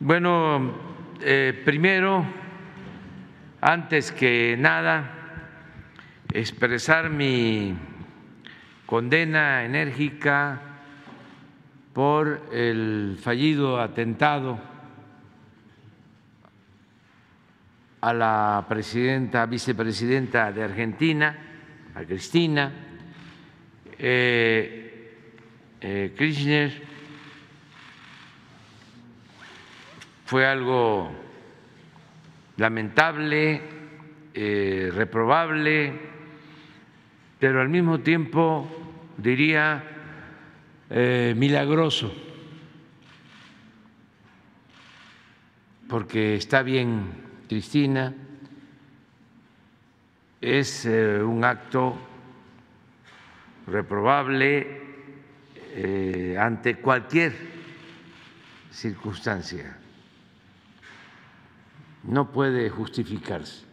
[0.00, 0.74] Bueno,
[1.20, 2.24] eh, primero,
[3.60, 5.10] antes que nada,
[6.32, 7.76] expresar mi
[8.86, 10.60] condena enérgica
[11.92, 14.60] por el fallido atentado
[18.00, 21.36] a la presidenta, vicepresidenta de Argentina,
[21.96, 22.70] a Cristina
[23.98, 25.16] eh,
[25.80, 26.87] eh, Kirchner.
[30.28, 31.10] Fue algo
[32.58, 33.62] lamentable,
[34.34, 35.98] eh, reprobable,
[37.38, 38.68] pero al mismo tiempo
[39.16, 39.82] diría
[40.90, 42.12] eh, milagroso,
[45.88, 47.06] porque está bien
[47.48, 48.14] Cristina,
[50.42, 51.96] es eh, un acto
[53.66, 54.76] reprobable
[56.38, 57.32] ante cualquier
[58.70, 59.77] circunstancia,
[62.08, 63.68] no puede justificarse.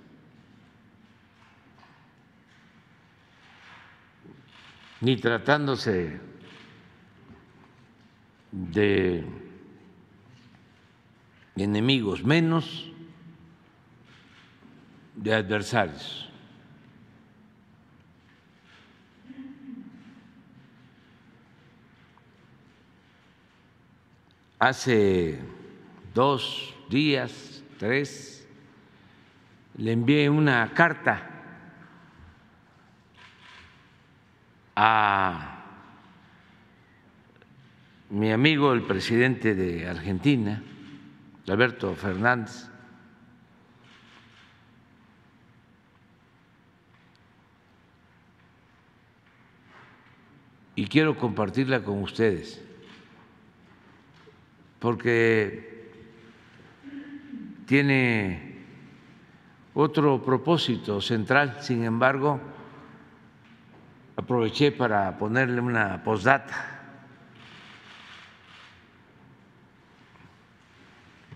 [5.02, 6.20] ni tratándose
[8.52, 9.24] de
[11.56, 12.92] enemigos, menos
[15.16, 16.28] de adversarios.
[24.58, 25.40] Hace
[26.16, 28.48] dos días, tres,
[29.78, 31.30] le envié una carta
[34.76, 35.64] a
[38.10, 40.64] mi amigo el presidente de Argentina,
[41.48, 42.70] Alberto Fernández,
[50.76, 52.62] y quiero compartirla con ustedes,
[54.80, 55.75] porque
[57.66, 58.56] tiene
[59.74, 62.40] otro propósito central, sin embargo,
[64.16, 66.72] aproveché para ponerle una postdata.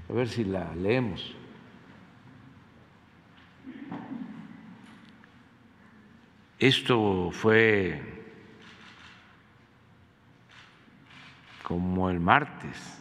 [0.09, 1.35] A ver si la leemos.
[6.57, 8.01] Esto fue
[11.63, 12.98] como el martes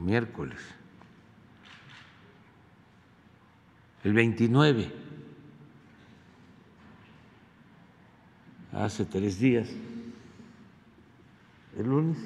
[0.00, 0.58] miércoles,
[4.04, 4.92] el 29,
[8.72, 9.68] hace tres días,
[11.76, 12.18] el lunes.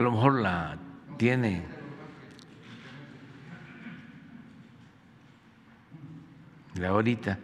[0.00, 0.78] A lo mejor la
[1.18, 1.62] tiene.
[6.76, 7.38] La ahorita.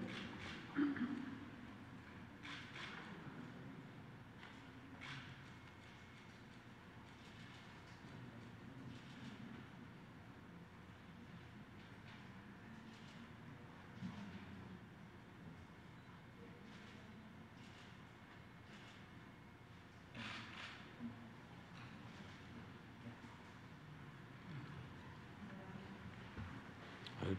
[27.20, 27.35] A ver,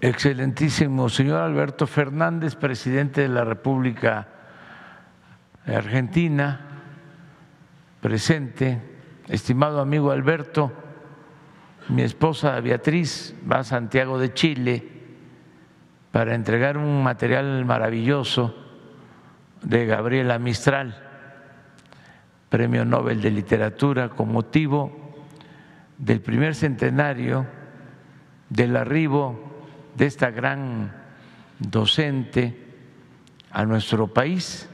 [0.00, 4.28] Excelentísimo señor Alberto Fernández, presidente de la República
[5.66, 6.60] Argentina,
[8.00, 8.80] presente,
[9.28, 10.72] estimado amigo Alberto,
[11.88, 14.88] mi esposa Beatriz va a Santiago de Chile
[16.12, 18.63] para entregar un material maravilloso
[19.64, 20.94] de Gabriela Mistral,
[22.48, 25.24] Premio Nobel de Literatura, con motivo
[25.98, 27.46] del primer centenario
[28.50, 29.40] del arribo
[29.96, 30.92] de esta gran
[31.58, 32.74] docente
[33.50, 34.68] a nuestro país.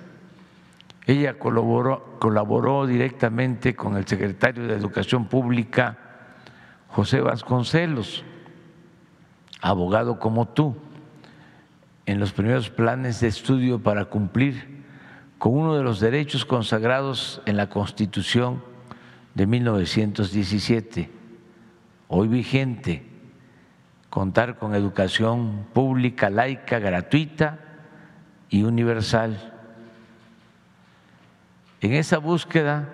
[1.06, 5.98] Ella colaboró, colaboró directamente con el secretario de Educación Pública,
[6.88, 8.25] José Vasconcelos,
[9.62, 10.76] abogado como tú,
[12.06, 14.80] en los primeros planes de estudio para cumplir
[15.40, 18.62] con uno de los derechos consagrados en la Constitución
[19.34, 21.10] de 1917,
[22.08, 23.06] hoy vigente,
[24.10, 27.58] contar con educación pública, laica, gratuita
[28.50, 29.54] y universal.
[31.81, 32.90] En esa búsqueda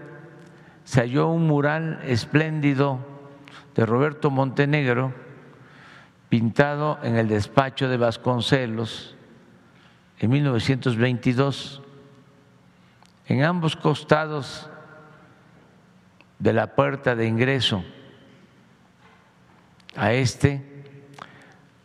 [0.84, 3.00] se halló un mural espléndido
[3.74, 5.12] de Roberto Montenegro,
[6.28, 9.16] pintado en el despacho de Vasconcelos
[10.20, 11.82] en 1922.
[13.28, 14.70] En ambos costados
[16.38, 17.84] de la puerta de ingreso
[19.96, 20.84] a este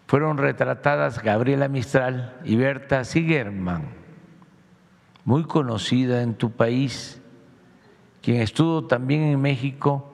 [0.05, 3.85] fueron retratadas Gabriela Mistral y Berta Sigerman,
[5.23, 7.21] muy conocida en tu país,
[8.21, 10.13] quien estuvo también en México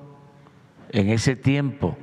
[0.92, 1.98] en ese tiempo.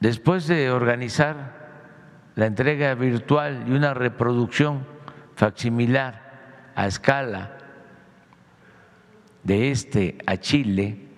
[0.00, 1.68] Después de organizar
[2.34, 4.86] la entrega virtual y una reproducción
[5.36, 6.27] facsimilar
[6.78, 7.50] a escala
[9.42, 11.08] de este a Chile,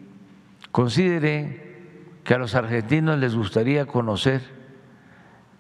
[0.73, 4.41] considere que a los argentinos les gustaría conocer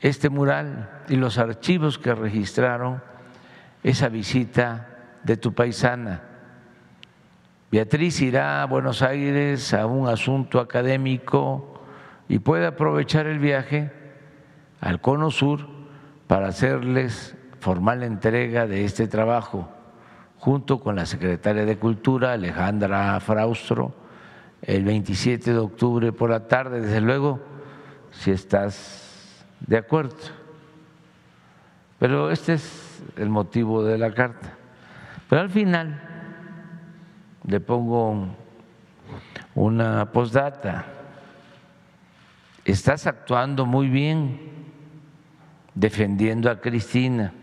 [0.01, 3.03] este mural y los archivos que registraron
[3.83, 4.89] esa visita
[5.23, 6.23] de tu paisana.
[7.71, 11.85] Beatriz irá a Buenos Aires a un asunto académico
[12.27, 13.93] y puede aprovechar el viaje
[14.81, 15.69] al Cono Sur
[16.27, 19.77] para hacerles formal entrega de este trabajo
[20.41, 23.93] junto con la secretaria de Cultura, Alejandra Fraustro,
[24.63, 27.41] el 27 de octubre por la tarde, desde luego,
[28.11, 30.17] si estás de acuerdo.
[31.99, 34.55] Pero este es el motivo de la carta.
[35.29, 36.01] Pero al final
[37.47, 38.29] le pongo
[39.55, 40.87] una postdata.
[42.65, 44.41] Estás actuando muy bien
[45.75, 47.35] defendiendo a Cristina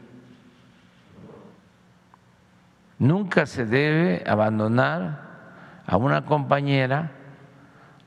[2.99, 5.27] Nunca se debe abandonar
[5.85, 7.11] a una compañera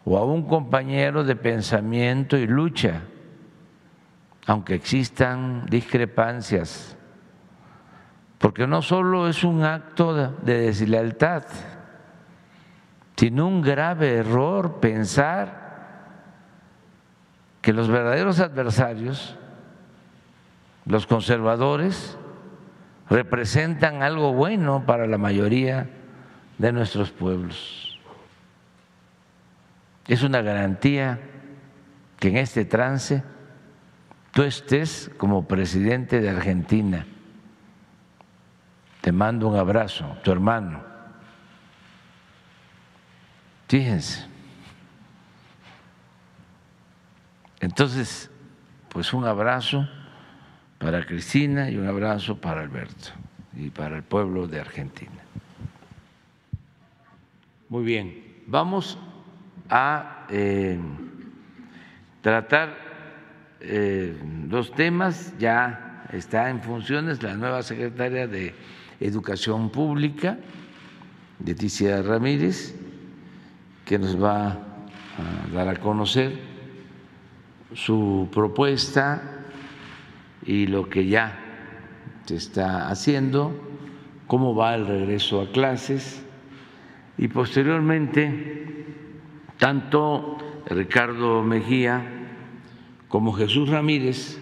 [0.04, 3.02] o a un compañero de pensamiento y lucha,
[4.46, 6.96] aunque existan discrepancias,
[8.38, 11.44] porque no solo es un acto de deslealtad,
[13.20, 15.60] sino un grave error pensar
[17.60, 19.36] que los verdaderos adversarios,
[20.86, 22.16] los conservadores,
[23.10, 25.90] representan algo bueno para la mayoría
[26.58, 27.98] de nuestros pueblos.
[30.06, 31.18] Es una garantía
[32.18, 33.22] que en este trance
[34.32, 37.06] tú estés como presidente de Argentina.
[39.00, 40.82] Te mando un abrazo, tu hermano.
[43.66, 44.26] Fíjense.
[47.60, 48.30] Entonces,
[48.88, 49.88] pues un abrazo
[50.80, 53.10] para Cristina y un abrazo para Alberto
[53.54, 55.12] y para el pueblo de Argentina.
[57.68, 58.98] Muy bien, vamos
[59.68, 60.78] a eh,
[62.22, 62.76] tratar
[63.60, 64.16] eh,
[64.46, 65.34] dos temas.
[65.38, 68.54] Ya está en funciones la nueva secretaria de
[69.00, 70.38] Educación Pública,
[71.44, 72.74] Leticia Ramírez,
[73.84, 74.56] que nos va a
[75.52, 76.38] dar a conocer
[77.74, 79.39] su propuesta
[80.44, 81.38] y lo que ya
[82.24, 83.52] se está haciendo,
[84.26, 86.24] cómo va el regreso a clases
[87.18, 88.86] y posteriormente
[89.58, 92.02] tanto Ricardo Mejía
[93.08, 94.38] como Jesús Ramírez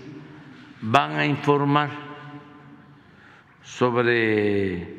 [0.83, 1.91] van a informar
[3.63, 4.99] sobre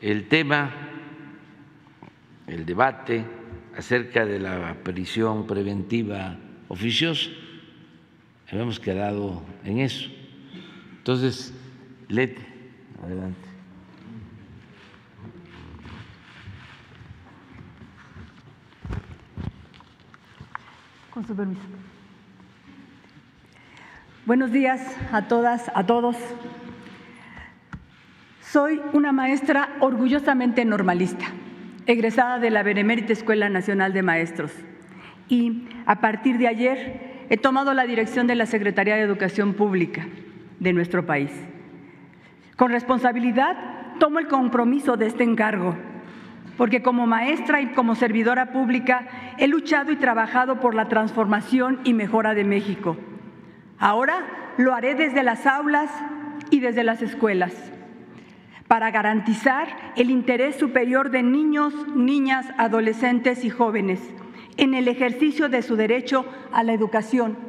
[0.00, 0.70] el tema,
[2.46, 3.24] el debate
[3.76, 6.36] acerca de la prisión preventiva
[6.68, 7.30] oficiosa.
[8.50, 10.17] Habíamos quedado en eso.
[11.08, 11.54] Entonces,
[12.08, 12.42] Lete,
[13.02, 13.48] adelante.
[21.08, 21.62] Con su permiso.
[24.26, 26.14] Buenos días a todas, a todos.
[28.42, 31.24] Soy una maestra orgullosamente normalista,
[31.86, 34.52] egresada de la Benemérita Escuela Nacional de Maestros.
[35.30, 40.06] Y a partir de ayer he tomado la dirección de la Secretaría de Educación Pública
[40.60, 41.30] de nuestro país.
[42.56, 43.56] Con responsabilidad
[43.98, 45.76] tomo el compromiso de este encargo,
[46.56, 49.06] porque como maestra y como servidora pública
[49.38, 52.96] he luchado y trabajado por la transformación y mejora de México.
[53.78, 55.90] Ahora lo haré desde las aulas
[56.50, 57.54] y desde las escuelas
[58.66, 64.00] para garantizar el interés superior de niños, niñas, adolescentes y jóvenes
[64.58, 67.47] en el ejercicio de su derecho a la educación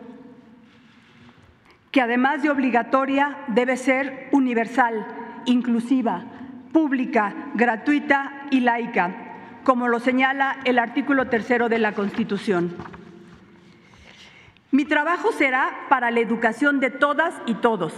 [1.91, 5.07] que además de obligatoria debe ser universal,
[5.45, 6.23] inclusiva,
[6.71, 9.15] pública, gratuita y laica,
[9.63, 12.75] como lo señala el artículo tercero de la Constitución.
[14.71, 17.93] Mi trabajo será para la educación de todas y todos,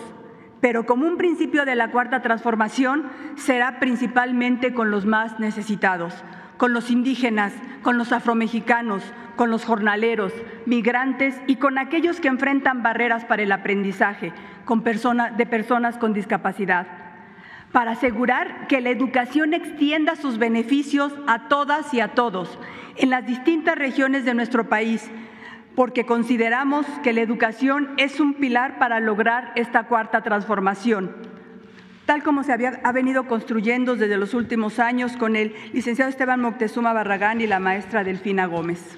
[0.62, 6.24] pero como un principio de la cuarta transformación será principalmente con los más necesitados,
[6.62, 9.01] con los indígenas, con los afromexicanos,
[9.36, 10.32] con los jornaleros,
[10.68, 14.32] migrantes y con aquellos que enfrentan barreras para el aprendizaje
[14.63, 16.86] con de personas con discapacidad,
[17.72, 22.60] para asegurar que la educación extienda sus beneficios a todas y a todos
[22.96, 25.10] en las distintas regiones de nuestro país,
[25.75, 31.32] porque consideramos que la educación es un pilar para lograr esta cuarta transformación
[32.12, 36.41] tal como se había, ha venido construyendo desde los últimos años con el licenciado Esteban
[36.41, 38.98] Moctezuma Barragán y la maestra Delfina Gómez.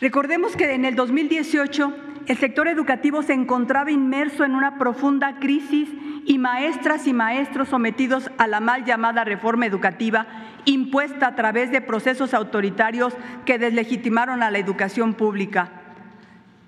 [0.00, 1.92] Recordemos que en el 2018
[2.28, 5.88] el sector educativo se encontraba inmerso en una profunda crisis
[6.24, 10.28] y maestras y maestros sometidos a la mal llamada reforma educativa
[10.66, 13.12] impuesta a través de procesos autoritarios
[13.44, 15.72] que deslegitimaron a la educación pública.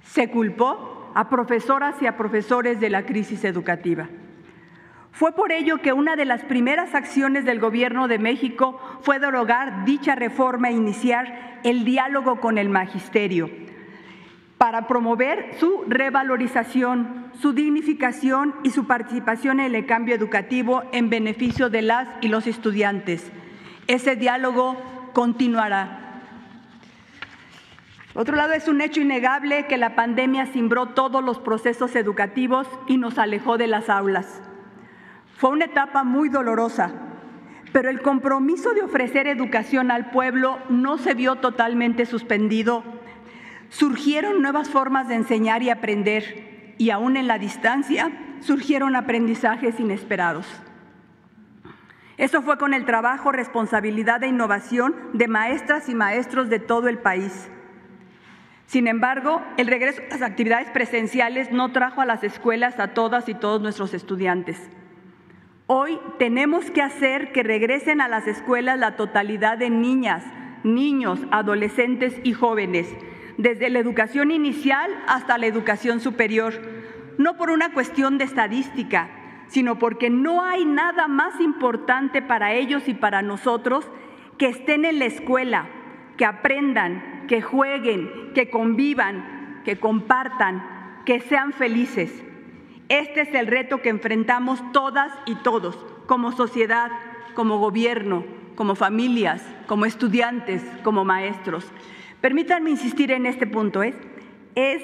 [0.03, 4.09] Se culpó a profesoras y a profesores de la crisis educativa.
[5.13, 9.85] Fue por ello que una de las primeras acciones del Gobierno de México fue derogar
[9.85, 13.51] dicha reforma e iniciar el diálogo con el magisterio
[14.59, 21.71] para promover su revalorización, su dignificación y su participación en el cambio educativo en beneficio
[21.71, 23.31] de las y los estudiantes.
[23.87, 24.77] Ese diálogo
[25.15, 26.05] continuará.
[28.13, 32.67] Por otro lado, es un hecho innegable que la pandemia cimbró todos los procesos educativos
[32.89, 34.43] y nos alejó de las aulas.
[35.39, 36.91] Fue una etapa muy dolorosa,
[37.73, 42.83] pero el compromiso de ofrecer educación al pueblo no se vio totalmente suspendido.
[43.69, 50.45] Surgieron nuevas formas de enseñar y aprender, y aún en la distancia surgieron aprendizajes inesperados.
[52.17, 56.99] Eso fue con el trabajo, responsabilidad e innovación de maestras y maestros de todo el
[56.99, 57.49] país.
[58.67, 63.29] Sin embargo, el regreso a las actividades presenciales no trajo a las escuelas a todas
[63.29, 64.69] y todos nuestros estudiantes.
[65.71, 70.25] Hoy tenemos que hacer que regresen a las escuelas la totalidad de niñas,
[70.65, 72.89] niños, adolescentes y jóvenes,
[73.37, 76.55] desde la educación inicial hasta la educación superior,
[77.19, 79.11] no por una cuestión de estadística,
[79.49, 83.91] sino porque no hay nada más importante para ellos y para nosotros
[84.39, 85.69] que estén en la escuela,
[86.17, 92.25] que aprendan, que jueguen, que convivan, que compartan, que sean felices.
[92.89, 95.77] Este es el reto que enfrentamos todas y todos,
[96.07, 96.91] como sociedad,
[97.35, 101.67] como gobierno, como familias, como estudiantes, como maestros.
[102.21, 103.95] Permítanme insistir en este punto, ¿es?
[104.55, 104.83] es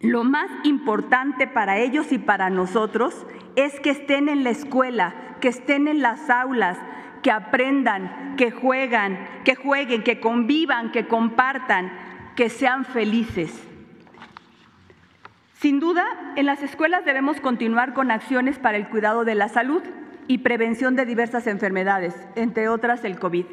[0.00, 5.48] lo más importante para ellos y para nosotros es que estén en la escuela, que
[5.48, 6.78] estén en las aulas,
[7.22, 11.92] que aprendan, que juegan, que jueguen, que convivan, que compartan,
[12.34, 13.69] que sean felices.
[15.60, 19.82] Sin duda, en las escuelas debemos continuar con acciones para el cuidado de la salud
[20.26, 23.44] y prevención de diversas enfermedades, entre otras el COVID.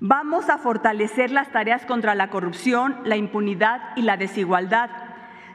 [0.00, 4.90] Vamos a fortalecer las tareas contra la corrupción, la impunidad y la desigualdad.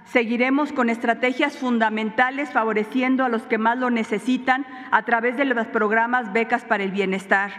[0.05, 5.67] Seguiremos con estrategias fundamentales favoreciendo a los que más lo necesitan a través de los
[5.67, 7.51] programas Becas para el Bienestar.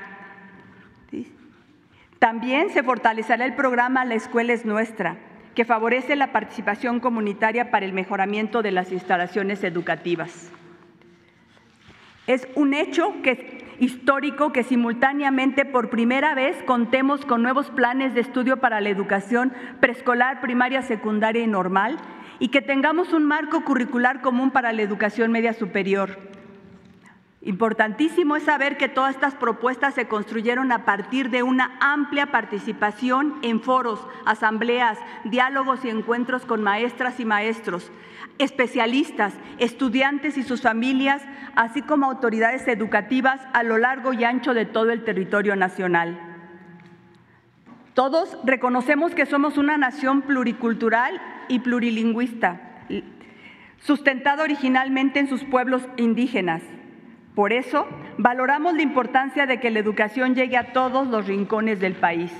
[2.18, 5.18] También se fortalecerá el programa La Escuela es Nuestra
[5.56, 10.52] que favorece la participación comunitaria para el mejoramiento de las instalaciones educativas.
[12.26, 13.14] Es un hecho
[13.80, 19.50] histórico que simultáneamente por primera vez contemos con nuevos planes de estudio para la educación
[19.80, 21.96] preescolar, primaria, secundaria y normal
[22.38, 26.18] y que tengamos un marco curricular común para la educación media superior.
[27.46, 33.36] Importantísimo es saber que todas estas propuestas se construyeron a partir de una amplia participación
[33.42, 37.92] en foros, asambleas, diálogos y encuentros con maestras y maestros,
[38.38, 41.22] especialistas, estudiantes y sus familias,
[41.54, 46.18] así como autoridades educativas a lo largo y ancho de todo el territorio nacional.
[47.94, 52.60] Todos reconocemos que somos una nación pluricultural y plurilingüista,
[53.78, 56.60] sustentada originalmente en sus pueblos indígenas
[57.36, 61.92] por eso, valoramos la importancia de que la educación llegue a todos los rincones del
[61.92, 62.32] país.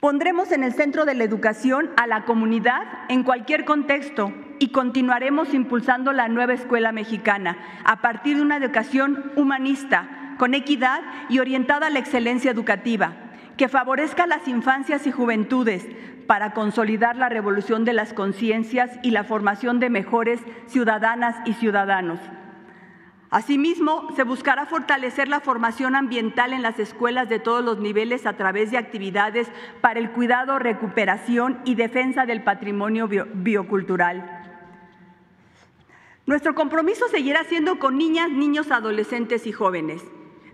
[0.00, 5.54] Pondremos en el centro de la educación a la comunidad en cualquier contexto y continuaremos
[5.54, 7.56] impulsando la nueva escuela mexicana
[7.86, 13.14] a partir de una educación humanista, con equidad y orientada a la excelencia educativa,
[13.56, 15.86] que favorezca las infancias y juventudes
[16.26, 22.20] para consolidar la revolución de las conciencias y la formación de mejores ciudadanas y ciudadanos.
[23.32, 28.34] Asimismo, se buscará fortalecer la formación ambiental en las escuelas de todos los niveles a
[28.34, 34.38] través de actividades para el cuidado, recuperación y defensa del patrimonio biocultural.
[36.26, 40.04] Nuestro compromiso seguirá siendo con niñas, niños, adolescentes y jóvenes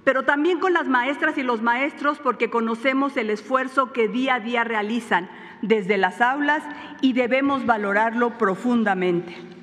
[0.09, 4.41] pero también con las maestras y los maestros porque conocemos el esfuerzo que día a
[4.41, 5.29] día realizan
[5.61, 6.63] desde las aulas
[7.03, 9.58] y debemos valorarlo profundamente.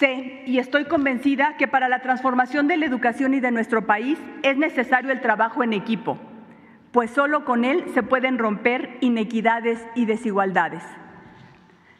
[0.00, 4.18] Sé y estoy convencida que para la transformación de la educación y de nuestro país
[4.42, 6.16] es necesario el trabajo en equipo,
[6.90, 10.82] pues solo con él se pueden romper inequidades y desigualdades.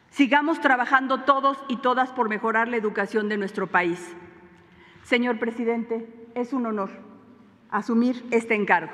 [0.09, 4.15] Sigamos trabajando todos y todas por mejorar la educación de nuestro país.
[5.03, 6.89] Señor presidente, es un honor
[7.69, 8.91] asumir este encargo.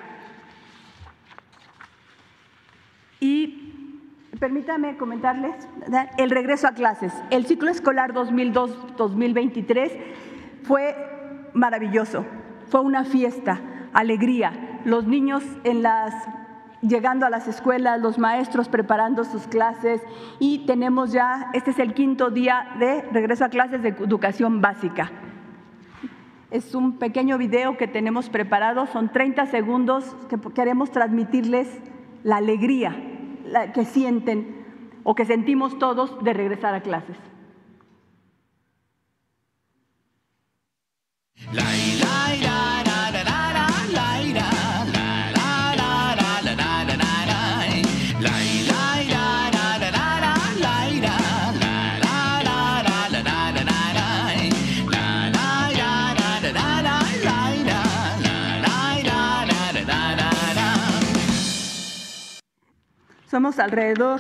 [3.21, 3.66] Y
[4.39, 5.55] permítame comentarles
[6.17, 7.13] el regreso a clases.
[7.29, 9.91] El ciclo escolar 2002-2023
[10.63, 10.95] fue
[11.53, 12.25] maravilloso,
[12.67, 13.59] fue una fiesta,
[13.93, 14.79] alegría.
[14.85, 16.13] Los niños en las
[16.81, 19.99] llegando a las escuelas, los maestros preparando sus clases
[20.39, 25.11] y tenemos ya, este es el quinto día de regreso a clases de educación básica.
[26.51, 31.67] Es un pequeño video que tenemos preparado, son 30 segundos que queremos transmitirles
[32.23, 33.06] la alegría
[33.73, 34.65] que sienten
[35.03, 37.17] o que sentimos todos de regresar a clases.
[63.37, 64.19] Somos alrededor,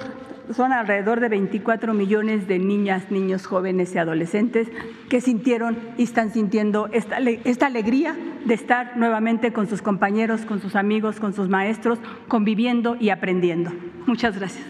[0.55, 4.67] son alrededor de 24 millones de niñas, niños, jóvenes y adolescentes
[5.09, 10.61] que sintieron y están sintiendo esta, esta alegría de estar nuevamente con sus compañeros, con
[10.61, 13.71] sus amigos, con sus maestros, conviviendo y aprendiendo.
[14.05, 14.67] Muchas gracias.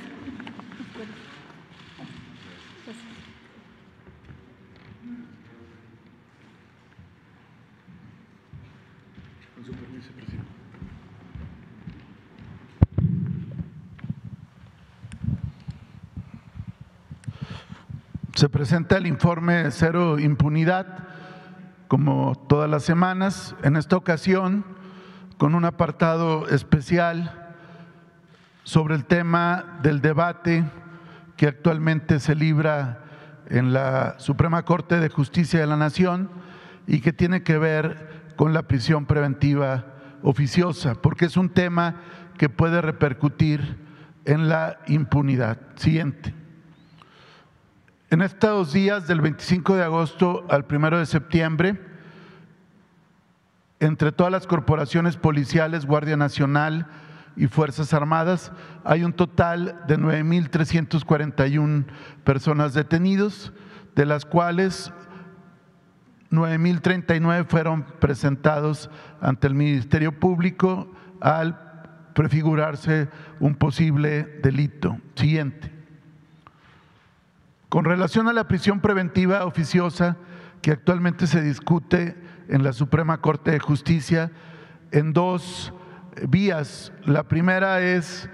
[18.38, 21.08] Se presenta el informe Cero Impunidad,
[21.88, 24.64] como todas las semanas, en esta ocasión
[25.40, 27.56] con un apartado especial
[28.62, 30.66] sobre el tema del debate
[31.36, 33.00] que actualmente se libra
[33.48, 36.30] en la Suprema Corte de Justicia de la Nación
[36.86, 42.02] y que tiene que ver con la prisión preventiva oficiosa, porque es un tema
[42.38, 43.80] que puede repercutir
[44.26, 45.58] en la impunidad.
[45.76, 46.37] Siguiente.
[48.10, 51.78] En estos días del 25 de agosto al 1 de septiembre,
[53.82, 56.88] entre todas las corporaciones policiales, Guardia Nacional
[57.36, 58.54] y Fuerzas Armadas,
[58.86, 61.86] hay un total de 9.341
[62.24, 63.52] personas detenidos,
[63.94, 64.94] de las cuales
[66.32, 68.90] 9.039 fueron presentados
[69.20, 70.90] ante el Ministerio Público
[71.20, 71.60] al
[72.14, 73.10] prefigurarse
[73.42, 74.98] un posible delito.
[75.16, 75.77] Siguiente.
[77.70, 80.16] Con relación a la prisión preventiva oficiosa
[80.62, 82.16] que actualmente se discute
[82.48, 84.32] en la Suprema Corte de Justicia
[84.92, 85.74] en dos
[86.30, 86.94] vías.
[87.04, 88.30] La primera es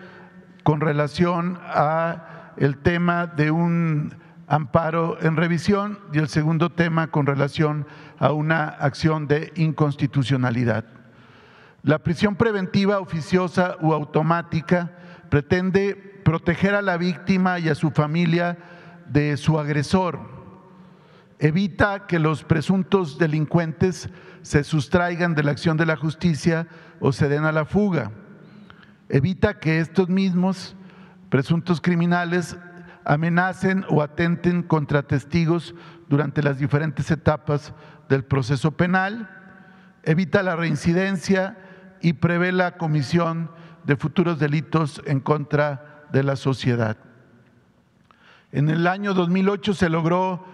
[0.62, 4.16] con relación a el tema de un
[4.46, 7.88] amparo en revisión y el segundo tema con relación
[8.20, 10.86] a una acción de inconstitucionalidad.
[11.82, 14.92] La prisión preventiva oficiosa u automática
[15.30, 18.60] pretende proteger a la víctima y a su familia
[19.08, 20.20] de su agresor,
[21.40, 24.10] evita que los presuntos delincuentes
[24.42, 26.68] se sustraigan de la acción de la justicia
[27.00, 28.12] o se den a la fuga,
[29.10, 30.76] evita que estos mismos
[31.30, 32.58] presuntos criminales
[33.06, 35.76] amenacen o atenten contra testigos
[36.08, 37.74] durante las diferentes etapas
[38.10, 39.30] del proceso penal,
[40.04, 41.58] evita la reincidencia
[42.02, 43.50] y prevé la comisión
[43.86, 46.98] de futuros delitos en contra de la sociedad.
[48.54, 50.46] En el año 2008 se logró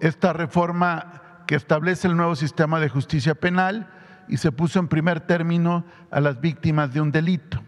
[0.00, 3.88] esta reforma que establece el nuevo sistema de justicia penal
[4.26, 7.62] y se puso en primer término a las víctimas de un delito.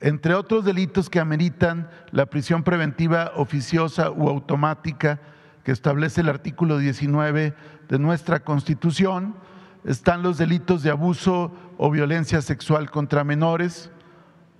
[0.00, 5.20] Entre otros delitos que ameritan la prisión preventiva oficiosa u automática
[5.62, 7.54] que establece el artículo 19
[7.88, 9.36] de nuestra Constitución,
[9.84, 13.92] están los delitos de abuso o violencia sexual contra menores,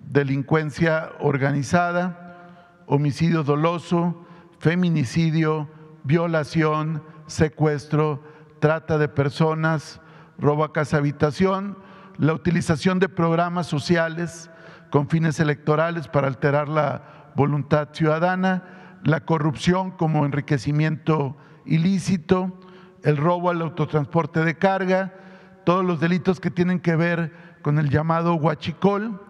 [0.09, 4.23] delincuencia organizada, homicidio doloso,
[4.59, 5.69] feminicidio,
[6.05, 8.23] violación, secuestro,
[8.59, 10.01] trata de personas,
[10.39, 11.79] robo a casa habitación,
[12.19, 14.51] la utilización de programas sociales
[14.91, 22.59] con fines electorales para alterar la voluntad ciudadana, la corrupción como enriquecimiento ilícito,
[23.03, 25.15] el robo al autotransporte de carga,
[25.65, 29.21] todos los delitos que tienen que ver con el llamado huachicol,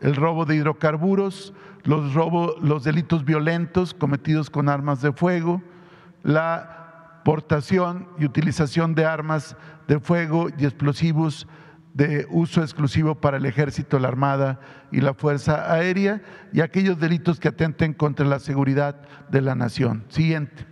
[0.00, 1.52] el robo de hidrocarburos,
[1.88, 2.14] los,
[2.60, 5.62] los delitos violentos cometidos con armas de fuego,
[6.22, 11.48] la portación y utilización de armas de fuego y explosivos
[11.94, 14.60] de uso exclusivo para el ejército, la armada
[14.92, 16.20] y la fuerza aérea
[16.52, 18.96] y aquellos delitos que atenten contra la seguridad
[19.30, 20.04] de la nación.
[20.08, 20.66] Siguiente.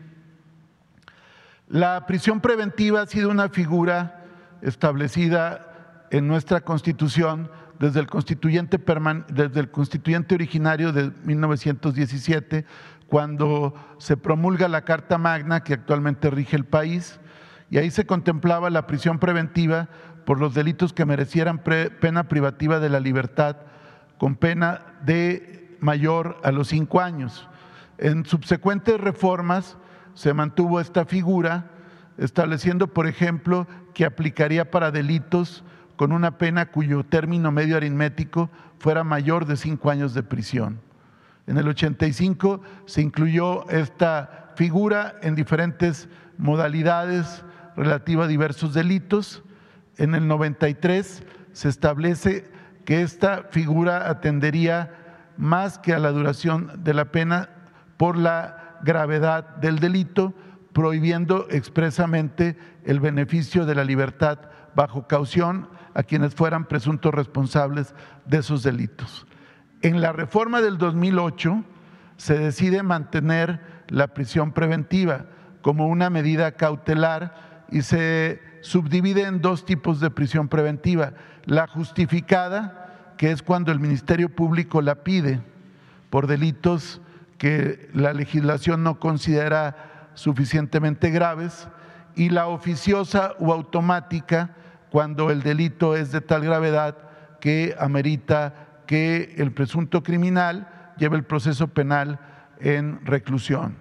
[1.67, 4.23] La prisión preventiva ha sido una figura
[4.61, 8.79] establecida en nuestra Constitución desde el constituyente,
[9.29, 12.65] desde el constituyente originario de 1917,
[13.07, 17.21] cuando se promulga la Carta Magna que actualmente rige el país,
[17.71, 19.89] y ahí se contemplaba la prisión preventiva
[20.25, 23.57] por los delitos que merecieran pena privativa de la libertad,
[24.19, 27.49] con pena de mayor a los cinco años.
[27.99, 29.77] En subsecuentes reformas
[30.15, 31.71] se mantuvo esta figura,
[32.19, 35.65] estableciendo, por ejemplo, que aplicaría para delitos
[35.97, 40.81] con una pena cuyo término medio aritmético fuera mayor de cinco años de prisión.
[41.47, 47.45] En el 85 se incluyó esta figura en diferentes modalidades
[47.77, 49.43] relativas a diversos delitos.
[49.97, 52.51] En el 93 se establece
[52.85, 54.93] que esta figura atendería
[55.37, 57.51] más que a la duración de la pena
[57.97, 60.35] por la gravedad del delito,
[60.73, 64.39] prohibiendo expresamente el beneficio de la libertad
[64.75, 67.95] bajo caución a quienes fueran presuntos responsables
[68.27, 69.27] de esos delitos.
[69.81, 71.65] En la reforma del 2008
[72.19, 75.25] se decide mantener la prisión preventiva
[75.63, 81.15] como una medida cautelar y se subdivide en dos tipos de prisión preventiva.
[81.47, 85.41] La justificada, que es cuando el Ministerio Público la pide
[86.11, 87.01] por delitos
[87.39, 91.69] que la legislación no considera suficientemente graves,
[92.17, 94.57] y la oficiosa o automática,
[94.91, 96.97] cuando el delito es de tal gravedad
[97.41, 102.19] que amerita que el presunto criminal lleve el proceso penal
[102.61, 103.77] en reclusión.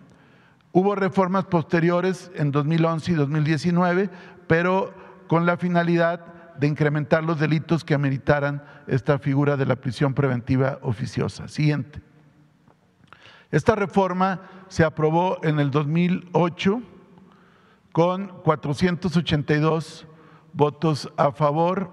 [0.72, 4.10] Hubo reformas posteriores en 2011 y 2019,
[4.48, 4.94] pero
[5.28, 6.26] con la finalidad
[6.58, 11.48] de incrementar los delitos que ameritaran esta figura de la prisión preventiva oficiosa.
[11.48, 12.02] Siguiente.
[13.52, 16.82] Esta reforma se aprobó en el 2008
[17.92, 20.08] con 482
[20.56, 21.92] votos a favor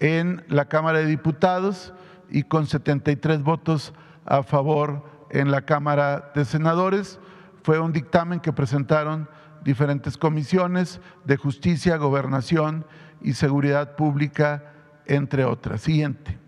[0.00, 1.92] en la Cámara de Diputados
[2.30, 3.92] y con 73 votos
[4.24, 7.20] a favor en la Cámara de Senadores.
[7.62, 9.28] Fue un dictamen que presentaron
[9.62, 12.86] diferentes comisiones de justicia, gobernación
[13.20, 14.72] y seguridad pública,
[15.06, 15.82] entre otras.
[15.82, 16.38] Siguiente.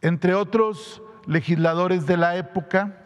[0.00, 2.96] Entre otros legisladores de la época,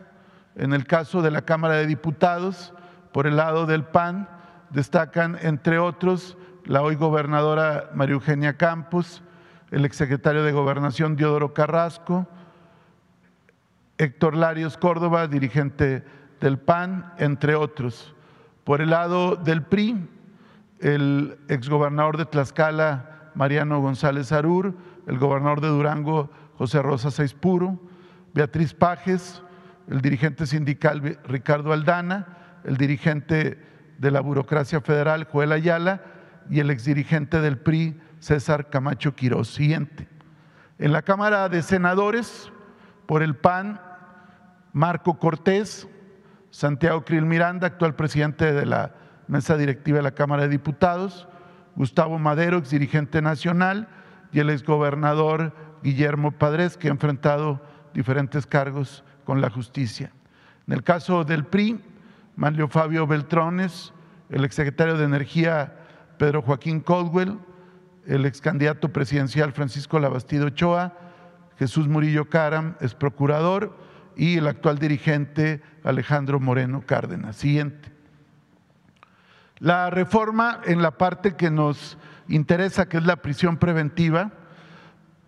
[0.55, 2.73] en el caso de la Cámara de Diputados,
[3.13, 4.29] por el lado del PAN,
[4.71, 9.23] destacan, entre otros, la hoy gobernadora María Eugenia Campos,
[9.71, 12.27] el exsecretario de Gobernación Diodoro Carrasco,
[13.99, 16.05] Héctor Larios Córdoba, dirigente
[16.41, 18.15] del PAN, entre otros.
[18.65, 20.09] Por el lado del PRI,
[20.81, 24.75] el exgobernador de Tlaxcala, Mariano González Arur,
[25.07, 27.79] el gobernador de Durango, José Rosa Saispuro,
[28.33, 29.43] Beatriz Pajes,
[29.89, 32.27] el dirigente sindical Ricardo Aldana,
[32.65, 33.59] el dirigente
[33.99, 36.14] de la burocracia federal, Joel Ayala,
[36.51, 39.49] y el exdirigente del PRI, César Camacho Quirós.
[39.49, 40.09] Siguiente.
[40.79, 42.51] En la Cámara de Senadores,
[43.07, 43.81] por el PAN,
[44.73, 45.89] Marco Cortés,
[46.51, 48.95] Santiago Krill Miranda, actual presidente de la
[49.29, 51.29] mesa directiva de la Cámara de Diputados,
[51.77, 53.89] Gustavo Madero, exdirigente nacional,
[54.33, 60.13] y el exgobernador Guillermo Padres, que ha enfrentado diferentes cargos con la justicia.
[60.67, 61.81] En el caso del PRI,
[62.37, 63.93] Manlio Fabio Beltrones,
[64.31, 65.84] el exsecretario de Energía
[66.19, 67.39] Pedro Joaquín Caldwell,
[68.07, 70.95] el ex candidato presidencial Francisco Labastido Ochoa,
[71.59, 73.77] Jesús Murillo Caram, es procurador,
[74.17, 77.37] y el actual dirigente Alejandro Moreno Cárdenas.
[77.37, 77.93] Siguiente.
[79.59, 81.99] La reforma en la parte que nos
[82.29, 84.33] interesa, que es la prisión preventiva,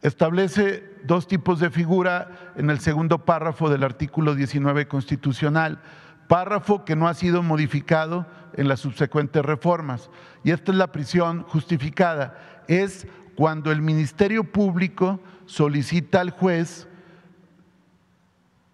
[0.03, 5.81] establece dos tipos de figura en el segundo párrafo del artículo 19 constitucional.
[6.29, 10.11] Párrafo que no ha sido modificado en las subsecuentes reformas.
[10.45, 12.39] Y esta es la prisión justificada.
[12.69, 16.89] Es cuando el Ministerio Público solicita al juez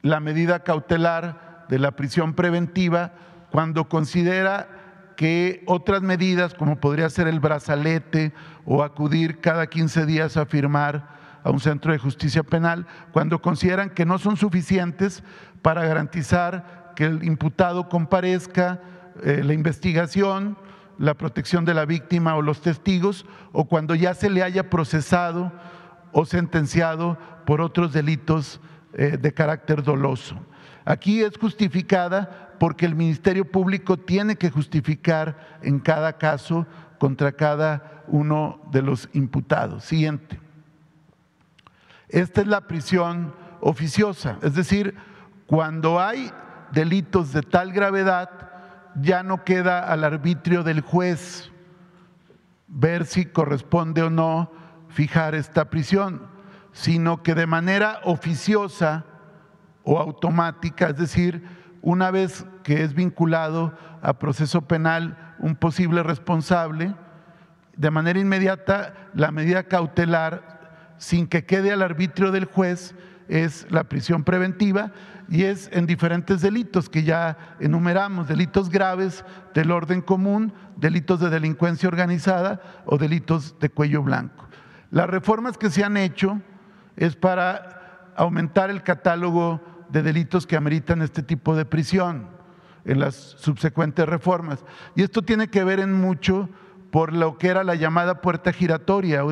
[0.03, 3.13] la medida cautelar de la prisión preventiva
[3.51, 4.69] cuando considera
[5.17, 8.33] que otras medidas, como podría ser el brazalete
[8.65, 11.09] o acudir cada 15 días a firmar
[11.45, 15.23] a un centro de justicia penal, cuando consideran que no son suficientes
[15.61, 18.81] para garantizar que el imputado comparezca,
[19.23, 20.57] eh, la investigación,
[20.99, 25.53] la protección de la víctima o los testigos, o cuando ya se le haya procesado
[26.13, 28.61] o sentenciado por otros delitos
[28.95, 30.37] eh, de carácter doloso.
[30.85, 36.67] Aquí es justificada porque el Ministerio Público tiene que justificar en cada caso
[36.99, 39.85] contra cada uno de los imputados.
[39.85, 40.39] Siguiente.
[42.09, 44.95] Esta es la prisión oficiosa, es decir,
[45.47, 46.31] cuando hay
[46.73, 48.31] delitos de tal gravedad,
[49.01, 51.51] ya no queda al arbitrio del juez
[52.69, 54.51] ver si corresponde o no
[54.89, 56.33] fijar esta prisión
[56.73, 59.05] sino que de manera oficiosa
[59.85, 61.45] o automática, es decir,
[61.83, 66.95] una vez que es vinculado a proceso penal un posible responsable,
[67.77, 72.95] de manera inmediata la medida cautelar, sin que quede al arbitrio del juez,
[73.29, 74.93] es la prisión preventiva
[75.33, 81.31] y es en diferentes delitos que ya enumeramos, delitos graves del orden común, delitos de
[81.31, 84.47] delincuencia organizada o delitos de cuello blanco.
[84.91, 86.43] Las reformas que se han hecho
[86.97, 92.29] es para aumentar el catálogo de delitos que ameritan este tipo de prisión
[92.85, 94.63] en las subsecuentes reformas.
[94.95, 96.51] Y esto tiene que ver en mucho
[96.91, 99.23] por lo que era la llamada puerta giratoria,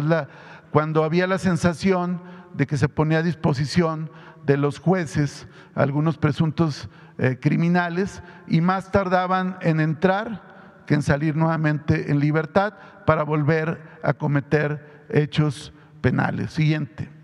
[0.71, 2.23] cuando había la sensación
[2.55, 4.11] de que se ponía a disposición
[4.45, 11.37] de los jueces algunos presuntos eh, criminales y más tardaban en entrar que en salir
[11.37, 12.75] nuevamente en libertad
[13.07, 16.53] para volver a cometer hechos penales.
[16.53, 17.21] Siguiente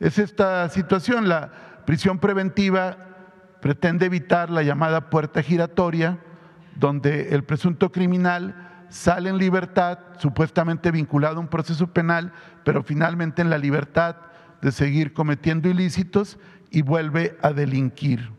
[0.00, 1.28] es esta situación.
[1.28, 1.50] La
[1.84, 2.96] prisión preventiva
[3.60, 6.18] pretende evitar la llamada puerta giratoria,
[6.76, 12.32] donde el presunto criminal sale en libertad, supuestamente vinculado a un proceso penal,
[12.64, 14.16] pero finalmente en la libertad
[14.62, 16.38] de seguir cometiendo ilícitos
[16.70, 18.30] y vuelve a delinquir,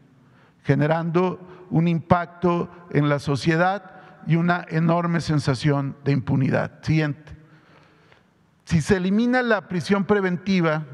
[0.64, 3.92] generando un impacto en la sociedad
[4.28, 6.84] y una enorme sensación de impunidad.
[6.84, 7.36] Siguiente.
[8.66, 10.86] Si se elimina la prisión preventiva,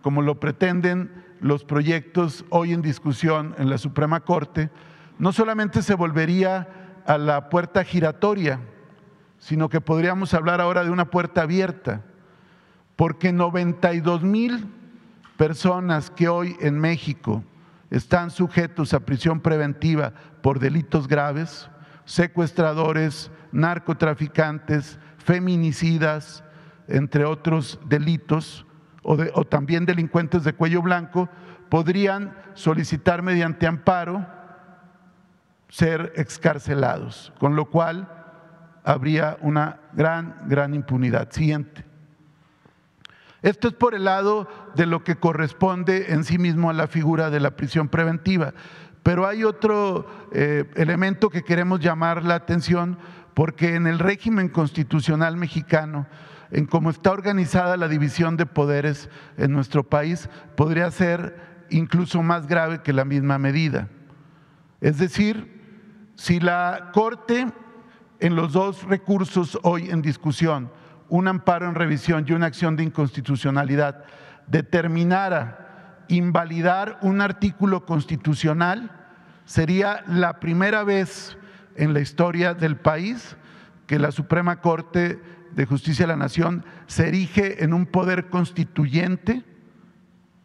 [0.00, 4.70] como lo pretenden los proyectos hoy en discusión en la Suprema Corte,
[5.18, 6.68] no solamente se volvería
[7.06, 8.60] a la puerta giratoria,
[9.38, 12.02] sino que podríamos hablar ahora de una puerta abierta,
[13.02, 14.72] porque 92 mil
[15.36, 17.42] personas que hoy en México
[17.90, 21.68] están sujetos a prisión preventiva por delitos graves,
[22.04, 26.44] secuestradores, narcotraficantes, feminicidas,
[26.86, 28.64] entre otros delitos,
[29.02, 31.28] o, también delincuentes de cuello blanco
[31.70, 34.24] podrían solicitar mediante amparo
[35.68, 38.08] ser excarcelados, con lo cual
[38.84, 41.32] habría una gran, gran impunidad.
[41.32, 41.90] Siguiente.
[43.42, 47.28] Esto es por el lado de lo que corresponde en sí mismo a la figura
[47.30, 48.54] de la prisión preventiva.
[49.02, 52.98] Pero hay otro eh, elemento que queremos llamar la atención
[53.34, 56.06] porque en el régimen constitucional mexicano
[56.52, 62.46] en cómo está organizada la división de poderes en nuestro país, podría ser incluso más
[62.46, 63.88] grave que la misma medida.
[64.82, 67.46] Es decir, si la Corte
[68.20, 70.70] en los dos recursos hoy en discusión,
[71.12, 74.02] un amparo en revisión y una acción de inconstitucionalidad,
[74.46, 78.90] determinara invalidar un artículo constitucional,
[79.44, 81.36] sería la primera vez
[81.76, 83.36] en la historia del país
[83.86, 85.20] que la Suprema Corte
[85.54, 89.44] de Justicia de la Nación se erige en un poder constituyente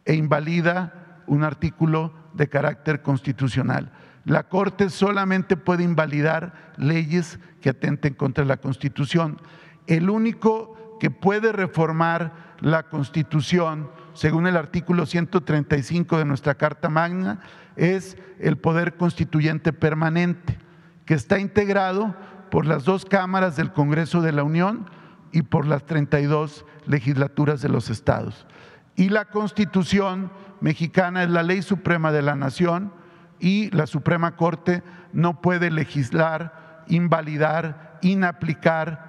[0.04, 3.90] e invalida un artículo de carácter constitucional.
[4.26, 9.40] La Corte solamente puede invalidar leyes que atenten contra la Constitución.
[9.88, 17.40] El único que puede reformar la Constitución, según el artículo 135 de nuestra Carta Magna,
[17.74, 20.58] es el Poder Constituyente Permanente,
[21.06, 22.14] que está integrado
[22.50, 24.90] por las dos cámaras del Congreso de la Unión
[25.32, 28.46] y por las 32 legislaturas de los estados.
[28.94, 32.92] Y la Constitución mexicana es la ley suprema de la nación
[33.40, 34.82] y la Suprema Corte
[35.14, 39.07] no puede legislar, invalidar, inaplicar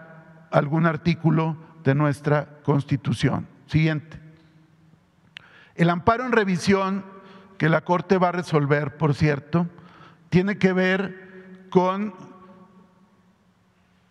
[0.52, 3.48] algún artículo de nuestra Constitución.
[3.68, 4.20] Siguiente.
[5.76, 7.06] El amparo en revisión
[7.58, 9.68] que la Corte va a resolver, por cierto,
[10.30, 12.14] tiene que ver con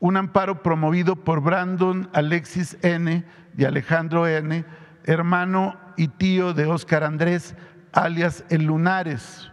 [0.01, 3.25] un amparo promovido por Brandon Alexis N.
[3.57, 4.65] y Alejandro N.,
[5.05, 7.57] hermano y tío de Óscar Andrés,
[7.93, 9.51] alias El Lunares,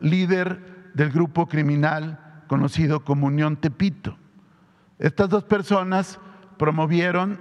[0.00, 4.16] líder del grupo criminal conocido como Unión Tepito.
[4.98, 6.18] Estas dos personas
[6.58, 7.40] promovieron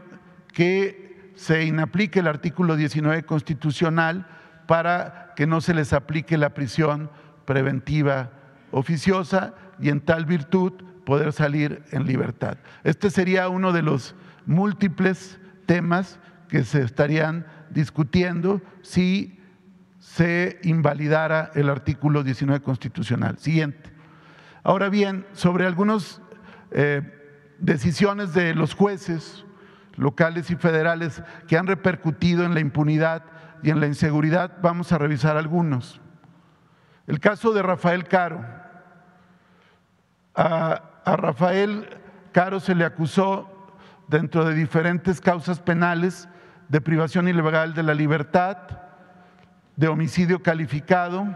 [0.54, 4.28] que se inaplique el artículo 19 constitucional
[4.68, 7.10] para que no se les aplique la prisión
[7.46, 8.32] preventiva
[8.72, 10.74] oficiosa y en tal virtud
[11.06, 12.58] poder salir en libertad.
[12.84, 19.40] Este sería uno de los múltiples temas que se estarían discutiendo si
[20.00, 23.38] se invalidara el artículo 19 constitucional.
[23.38, 23.92] Siguiente.
[24.64, 26.22] Ahora bien, sobre algunas
[26.72, 27.21] eh,
[27.62, 29.46] decisiones de los jueces
[29.96, 33.24] locales y federales que han repercutido en la impunidad
[33.64, 36.02] y en la inseguridad, vamos a revisar algunos.
[37.08, 38.44] El caso de Rafael Caro.
[40.34, 41.88] A, a Rafael
[42.32, 43.48] Caro se le acusó
[44.08, 46.28] dentro de diferentes causas penales
[46.70, 48.58] de privación ilegal de la libertad,
[49.76, 51.28] de homicidio calificado,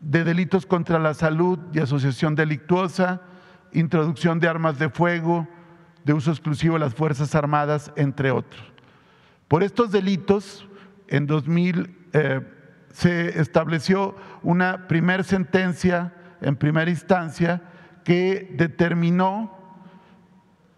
[0.00, 3.20] de delitos contra la salud y asociación delictuosa,
[3.72, 5.48] introducción de armas de fuego,
[6.04, 8.62] de uso exclusivo de las Fuerzas Armadas, entre otros.
[9.48, 10.68] Por estos delitos,
[11.08, 12.40] en 2000 eh,
[12.90, 17.62] se estableció una primer sentencia en primera instancia
[18.04, 19.58] que determinó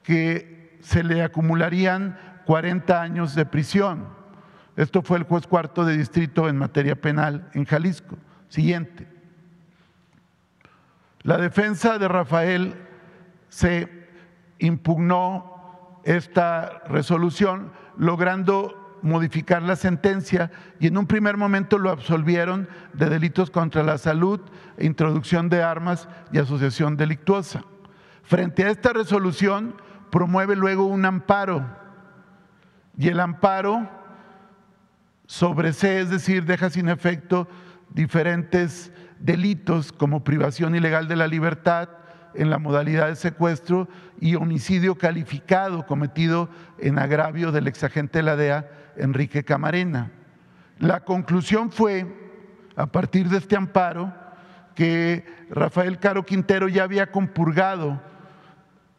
[0.02, 4.06] que se le acumularían 40 años de prisión.
[4.76, 8.18] Esto fue el juez cuarto de distrito en materia penal en Jalisco.
[8.48, 9.08] Siguiente.
[11.22, 12.74] La defensa de Rafael
[13.54, 13.88] se
[14.58, 23.08] impugnó esta resolución logrando modificar la sentencia y en un primer momento lo absolvieron de
[23.08, 24.40] delitos contra la salud,
[24.76, 27.62] introducción de armas y asociación delictuosa.
[28.24, 29.76] Frente a esta resolución
[30.10, 31.64] promueve luego un amparo
[32.98, 33.88] y el amparo
[35.26, 37.46] sobresee, es decir, deja sin efecto
[37.90, 38.90] diferentes
[39.20, 41.88] delitos como privación ilegal de la libertad
[42.34, 43.88] en la modalidad de secuestro
[44.20, 50.10] y homicidio calificado cometido en agravio del exagente de la DEA, Enrique Camarena.
[50.78, 52.06] La conclusión fue,
[52.76, 54.12] a partir de este amparo,
[54.74, 58.00] que Rafael Caro Quintero ya había compurgado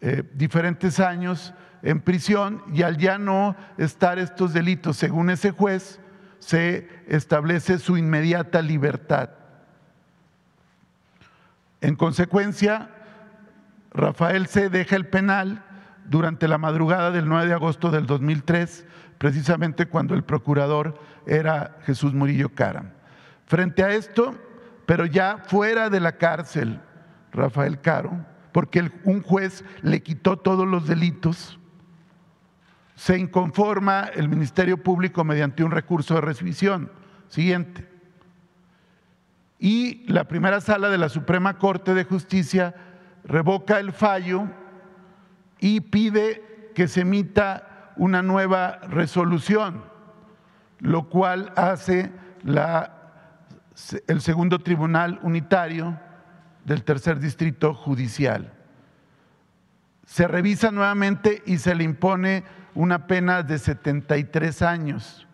[0.02, 6.00] eh, diferentes años en prisión y al ya no estar estos delitos, según ese juez,
[6.40, 9.30] se establece su inmediata libertad.
[11.82, 12.90] En consecuencia,
[13.96, 15.64] Rafael se deja el penal
[16.04, 18.86] durante la madrugada del 9 de agosto del 2003,
[19.18, 22.94] precisamente cuando el procurador era Jesús Murillo Cara.
[23.46, 24.36] Frente a esto,
[24.86, 26.82] pero ya fuera de la cárcel,
[27.32, 31.58] Rafael Caro, porque un juez le quitó todos los delitos,
[32.96, 36.92] se inconforma el Ministerio Público mediante un recurso de revisión.
[37.28, 37.90] Siguiente.
[39.60, 42.76] Y la primera sala de la Suprema Corte de Justicia
[43.26, 44.48] revoca el fallo
[45.60, 49.84] y pide que se emita una nueva resolución,
[50.80, 52.12] lo cual hace
[54.08, 56.00] el segundo tribunal unitario
[56.66, 58.54] del tercer distrito judicial.
[60.06, 62.44] Se revisa nuevamente y se le impone
[62.76, 65.28] una pena de 73 años.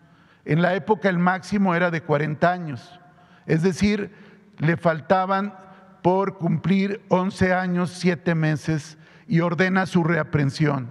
[0.44, 3.00] En la época el máximo era de 40 años.
[3.46, 4.14] Es decir,
[4.58, 5.54] le faltaban
[6.02, 10.90] por cumplir 11 años, 7 meses y ordena su reaprensión.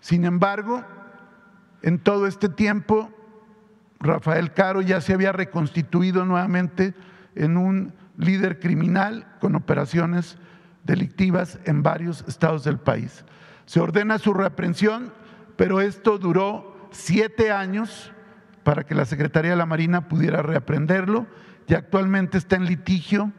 [0.00, 0.84] Sin embargo,
[1.82, 3.10] en todo este tiempo,
[4.00, 6.94] Rafael Caro ya se había reconstituido nuevamente
[7.34, 10.38] en un líder criminal con operaciones
[10.84, 13.24] delictivas en varios estados del país.
[13.66, 15.12] Se ordena su reaprensión
[15.58, 18.12] pero esto duró siete años
[18.62, 21.26] para que la Secretaría de la Marina pudiera reaprenderlo
[21.66, 23.32] y actualmente está en litigio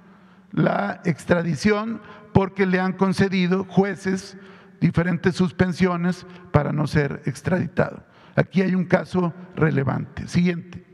[0.52, 2.02] la extradición
[2.34, 4.38] porque le han concedido jueces
[4.80, 8.04] diferentes suspensiones para no ser extraditado.
[8.36, 10.28] Aquí hay un caso relevante.
[10.28, 10.86] Siguiente.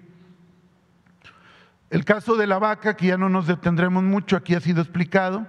[1.89, 5.47] El caso de la vaca, que ya no nos detendremos mucho, aquí ha sido explicado,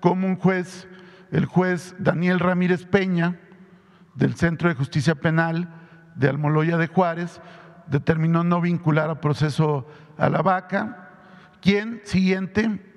[0.00, 0.88] como un juez,
[1.30, 3.40] el juez Daniel Ramírez Peña,
[4.14, 5.68] del Centro de Justicia Penal
[6.16, 7.40] de Almoloya de Juárez
[7.86, 9.86] determinó no vincular a proceso
[10.16, 11.10] a la vaca,
[11.60, 12.95] quien, siguiente,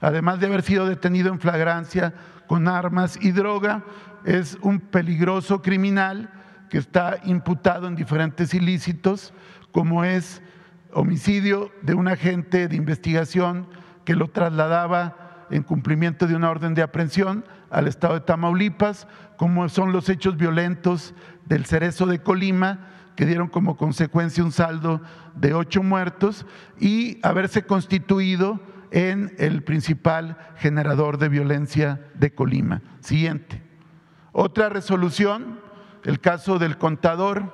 [0.00, 2.14] además de haber sido detenido en flagrancia
[2.46, 3.84] con armas y droga,
[4.24, 6.30] es un peligroso criminal
[6.68, 9.32] que está imputado en diferentes ilícitos,
[9.72, 10.42] como es
[10.92, 13.68] homicidio de un agente de investigación
[14.04, 19.68] que lo trasladaba en cumplimiento de una orden de aprehensión al estado de Tamaulipas, como
[19.68, 21.14] son los hechos violentos
[21.46, 25.00] del Cerezo de Colima, que dieron como consecuencia un saldo
[25.34, 26.46] de ocho muertos,
[26.78, 28.60] y haberse constituido
[28.90, 32.82] en el principal generador de violencia de Colima.
[33.00, 33.62] Siguiente.
[34.32, 35.60] Otra resolución,
[36.04, 37.52] el caso del contador,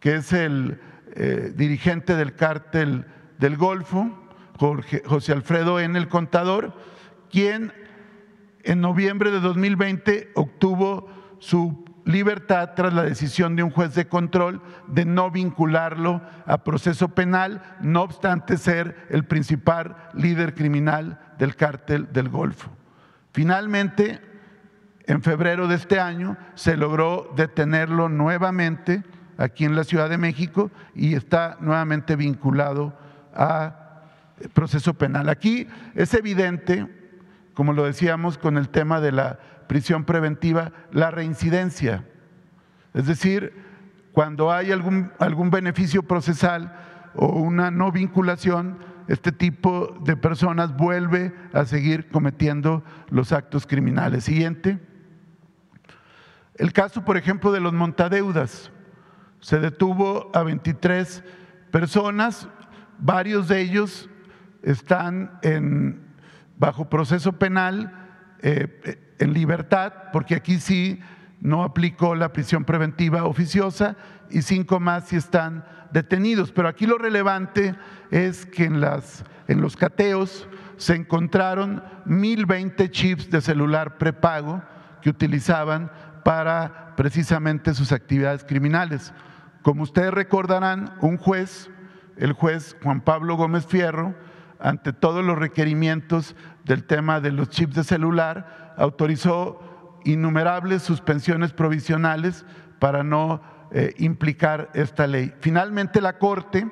[0.00, 0.80] que es el
[1.14, 3.06] eh, dirigente del cártel
[3.38, 4.26] del Golfo,
[5.04, 5.98] José Alfredo N.
[5.98, 6.74] el contador,
[7.30, 7.72] quien
[8.62, 11.08] en noviembre de 2020 obtuvo
[11.38, 17.08] su libertad tras la decisión de un juez de control de no vincularlo a proceso
[17.08, 22.70] penal, no obstante ser el principal líder criminal del cártel del Golfo.
[23.32, 24.20] Finalmente,
[25.04, 29.02] en febrero de este año, se logró detenerlo nuevamente
[29.36, 32.96] aquí en la Ciudad de México y está nuevamente vinculado
[33.34, 34.02] a
[34.52, 35.28] proceso penal.
[35.28, 36.86] Aquí es evidente,
[37.52, 42.06] como lo decíamos con el tema de la prisión preventiva la reincidencia.
[42.94, 43.52] Es decir,
[44.12, 46.74] cuando hay algún, algún beneficio procesal
[47.14, 54.24] o una no vinculación, este tipo de personas vuelve a seguir cometiendo los actos criminales.
[54.24, 54.80] Siguiente.
[56.54, 58.72] El caso, por ejemplo, de los montadeudas.
[59.40, 61.22] Se detuvo a 23
[61.70, 62.48] personas,
[62.98, 64.08] varios de ellos
[64.62, 65.38] están
[66.56, 67.92] bajo proceso penal.
[68.40, 71.00] Eh, en libertad, porque aquí sí
[71.40, 73.96] no aplicó la prisión preventiva oficiosa
[74.30, 76.52] y cinco más sí están detenidos.
[76.52, 77.74] Pero aquí lo relevante
[78.10, 84.62] es que en, las, en los cateos se encontraron 1020 chips de celular prepago
[85.00, 85.90] que utilizaban
[86.24, 89.12] para precisamente sus actividades criminales.
[89.62, 91.70] Como ustedes recordarán, un juez,
[92.16, 94.14] el juez Juan Pablo Gómez Fierro,
[94.58, 99.60] ante todos los requerimientos del tema de los chips de celular, autorizó
[100.04, 102.44] innumerables suspensiones provisionales
[102.78, 105.32] para no eh, implicar esta ley.
[105.40, 106.70] Finalmente la Corte,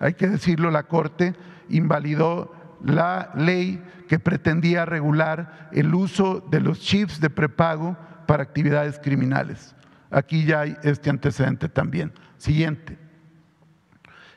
[0.00, 1.34] hay que decirlo, la Corte
[1.68, 8.98] invalidó la ley que pretendía regular el uso de los chips de prepago para actividades
[8.98, 9.74] criminales.
[10.10, 12.12] Aquí ya hay este antecedente también.
[12.36, 12.98] Siguiente.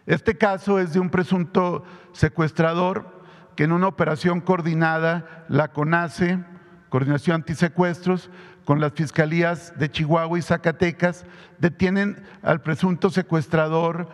[0.06, 1.84] Este caso es de un presunto
[2.14, 3.24] secuestrador
[3.56, 6.44] que en una operación coordinada la CONACE
[6.96, 8.30] Coordinación Antisecuestros,
[8.64, 11.26] con las fiscalías de Chihuahua y Zacatecas,
[11.60, 14.08] detienen al presunto secuestrador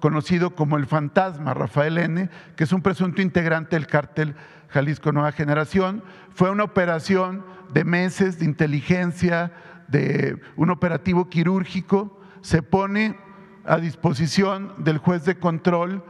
[0.00, 4.34] conocido como el fantasma, Rafael N., que es un presunto integrante del cártel
[4.68, 6.04] Jalisco Nueva Generación.
[6.28, 9.50] Fue una operación de meses de inteligencia,
[9.88, 12.20] de un operativo quirúrgico.
[12.42, 13.16] Se pone
[13.64, 16.04] a disposición del juez de control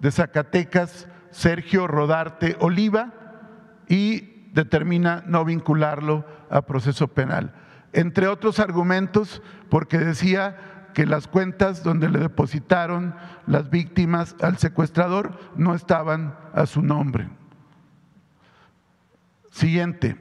[0.00, 3.14] de Zacatecas, Sergio Rodarte Oliva,
[3.88, 7.52] y determina no vincularlo a proceso penal.
[7.92, 13.14] Entre otros argumentos, porque decía que las cuentas donde le depositaron
[13.46, 17.28] las víctimas al secuestrador no estaban a su nombre.
[19.50, 20.16] Siguiente,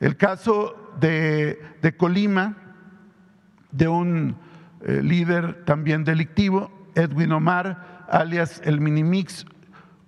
[0.00, 2.56] el caso de, Colima,
[3.70, 4.36] de un
[4.82, 9.46] eh, líder también delictivo, Edwin Omar, alias el Minimix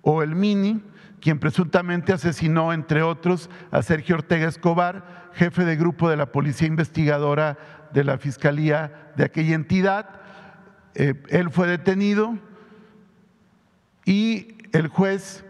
[0.01, 0.81] o el Mini,
[1.21, 6.67] quien presuntamente asesinó, entre otros, a Sergio Ortega Escobar, jefe de grupo de la Policía
[6.67, 7.57] Investigadora
[7.93, 10.21] de la Fiscalía de aquella entidad.
[10.95, 12.37] Eh, él fue detenido
[14.05, 15.45] y el juez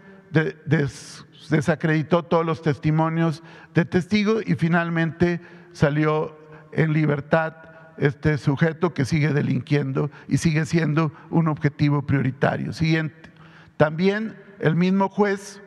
[1.50, 3.42] desacreditó todos los testimonios
[3.74, 5.40] de testigo y finalmente
[5.72, 6.36] salió
[6.72, 7.54] en libertad
[7.98, 12.72] este sujeto que sigue delinquiendo y sigue siendo un objetivo prioritario.
[12.72, 13.30] Siguiente.
[13.76, 15.62] También el mismo juez,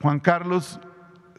[0.00, 0.80] Juan Carlos,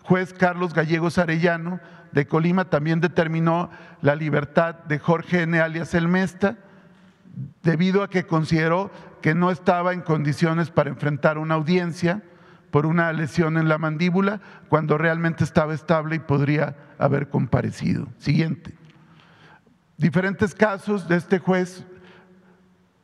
[0.03, 1.79] juez Carlos Gallegos Arellano
[2.11, 3.69] de Colima, también determinó
[4.01, 5.59] la libertad de Jorge N.
[5.59, 6.57] alias El Mesta,
[7.63, 12.23] debido a que consideró que no estaba en condiciones para enfrentar una audiencia
[12.71, 18.07] por una lesión en la mandíbula, cuando realmente estaba estable y podría haber comparecido.
[18.19, 18.75] Siguiente.
[19.97, 21.85] Diferentes casos de este juez,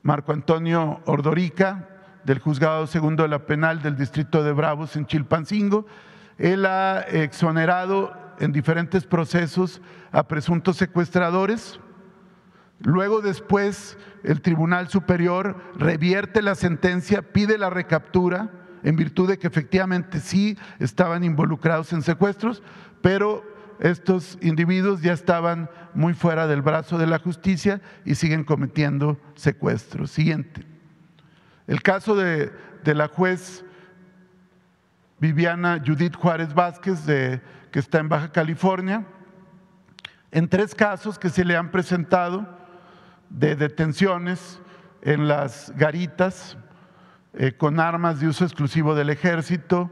[0.03, 1.89] Marco Antonio Ordorica,
[2.26, 5.86] del Juzgado Segundo de la Penal del Distrito de Bravos en Chilpancingo.
[6.38, 11.80] Él ha exonerado en diferentes procesos a presuntos secuestradores.
[12.80, 18.49] Luego después el Tribunal Superior revierte la sentencia, pide la recaptura
[18.84, 22.61] en virtud de que efectivamente sí estaban involucrados en secuestros,
[23.01, 23.43] pero
[23.80, 30.11] estos individuos ya estaban muy fuera del brazo de la justicia y siguen cometiendo secuestros.
[30.11, 30.74] Siguiente.
[31.68, 32.51] El caso de,
[32.84, 33.66] la juez
[35.20, 39.05] Viviana Judith Juárez Vázquez, que está en Baja California,
[40.32, 42.47] en tres casos que se le han presentado
[43.30, 44.61] de detenciones
[45.01, 46.57] en las garitas
[47.34, 49.89] eh, con armas de uso exclusivo del ejército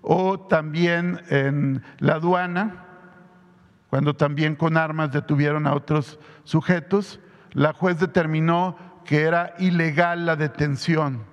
[0.00, 2.86] o también en la aduana,
[3.90, 7.20] cuando también con armas detuvieron a otros sujetos.
[7.52, 8.76] La juez determinó
[9.10, 11.24] que era ilegal la detención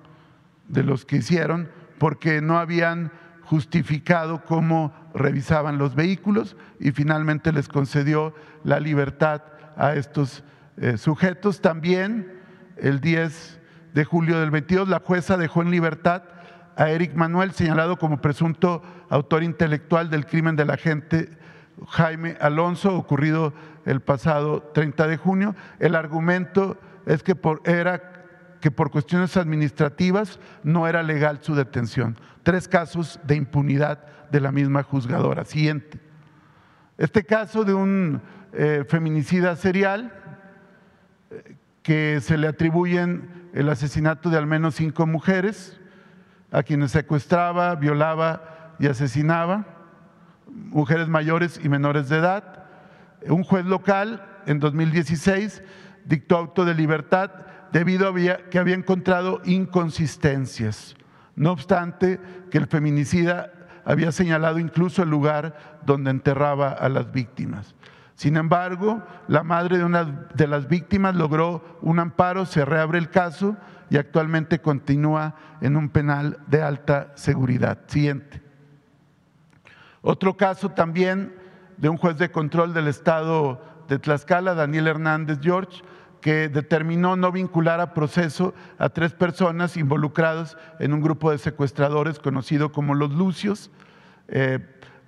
[0.66, 3.12] de los que hicieron porque no habían
[3.42, 9.42] justificado cómo revisaban los vehículos y finalmente les concedió la libertad
[9.76, 10.42] a estos
[10.76, 11.60] eh, sujetos.
[11.60, 12.40] También
[12.78, 13.60] el 10
[13.94, 16.24] de julio del 22 la jueza dejó en libertad
[16.74, 21.30] a Eric Manuel, señalado como presunto autor intelectual del crimen del agente
[21.86, 23.54] Jaime Alonso, ocurrido
[23.84, 25.54] el pasado 30 de junio.
[25.78, 26.76] El argumento
[27.08, 28.02] es que por, era
[28.60, 32.18] que por cuestiones administrativas no era legal su detención.
[32.42, 35.44] Tres casos de impunidad de la misma juzgadora.
[35.46, 35.98] Siguiente.
[36.98, 38.20] Este caso de un
[38.52, 40.12] eh, feminicida serial
[41.30, 45.80] eh, que se le atribuyen el asesinato de al menos cinco mujeres,
[46.50, 49.64] a quienes secuestraba, violaba y asesinaba,
[50.46, 52.66] mujeres mayores y menores de edad.
[53.26, 55.62] Un juez local en 2016
[56.08, 57.30] dictó auto de libertad
[57.70, 58.14] debido a
[58.50, 60.96] que había encontrado inconsistencias.
[61.36, 62.18] No obstante,
[62.50, 63.52] que el feminicida
[63.84, 67.74] había señalado incluso el lugar donde enterraba a las víctimas.
[68.14, 73.10] Sin embargo, la madre de una de las víctimas logró un amparo, se reabre el
[73.10, 73.56] caso
[73.90, 77.78] y actualmente continúa en un penal de alta seguridad.
[77.86, 78.42] Siguiente.
[80.02, 81.34] Otro caso también
[81.76, 85.82] de un juez de control del estado de Tlaxcala, Daniel Hernández George,
[86.20, 92.18] que determinó no vincular a proceso a tres personas involucradas en un grupo de secuestradores
[92.18, 93.70] conocido como los Lucios.
[94.28, 94.58] Eh,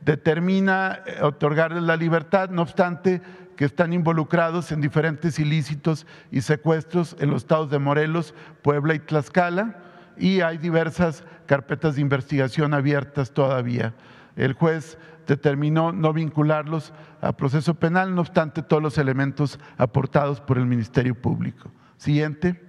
[0.02, 3.20] determina eh, otorgarles la libertad, no obstante
[3.56, 9.00] que están involucrados en diferentes ilícitos y secuestros en los estados de Morelos, Puebla y
[9.00, 9.76] Tlaxcala,
[10.16, 13.92] y hay diversas carpetas de investigación abiertas todavía.
[14.36, 14.96] El juez
[15.30, 21.14] determinó no vincularlos a proceso penal, no obstante todos los elementos aportados por el Ministerio
[21.14, 21.70] Público.
[21.98, 22.60] Siguiente.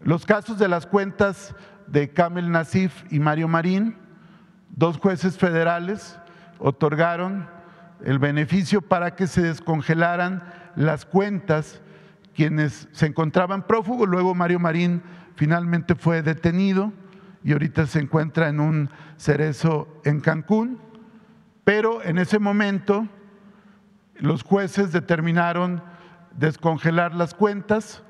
[0.00, 1.54] Los casos de las cuentas
[1.86, 3.94] de Kamel Nasif y Mario Marín,
[4.70, 6.18] dos jueces federales
[6.58, 7.48] otorgaron
[8.04, 10.42] el beneficio para que se descongelaran
[10.74, 11.80] las cuentas
[12.34, 14.08] quienes se encontraban prófugos.
[14.08, 15.00] Luego Mario Marín
[15.36, 16.92] finalmente fue detenido
[17.44, 20.90] y ahorita se encuentra en un cerezo en Cancún.
[21.64, 23.08] Pero en ese momento
[24.16, 25.82] los jueces determinaron
[26.32, 28.02] descongelar las cuentas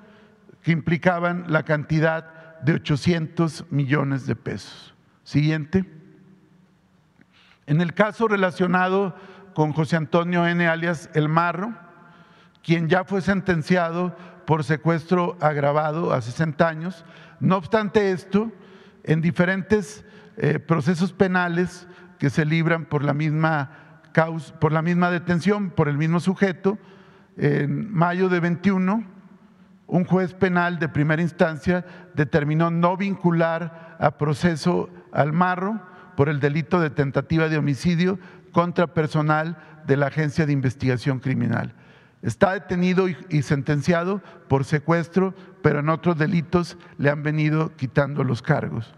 [0.62, 4.94] que implicaban la cantidad de 800 millones de pesos.
[5.24, 5.84] Siguiente.
[7.66, 9.16] En el caso relacionado
[9.54, 10.66] con José Antonio N.
[10.66, 11.74] alias El Marro,
[12.62, 17.04] quien ya fue sentenciado por secuestro agravado a 60 años,
[17.40, 18.52] no obstante esto,
[19.04, 20.04] en diferentes
[20.36, 21.86] eh, procesos penales
[22.22, 26.78] que se libran por la misma causa, por la misma detención, por el mismo sujeto.
[27.36, 29.04] En mayo de 21,
[29.88, 35.82] un juez penal de primera instancia determinó no vincular a proceso al marro
[36.16, 38.20] por el delito de tentativa de homicidio
[38.52, 41.74] contra personal de la Agencia de Investigación Criminal.
[42.22, 48.42] Está detenido y, sentenciado por secuestro, pero en otros delitos le han venido quitando los
[48.42, 48.94] cargos.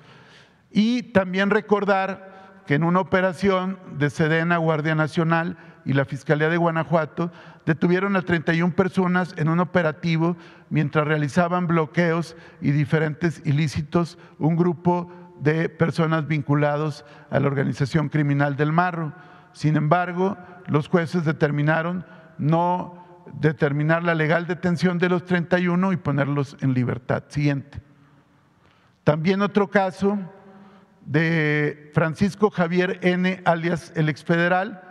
[0.71, 2.34] Y también recordar
[2.67, 7.31] que en una operación de Sedena, Guardia Nacional y la Fiscalía de Guanajuato
[7.67, 10.37] detuvieron a 31 personas en un operativo
[10.71, 15.11] mientras realizaban bloqueos y diferentes ilícitos, un grupo
[15.41, 19.13] de personas vinculados a la organización criminal del Marro.
[19.53, 22.07] Sin embargo, los jueces determinaron
[22.39, 23.05] no
[23.35, 27.25] determinar la legal detención de los 31 y ponerlos en libertad.
[27.29, 27.81] Siguiente.
[29.03, 30.19] También otro caso
[31.07, 34.83] de Francisco Javier N., alias el exfederal,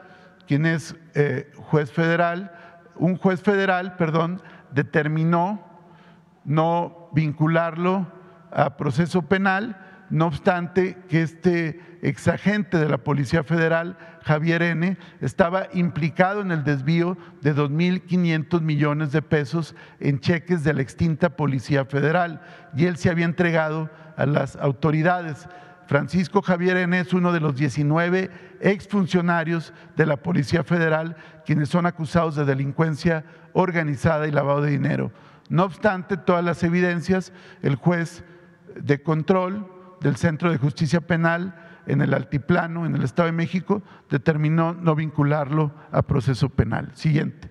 [0.47, 2.51] quien es eh, juez federal,
[2.95, 4.41] un juez federal, perdón,
[4.72, 5.64] determinó
[6.45, 8.07] no vincularlo
[8.51, 9.78] a proceso penal,
[10.09, 16.64] no obstante que este exagente de la Policía Federal, Javier N., estaba implicado en el
[16.64, 22.41] desvío de 2.500 millones de pesos en cheques de la extinta Policía Federal
[22.76, 25.47] y él se había entregado a las autoridades.
[25.88, 26.99] Francisco Javier N.
[26.99, 28.31] es uno de los 19
[28.61, 31.15] exfuncionarios de la Policía Federal
[31.45, 35.11] quienes son acusados de delincuencia organizada y lavado de dinero.
[35.49, 38.23] No obstante todas las evidencias, el juez
[38.75, 39.69] de control
[40.01, 41.55] del Centro de Justicia Penal
[41.86, 46.91] en el Altiplano, en el Estado de México, determinó no vincularlo a proceso penal.
[46.93, 47.49] Siguiente.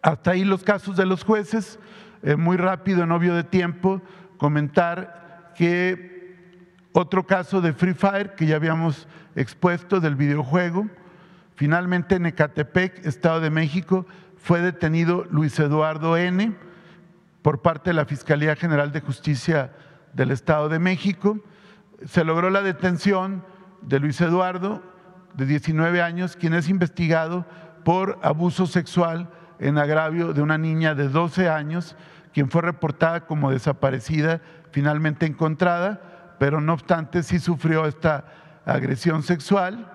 [0.00, 1.78] Hasta ahí los casos de los jueces.
[2.22, 4.00] Eh, muy rápido, en obvio de tiempo,
[4.38, 6.11] comentar que
[6.92, 10.88] otro caso de Free Fire que ya habíamos expuesto del videojuego,
[11.54, 16.54] finalmente en Ecatepec, Estado de México, fue detenido Luis Eduardo N.
[17.42, 19.72] por parte de la Fiscalía General de Justicia
[20.12, 21.38] del Estado de México.
[22.04, 23.44] Se logró la detención
[23.82, 24.82] de Luis Eduardo,
[25.34, 27.46] de 19 años, quien es investigado
[27.84, 31.96] por abuso sexual en agravio de una niña de 12 años,
[32.34, 34.40] quien fue reportada como desaparecida,
[34.72, 36.11] finalmente encontrada,
[36.42, 38.24] pero no obstante sí sufrió esta
[38.66, 39.92] agresión sexual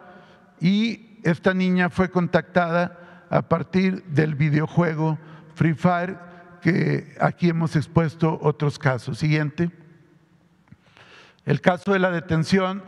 [0.62, 5.20] y esta niña fue contactada a partir del videojuego
[5.56, 6.18] Free Fire,
[6.62, 9.18] que aquí hemos expuesto otros casos.
[9.18, 9.72] Siguiente.
[11.44, 12.82] El caso de la detención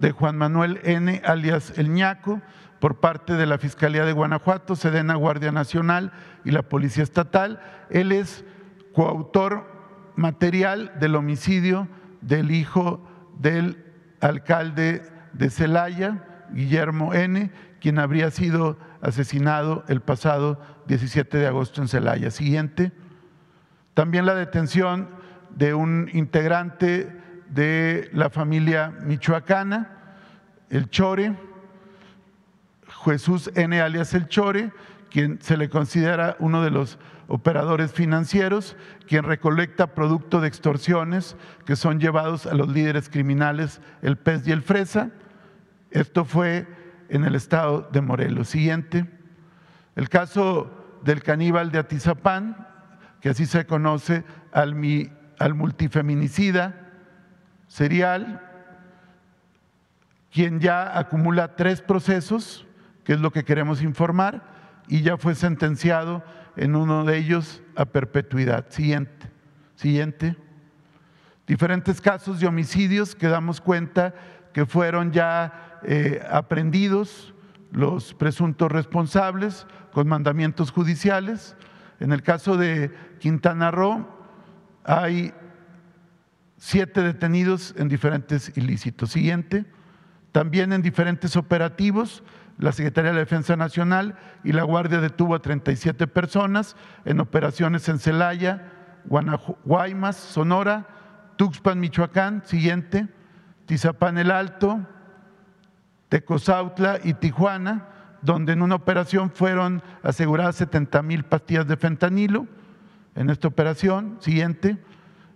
[0.00, 2.42] de Juan Manuel N., alias El Ñaco,
[2.80, 6.10] por parte de la Fiscalía de Guanajuato, Sedena Guardia Nacional
[6.44, 7.60] y la Policía Estatal.
[7.90, 8.44] Él es
[8.92, 9.70] coautor
[10.16, 11.86] material del homicidio
[12.26, 13.06] del hijo
[13.38, 13.84] del
[14.20, 15.02] alcalde
[15.32, 17.50] de Celaya, Guillermo N.,
[17.80, 22.30] quien habría sido asesinado el pasado 17 de agosto en Celaya.
[22.30, 22.92] Siguiente.
[23.92, 25.08] También la detención
[25.50, 27.14] de un integrante
[27.50, 29.90] de la familia michoacana,
[30.70, 31.36] el Chore,
[33.04, 33.80] Jesús N.
[33.80, 34.72] alias el Chore,
[35.10, 36.98] quien se le considera uno de los
[37.28, 44.16] operadores financieros, quien recolecta producto de extorsiones que son llevados a los líderes criminales, el
[44.16, 45.10] pez y el fresa.
[45.90, 46.66] Esto fue
[47.08, 48.48] en el estado de Morelos.
[48.48, 49.06] Siguiente.
[49.96, 52.66] El caso del caníbal de Atizapán,
[53.20, 54.76] que así se conoce al,
[55.38, 56.90] al multifeminicida
[57.68, 58.40] serial,
[60.32, 62.66] quien ya acumula tres procesos
[63.04, 64.42] que es lo que queremos informar,
[64.88, 66.24] y ya fue sentenciado
[66.56, 68.66] en uno de ellos a perpetuidad.
[68.70, 69.30] Siguiente,
[69.76, 70.36] siguiente.
[71.46, 74.14] Diferentes casos de homicidios que damos cuenta
[74.52, 77.34] que fueron ya eh, aprendidos
[77.70, 81.56] los presuntos responsables con mandamientos judiciales.
[82.00, 84.08] En el caso de Quintana Roo
[84.84, 85.34] hay
[86.56, 89.10] siete detenidos en diferentes ilícitos.
[89.10, 89.66] Siguiente.
[90.32, 92.22] También en diferentes operativos
[92.58, 97.88] la Secretaría de la Defensa Nacional y la Guardia detuvo a 37 personas en operaciones
[97.88, 98.70] en Celaya,
[99.64, 100.86] Guaymas, Sonora,
[101.36, 103.08] Tuxpan, Michoacán, siguiente,
[103.66, 104.80] Tizapán el Alto,
[106.08, 107.88] Tecozautla y Tijuana,
[108.22, 112.46] donde en una operación fueron aseguradas 70 mil pastillas de fentanilo.
[113.16, 114.78] En esta operación, siguiente,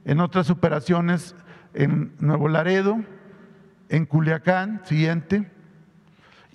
[0.05, 1.35] en otras operaciones
[1.75, 2.99] en Nuevo Laredo,
[3.89, 5.51] en Culiacán, siguiente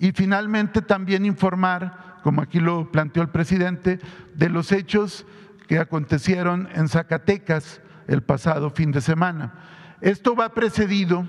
[0.04, 3.98] y finalmente también informar, como aquí lo planteó el presidente,
[4.34, 5.24] de los hechos
[5.66, 9.54] que acontecieron en Zacatecas el pasado fin de semana.
[10.02, 11.26] Esto va precedido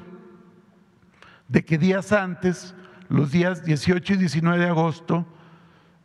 [1.48, 2.76] de que días antes,
[3.08, 5.26] los días 18 y 19 de agosto,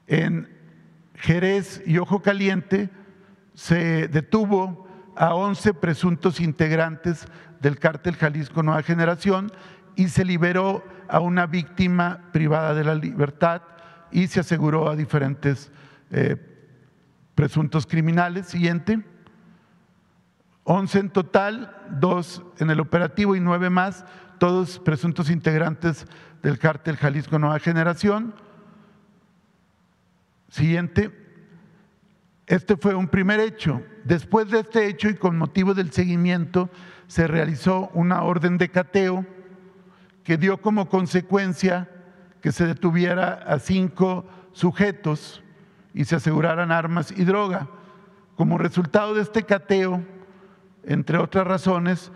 [0.07, 0.49] en
[1.16, 2.89] Jerez y Ojo Caliente,
[3.53, 7.27] se detuvo a 11 presuntos integrantes
[7.59, 9.51] del cártel Jalisco Nueva Generación
[9.97, 13.63] y se liberó a una víctima privada de la libertad
[14.11, 15.71] y se aseguró a diferentes
[16.11, 16.37] eh,
[17.35, 18.47] presuntos criminales.
[18.47, 19.05] Siguiente.
[20.65, 24.05] 11 en total, dos en el operativo y nueve más,
[24.39, 26.07] todos presuntos integrantes
[26.43, 28.35] del cártel Jalisco Nueva Generación.
[30.49, 31.11] Siguiente.
[32.47, 33.83] Este fue un primer hecho.
[34.05, 36.71] Después de este hecho y con motivo del seguimiento,
[37.07, 39.27] se realizó una orden de cateo
[40.31, 41.89] que dio como consecuencia
[42.41, 45.43] que se detuviera a cinco sujetos
[45.93, 47.66] y se aseguraran armas y droga.
[48.37, 50.05] Como resultado de este cateo,
[50.85, 52.12] entre otras razones,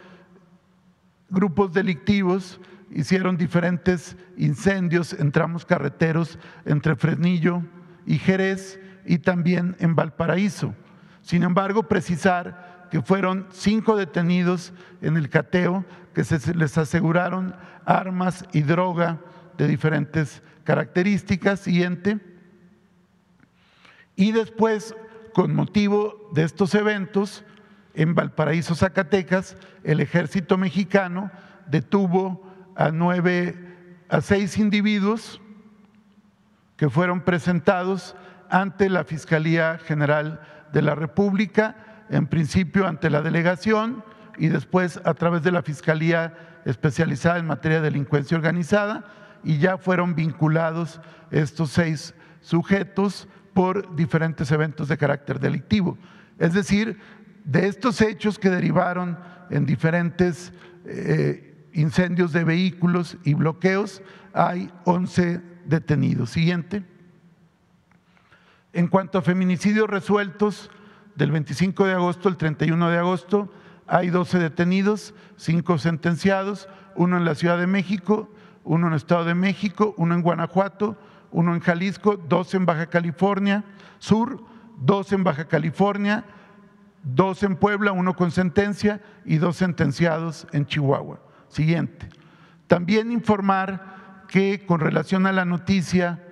[1.28, 2.60] grupos delictivos
[2.92, 7.64] hicieron diferentes incendios en tramos carreteros entre Fresnillo
[8.06, 10.72] y Jerez y también en Valparaíso.
[11.20, 15.84] Sin embargo, precisar que fueron cinco detenidos en el cateo
[16.14, 19.20] que se les aseguraron armas y droga
[19.56, 21.60] de diferentes características.
[21.60, 22.20] Siguiente.
[24.16, 24.94] Y después,
[25.32, 27.44] con motivo de estos eventos,
[27.94, 31.30] en Valparaíso, Zacatecas, el ejército mexicano
[31.66, 33.56] detuvo a nueve,
[34.08, 35.40] a seis individuos
[36.76, 38.16] que fueron presentados
[38.50, 40.40] ante la Fiscalía General
[40.72, 44.04] de la República, en principio ante la delegación,
[44.38, 49.04] y después a través de la Fiscalía especializada en materia de delincuencia organizada
[49.42, 51.00] y ya fueron vinculados
[51.30, 55.98] estos seis sujetos por diferentes eventos de carácter delictivo.
[56.38, 56.98] Es decir,
[57.44, 59.18] de estos hechos que derivaron
[59.50, 60.52] en diferentes
[60.86, 64.02] eh, incendios de vehículos y bloqueos,
[64.32, 66.30] hay 11 detenidos.
[66.30, 66.84] Siguiente.
[68.72, 70.70] En cuanto a feminicidios resueltos,
[71.14, 73.52] del 25 de agosto al 31 de agosto,
[73.86, 78.30] hay 12 detenidos, 5 sentenciados, uno en la Ciudad de México,
[78.64, 80.96] uno en Estado de México, uno en Guanajuato,
[81.30, 83.64] uno en Jalisco, dos en Baja California
[83.98, 84.42] Sur,
[84.78, 86.24] dos en Baja California,
[87.02, 91.20] dos en Puebla, uno con sentencia y dos sentenciados en Chihuahua.
[91.48, 92.08] Siguiente.
[92.66, 96.22] También informar que con relación a la noticia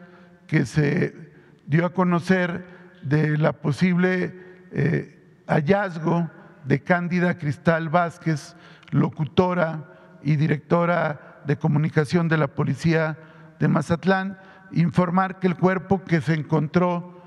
[0.47, 1.33] que se
[1.67, 2.67] dio a conocer
[3.03, 4.35] de la posible
[4.73, 6.31] eh, hallazgo
[6.65, 8.57] de Cándida Cristal Vázquez,
[8.91, 9.85] locutora
[10.23, 13.19] y directora de comunicación de la Policía
[13.59, 14.39] de Mazatlán,
[14.73, 17.23] informar que el cuerpo que se encontró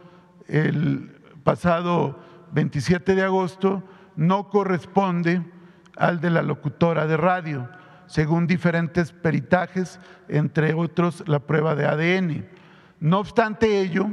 [0.48, 2.20] el pasado
[2.54, 3.84] 27 de agosto
[4.16, 5.42] no corresponde
[5.98, 7.70] al de la locutora de radio,
[8.06, 12.46] según diferentes peritajes, entre otros la prueba de ADN.
[13.00, 14.08] No obstante ello,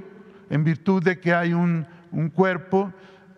[0.51, 2.93] en virtud de que hay un, un cuerpo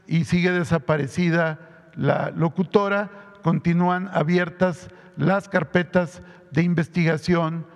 [0.07, 3.11] y sigue desaparecida la locutora,
[3.43, 7.67] continúan abiertas las carpetas de investigación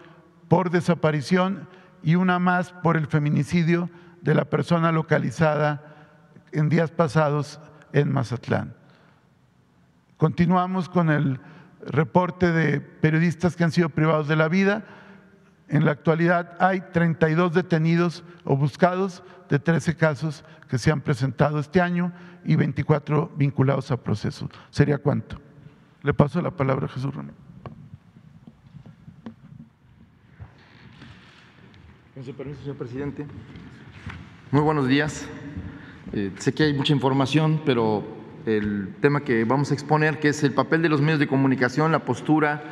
[0.49, 1.69] por desaparición
[2.03, 3.91] y una más por el feminicidio
[4.23, 5.83] de la persona localizada
[6.53, 7.61] en días pasados
[7.93, 8.75] en Mazatlán.
[10.17, 11.41] Continuamos con el
[11.87, 14.85] reporte de periodistas que han sido privados de la vida.
[15.69, 21.59] En la actualidad hay 32 detenidos o buscados de 13 casos que se han presentado
[21.59, 22.13] este año
[22.45, 24.49] y 24 vinculados a procesos.
[24.71, 25.39] ¿Sería cuánto?
[26.03, 27.35] Le paso la palabra a Jesús Ramón.
[32.15, 33.27] Con su permiso, señor presidente.
[34.51, 35.29] Muy buenos días.
[36.13, 38.03] Eh, sé que hay mucha información, pero
[38.47, 41.93] el tema que vamos a exponer, que es el papel de los medios de comunicación,
[41.93, 42.63] la postura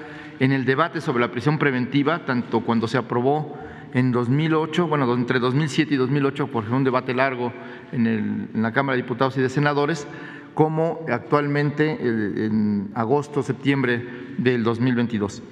[0.41, 3.57] en el debate sobre la prisión preventiva, tanto cuando se aprobó
[3.95, 7.53] en 2008, bueno, entre 2007 y 2008, por un debate largo
[7.93, 10.07] en, en la Cámara de Diputados y de Senadores,
[10.57, 14.03] como actualmente en agosto, septiembre
[14.39, 15.43] del 2022.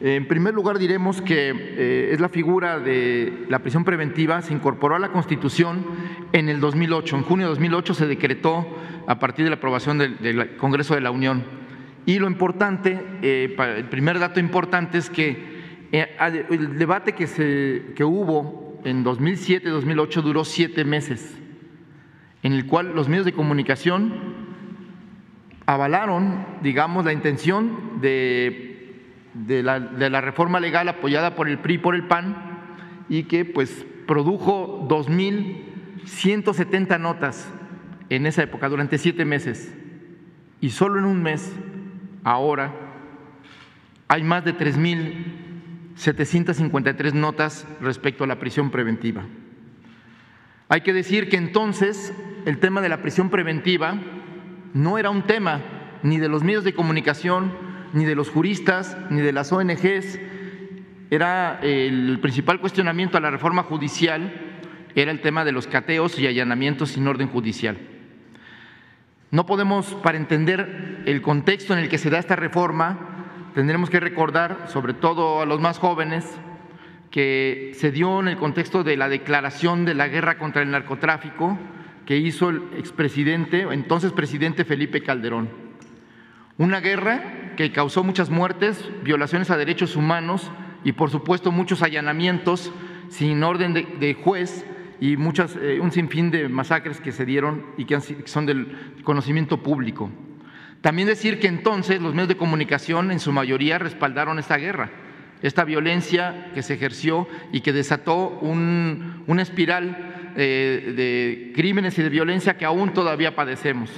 [0.00, 4.94] En primer lugar, diremos que eh, es la figura de la prisión preventiva, se incorporó
[4.94, 5.84] a la Constitución
[6.32, 7.16] en el 2008.
[7.16, 8.64] En junio de 2008 se decretó
[9.06, 11.44] a partir de la aprobación del, Congreso de la Unión.
[12.08, 16.16] Y lo importante, eh, el primer dato importante es que eh,
[16.48, 21.36] el debate que, se, que hubo en 2007-2008 duró siete meses,
[22.42, 24.14] en el cual los medios de comunicación
[25.66, 28.68] avalaron, digamos, la intención de
[29.34, 32.36] de la, reforma legal apoyada por el PRI y por el PAN
[33.08, 37.52] y que pues produjo 2.170 notas
[38.08, 39.72] en esa época, durante siete meses.
[40.60, 41.54] Y solo en un mes,
[42.24, 42.74] ahora,
[44.08, 49.26] hay más de 3.753 notas respecto a la prisión preventiva.
[50.70, 52.12] Hay que decir que entonces
[52.44, 53.98] el tema de la prisión preventiva
[54.74, 55.60] no era un tema
[56.02, 57.52] ni de los medios de comunicación,
[57.92, 60.18] ni de los juristas, ni de las ONGs.
[61.10, 64.32] Era el principal cuestionamiento a la reforma judicial,
[64.94, 67.78] era el tema de los cateos y allanamientos sin orden judicial.
[69.30, 74.00] No podemos, para entender el contexto en el que se da esta reforma, tendremos que
[74.00, 76.24] recordar, sobre todo a los más jóvenes,
[77.10, 81.58] que se dio en el contexto de la declaración de la guerra contra el narcotráfico
[82.06, 85.50] que hizo el expresidente, entonces presidente Felipe Calderón.
[86.56, 90.50] Una guerra que causó muchas muertes, violaciones a derechos humanos
[90.84, 92.72] y por supuesto muchos allanamientos
[93.10, 94.64] sin orden de, juez
[95.00, 99.62] y muchas, eh, un sinfín de masacres que se dieron y que son del conocimiento
[99.62, 100.10] público.
[100.80, 104.90] También decir que entonces los medios de comunicación en su mayoría respaldaron esta guerra,
[105.42, 112.08] esta violencia que se ejerció y que desató una espiral eh, de crímenes y de
[112.08, 113.90] violencia que aún todavía padecemos.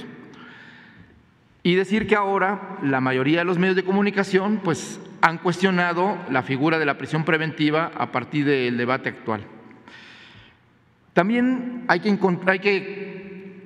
[1.63, 6.41] Y decir que ahora la mayoría de los medios de comunicación pues, han cuestionado la
[6.41, 9.45] figura de la prisión preventiva a partir del debate actual.
[11.13, 12.17] También hay que,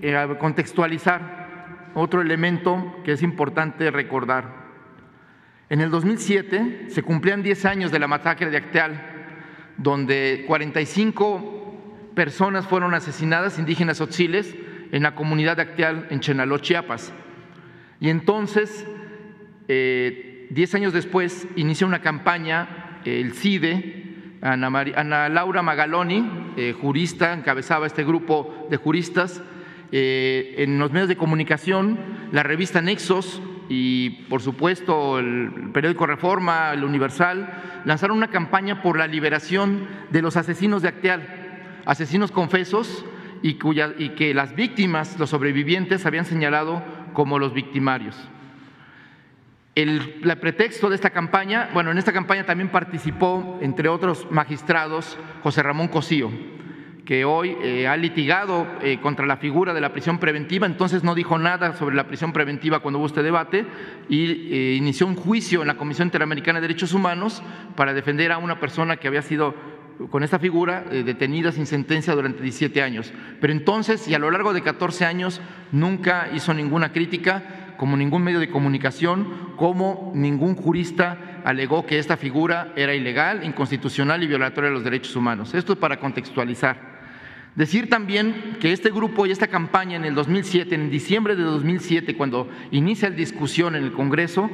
[0.01, 4.65] eh, contextualizar otro elemento que es importante recordar.
[5.69, 9.01] En el 2007 se cumplían 10 años de la masacre de Acteal,
[9.77, 14.55] donde 45 personas fueron asesinadas, indígenas otziles,
[14.91, 17.13] en la comunidad de Acteal, en Chenaló, Chiapas.
[17.99, 18.85] Y entonces
[19.67, 24.04] eh, diez años después, inicia una campaña, el CIDE,
[24.45, 29.41] Ana, Laura Magaloni, eh, jurista, encabezaba este grupo de juristas,
[29.91, 31.97] eh, en los medios de comunicación,
[32.31, 38.99] la revista Nexos y, por supuesto, el periódico Reforma, el Universal, lanzaron una campaña por
[38.99, 43.03] la liberación de los asesinos de Acteal, asesinos confesos
[43.41, 43.57] y,
[43.97, 46.83] y que las víctimas, los sobrevivientes, habían señalado
[47.13, 48.15] como los victimarios.
[49.75, 55.63] El, pretexto de esta campaña, bueno, en esta campaña también participó, entre otros magistrados, José
[55.63, 56.31] Ramón Cosío,
[57.03, 61.13] que hoy eh, ha litigado eh, contra la figura de la prisión preventiva, entonces no
[61.13, 63.65] dijo nada sobre la prisión preventiva cuando hubo este debate
[64.07, 67.43] y eh, inició un juicio en la Comisión Interamericana de Derechos Humanos
[67.75, 69.53] para defender a una persona que había sido
[70.09, 73.13] con esta figura detenida sin sentencia durante 17 años.
[73.39, 75.39] Pero entonces, y a lo largo de 14 años,
[75.71, 82.17] nunca hizo ninguna crítica como ningún medio de comunicación, como ningún jurista alegó que esta
[82.17, 85.53] figura era ilegal, inconstitucional y violatoria de los derechos humanos.
[85.53, 86.95] Esto es para contextualizar.
[87.55, 92.17] Decir también que este grupo y esta campaña en el 2007, en diciembre de 2007,
[92.17, 94.49] cuando inicia la discusión en el Congreso,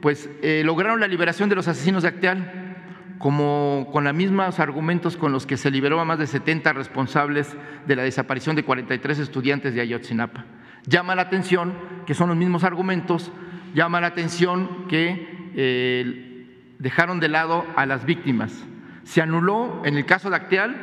[0.00, 2.70] pues eh, lograron la liberación de los asesinos de Acteal,
[3.18, 7.54] como con los mismos argumentos con los que se liberó a más de 70 responsables
[7.86, 10.46] de la desaparición de 43 estudiantes de Ayotzinapa.
[10.86, 11.74] Llama la atención
[12.06, 13.30] que son los mismos argumentos,
[13.74, 18.64] llama la atención que eh, dejaron de lado a las víctimas.
[19.04, 20.76] Se anuló, en el caso de Acteal,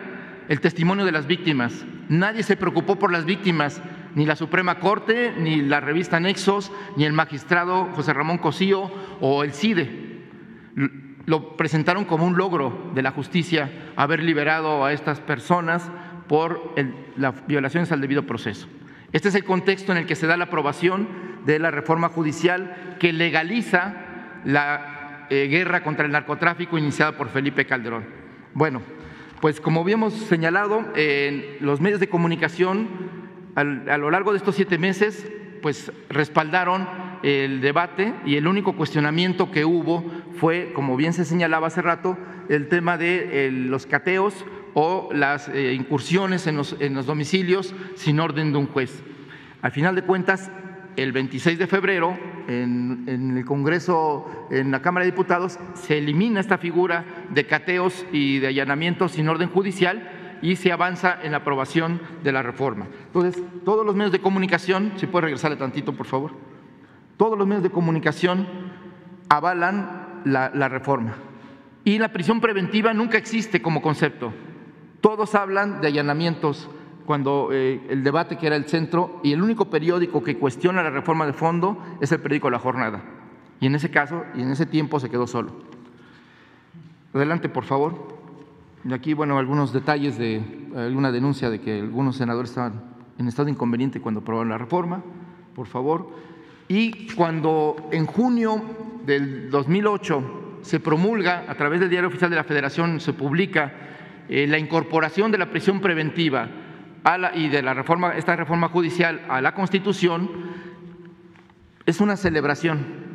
[0.48, 1.86] el testimonio de las víctimas.
[2.10, 3.82] Nadie se preocupó por las víctimas,
[4.16, 9.44] ni la Suprema Corte, ni la revista Nexos, ni el magistrado José Ramón Cosío o
[9.44, 10.26] el CIDE.
[11.26, 15.92] Lo presentaron como un logro de la justicia haber liberado a estas personas
[16.28, 16.74] por
[17.18, 18.68] las violaciones al debido proceso.
[19.14, 21.08] Este es el contexto en el que se da la aprobación
[21.46, 23.94] de la reforma judicial que legaliza
[24.44, 28.06] la eh, guerra contra el narcotráfico iniciada por Felipe Calderón.
[28.54, 28.82] Bueno,
[29.42, 32.88] pues como habíamos señalado, en los medios de comunicación
[33.56, 35.26] a lo largo de estos siete meses,
[35.62, 36.88] pues respaldaron
[37.24, 40.06] el debate y el único cuestionamiento que hubo
[40.40, 42.18] fue, como bien se señalaba hace rato,
[42.50, 44.46] el tema de los cateos
[44.80, 49.02] o las eh, incursiones en los, en los domicilios sin orden de un juez.
[49.64, 50.52] Al final de cuentas,
[50.96, 52.16] el 26 de febrero,
[52.48, 58.06] en, en, el Congreso, en la Cámara de Diputados, se elimina esta figura de cateos
[58.12, 62.86] y de allanamientos sin orden judicial y se avanza en la aprobación de la reforma.
[63.08, 66.34] Entonces, todos los medios de comunicación, si puede regresarle tantito, por favor,
[67.18, 68.48] todos los medios de comunicación
[69.28, 71.16] avalan la, la reforma.
[71.84, 74.32] Y la prisión preventiva nunca existe como concepto.
[75.08, 76.68] Todos hablan de allanamientos
[77.06, 80.90] cuando eh, el debate que era el centro y el único periódico que cuestiona la
[80.90, 83.02] reforma de fondo es el periódico La Jornada.
[83.62, 85.54] Y en ese caso y en ese tiempo se quedó solo.
[87.14, 88.18] Adelante, por favor.
[88.84, 90.44] Y aquí, bueno, algunos detalles de
[90.76, 92.74] alguna denuncia de que algunos senadores estaban
[93.18, 95.02] en estado inconveniente cuando aprobaron la reforma,
[95.56, 96.10] por favor.
[96.68, 98.62] Y cuando en junio
[99.06, 103.88] del 2008 se promulga a través del Diario Oficial de la Federación, se publica
[104.30, 106.50] la incorporación de la prisión preventiva
[107.34, 110.30] y de la reforma, esta reforma judicial a la Constitución
[111.86, 113.08] es una celebración.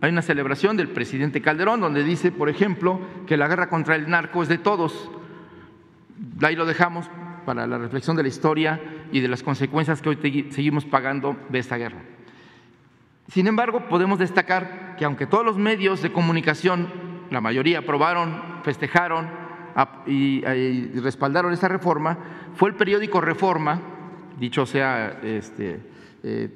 [0.00, 4.08] Hay una celebración del presidente Calderón donde dice, por ejemplo, que la guerra contra el
[4.08, 5.10] narco es de todos.
[6.42, 7.08] Ahí lo dejamos
[7.46, 8.80] para la reflexión de la historia
[9.12, 12.02] y de las consecuencias que hoy seguimos pagando de esta guerra.
[13.28, 16.88] Sin embargo, podemos destacar que aunque todos los medios de comunicación,
[17.30, 19.28] la mayoría aprobaron, festejaron,
[20.06, 20.40] y,
[21.00, 22.18] respaldaron esta reforma
[22.54, 23.80] fue el periódico Reforma,
[24.38, 25.80] dicho sea este,
[26.22, 26.48] eh,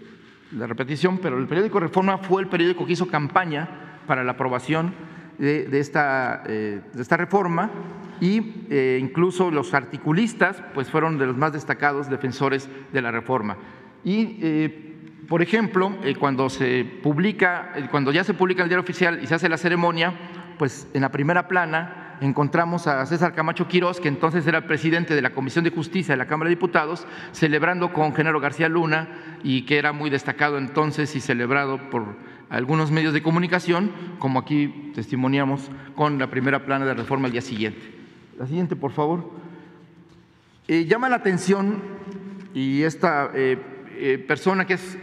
[0.52, 4.94] la repetición, pero el periódico Reforma fue el periódico que hizo campaña para la aprobación
[5.38, 7.70] de, esta, eh, de esta, reforma
[8.20, 13.56] y eh, incluso los articulistas pues fueron de los más destacados defensores de la reforma.
[14.04, 14.84] Y
[15.28, 19.48] por ejemplo, cuando se publica, cuando ya se publica el diario oficial y se hace
[19.48, 20.12] la ceremonia,
[20.58, 25.22] pues en la primera plana encontramos a César Camacho Quirós, que entonces era presidente de
[25.22, 29.08] la Comisión de Justicia de la Cámara de Diputados, celebrando con Genaro García Luna
[29.42, 32.16] y que era muy destacado entonces y celebrado por
[32.48, 37.40] algunos medios de comunicación, como aquí testimoniamos con la primera plana de reforma al día
[37.40, 37.80] siguiente.
[38.38, 39.30] La siguiente, por favor.
[40.68, 41.82] Eh, llama la atención
[42.54, 43.58] y esta eh,
[43.96, 44.98] eh, persona que es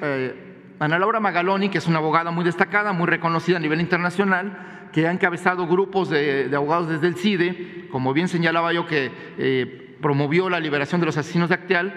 [0.80, 5.07] Ana Laura Magaloni, que es una abogada muy destacada, muy reconocida a nivel internacional, que
[5.07, 10.49] ha encabezado grupos de, abogados desde el CIDE, como bien señalaba yo, que eh, promovió
[10.49, 11.93] la liberación de los asesinos de Acteal,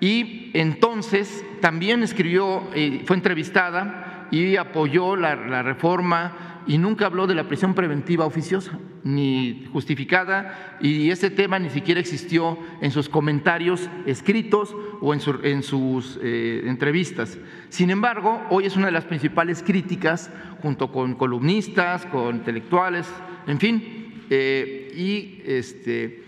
[0.00, 7.26] y entonces también escribió, eh, fue entrevistada y apoyó la, la reforma y nunca habló
[7.26, 13.08] de la prisión preventiva oficiosa ni justificada y ese tema ni siquiera existió en sus
[13.08, 17.38] comentarios escritos o en, su- en sus eh, entrevistas.
[17.68, 20.30] Sin embargo, hoy es una de las principales críticas
[20.62, 23.06] junto con columnistas, con intelectuales,
[23.46, 26.24] en fin, eh, y este,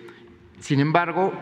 [0.61, 1.32] sin embargo,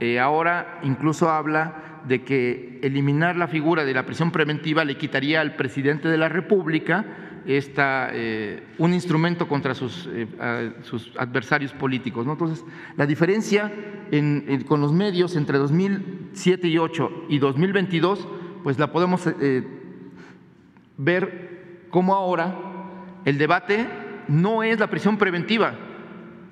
[0.00, 5.40] eh, ahora incluso habla de que eliminar la figura de la prisión preventiva le quitaría
[5.42, 7.04] al presidente de la República
[7.46, 12.26] esta, eh, un instrumento contra sus, eh, sus adversarios políticos.
[12.26, 12.32] ¿no?
[12.32, 12.64] Entonces,
[12.96, 13.72] la diferencia
[14.10, 18.26] en- en- con los medios entre 2007 y 8 y 2022,
[18.62, 19.62] pues la podemos eh,
[20.96, 22.56] ver cómo ahora
[23.24, 23.86] el debate
[24.28, 25.74] no es la prisión preventiva,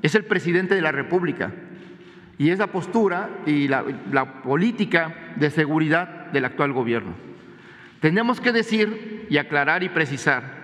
[0.02, 1.52] es el presidente de la República
[2.38, 7.14] y es la postura y la, la política de seguridad del actual gobierno.
[8.00, 10.55] Tenemos que decir y aclarar y precisar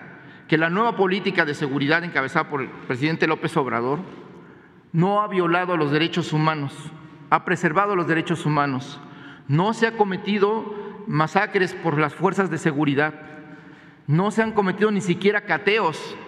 [0.53, 4.00] que la nueva política de seguridad encabezada por el presidente López Obrador
[4.92, 6.74] no ha violado los derechos humanos,
[7.30, 9.00] ha preservado los derechos humanos,
[9.48, 10.74] no se ha cometido
[11.07, 13.14] masacres por las fuerzas de seguridad,
[14.07, 16.18] no se han cometido ni siquiera cateos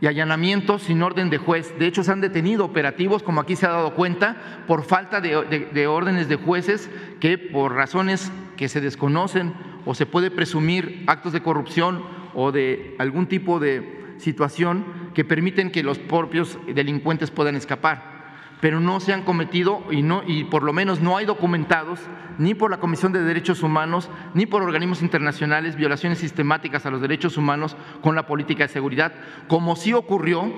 [0.00, 1.78] y allanamientos sin orden de juez.
[1.78, 5.44] De hecho, se han detenido operativos, como aquí se ha dado cuenta, por falta de,
[5.50, 9.52] de- de órdenes de jueces que por razones que se desconocen
[9.84, 14.84] o se puede presumir actos de corrupción o de algún tipo de situación
[15.14, 18.16] que permiten que los propios delincuentes puedan escapar
[18.60, 22.00] pero no se han cometido y, no, y por lo menos no hay documentados
[22.38, 27.00] ni por la Comisión de Derechos Humanos ni por organismos internacionales violaciones sistemáticas a los
[27.00, 29.12] derechos humanos con la política de seguridad,
[29.48, 30.52] como sí ocurrió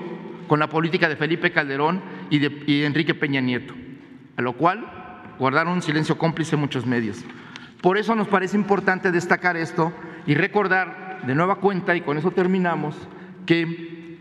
[0.47, 2.01] con la política de Felipe Calderón
[2.31, 3.75] y de, y de Enrique Peña Nieto,
[4.37, 7.25] a lo cual guardaron un silencio cómplice muchos medios.
[7.81, 9.93] Por eso nos parece importante destacar esto
[10.27, 12.97] y recordar de nueva cuenta, y con eso terminamos,
[13.47, 14.19] que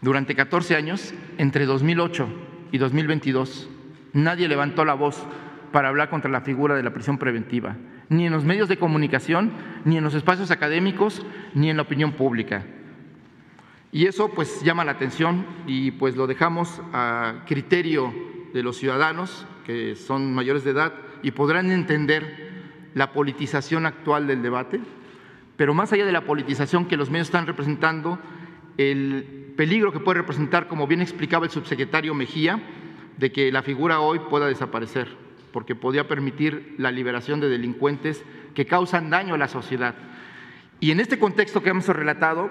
[0.00, 2.28] durante 14 años, entre 2008
[2.72, 3.68] y 2022,
[4.12, 5.26] nadie levantó la voz
[5.72, 7.76] para hablar contra la figura de la prisión preventiva,
[8.08, 9.52] ni en los medios de comunicación,
[9.84, 11.24] ni en los espacios académicos,
[11.54, 12.64] ni en la opinión pública.
[13.92, 18.14] Y eso pues llama la atención y pues lo dejamos a criterio
[18.52, 20.92] de los ciudadanos que son mayores de edad
[21.22, 22.50] y podrán entender
[22.94, 24.80] la politización actual del debate,
[25.60, 28.18] pero más allá de la politización que los medios están representando,
[28.78, 32.62] el peligro que puede representar, como bien explicaba el subsecretario Mejía,
[33.18, 35.14] de que la figura hoy pueda desaparecer,
[35.52, 39.96] porque podía permitir la liberación de delincuentes que causan daño a la sociedad.
[40.80, 42.48] Y en este contexto que hemos relatado,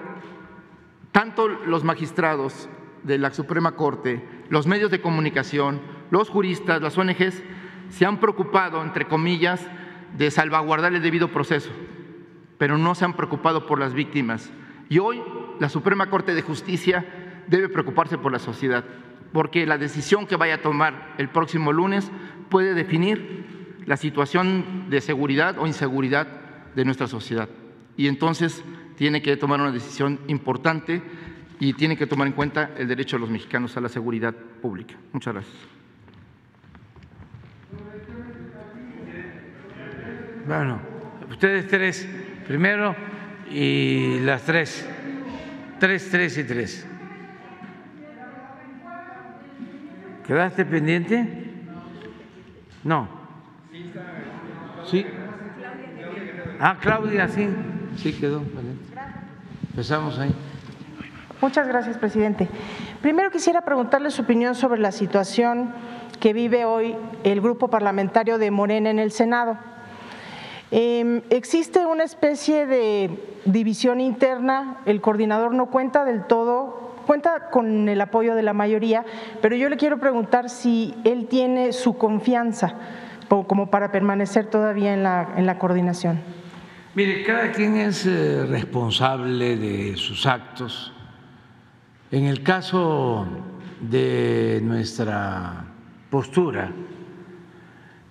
[1.10, 2.68] tanto los magistrados
[3.02, 5.80] de la Suprema Corte, los medios de comunicación,
[6.12, 7.42] los juristas, las ONGs,
[7.88, 9.66] se han preocupado, entre comillas,
[10.16, 11.70] de salvaguardar el debido proceso,
[12.60, 14.52] pero no se han preocupado por las víctimas.
[14.90, 15.22] Y hoy
[15.60, 17.06] la Suprema Corte de Justicia
[17.46, 18.84] debe preocuparse por la sociedad,
[19.32, 22.12] porque la decisión que vaya a tomar el próximo lunes
[22.50, 26.28] puede definir la situación de seguridad o inseguridad
[26.76, 27.48] de nuestra sociedad.
[27.96, 28.62] Y entonces
[28.94, 31.00] tiene que tomar una decisión importante
[31.60, 34.96] y tiene que tomar en cuenta el derecho de los mexicanos a la seguridad pública.
[35.14, 35.56] Muchas gracias.
[40.46, 40.78] Bueno,
[41.30, 42.06] ustedes tres
[42.50, 42.96] primero
[43.48, 44.84] y las tres.
[45.78, 46.84] Tres, tres y tres.
[50.26, 51.44] ¿Quedaste pendiente?
[52.82, 53.06] No.
[54.84, 55.06] Sí.
[56.58, 57.48] Ah, Claudia, sí.
[57.96, 58.42] Sí, quedó.
[59.70, 60.34] Empezamos ahí.
[61.40, 62.48] Muchas gracias, presidente.
[63.00, 65.72] Primero quisiera preguntarle su opinión sobre la situación
[66.18, 69.69] que vive hoy el grupo parlamentario de Morena en el Senado.
[70.70, 73.10] Eh, existe una especie de
[73.44, 79.04] división interna, el coordinador no cuenta del todo, cuenta con el apoyo de la mayoría,
[79.42, 82.74] pero yo le quiero preguntar si él tiene su confianza
[83.28, 86.20] como para permanecer todavía en la, en la coordinación.
[86.94, 90.92] Mire, cada quien es eh, responsable de sus actos.
[92.10, 93.26] En el caso
[93.80, 95.64] de nuestra
[96.10, 96.72] postura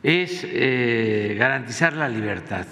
[0.04, 2.66] es eh, garantizar la libertad,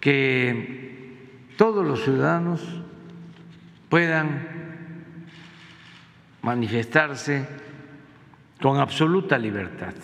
[0.00, 2.60] que todos los ciudadanos
[3.88, 4.48] puedan
[6.42, 7.46] manifestarse
[8.60, 9.94] con absoluta libertad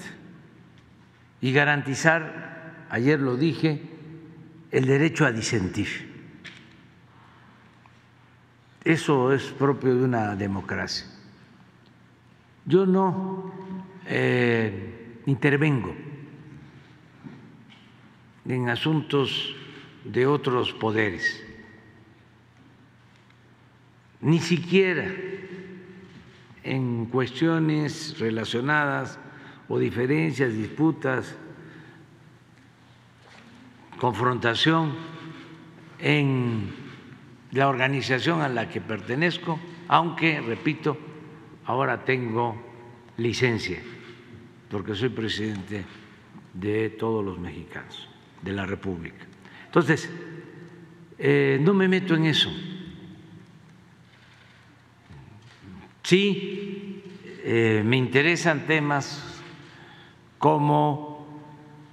[1.41, 3.83] y garantizar, ayer lo dije,
[4.71, 6.11] el derecho a disentir.
[8.85, 11.07] Eso es propio de una democracia.
[12.65, 13.53] Yo no
[14.07, 14.90] eh,
[15.27, 15.95] intervengo
[18.47, 19.55] en asuntos
[20.05, 21.45] de otros poderes.
[24.21, 25.11] Ni siquiera
[26.63, 29.19] en cuestiones relacionadas
[29.69, 31.35] o diferencias, disputas,
[33.99, 34.95] confrontación
[35.99, 36.75] en
[37.53, 39.59] la organización a la que pertenezco,
[39.89, 40.97] aunque, repito,
[41.67, 42.57] ahora tengo
[43.17, 43.81] licencia,
[44.71, 45.85] porque soy presidente
[46.55, 48.09] de todos los mexicanos,
[48.41, 49.27] de la República.
[49.67, 50.09] Entonces,
[51.19, 52.51] eh, no me meto en eso.
[56.03, 57.03] Sí,
[57.45, 59.43] eh, me interesan temas
[60.39, 61.27] como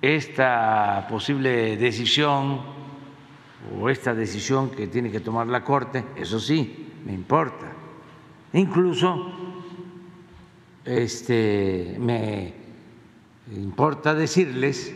[0.01, 2.61] esta posible decisión
[3.79, 7.71] o esta decisión que tiene que tomar la Corte, eso sí, me importa.
[8.53, 9.31] Incluso
[10.85, 12.66] este, me
[13.51, 14.93] importa decirles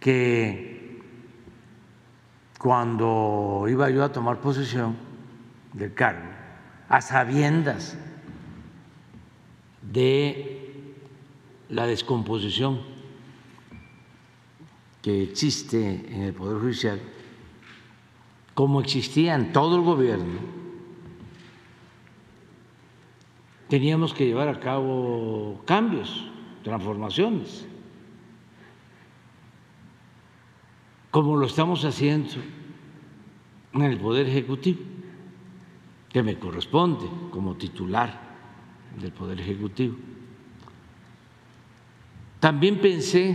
[0.00, 1.00] que
[2.58, 4.96] cuando iba yo a tomar posesión
[5.72, 6.28] del cargo,
[6.88, 7.96] a sabiendas
[9.82, 10.92] de
[11.68, 12.80] la descomposición
[15.02, 17.00] que existe en el Poder Judicial,
[18.54, 20.40] como existía en todo el gobierno,
[23.68, 26.26] teníamos que llevar a cabo cambios,
[26.66, 27.64] transformaciones,
[31.12, 32.34] como lo estamos haciendo
[33.72, 34.80] en el Poder Ejecutivo
[36.08, 38.20] que me corresponde como titular
[39.00, 39.94] del Poder Ejecutivo.
[42.40, 43.30] También pensé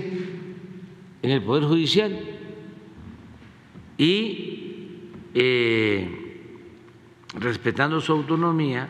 [1.22, 2.20] en el Poder Judicial
[3.98, 6.42] y eh,
[7.36, 8.90] respetando su autonomía,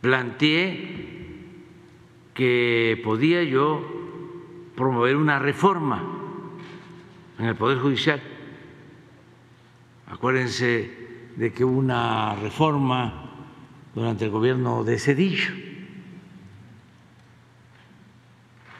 [0.00, 1.10] planteé
[2.34, 3.84] que podía yo
[4.74, 6.02] promover una reforma
[7.38, 8.20] en el Poder Judicial
[10.10, 10.90] Acuérdense
[11.36, 13.30] de que hubo una reforma
[13.94, 15.52] durante el gobierno de Cedillo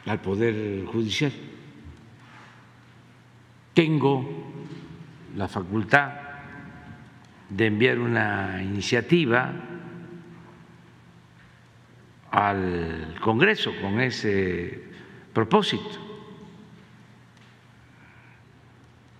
[0.05, 1.31] al Poder Judicial.
[3.73, 4.51] Tengo
[5.37, 6.11] la facultad
[7.49, 9.53] de enviar una iniciativa
[12.31, 14.83] al Congreso con ese
[15.33, 15.99] propósito.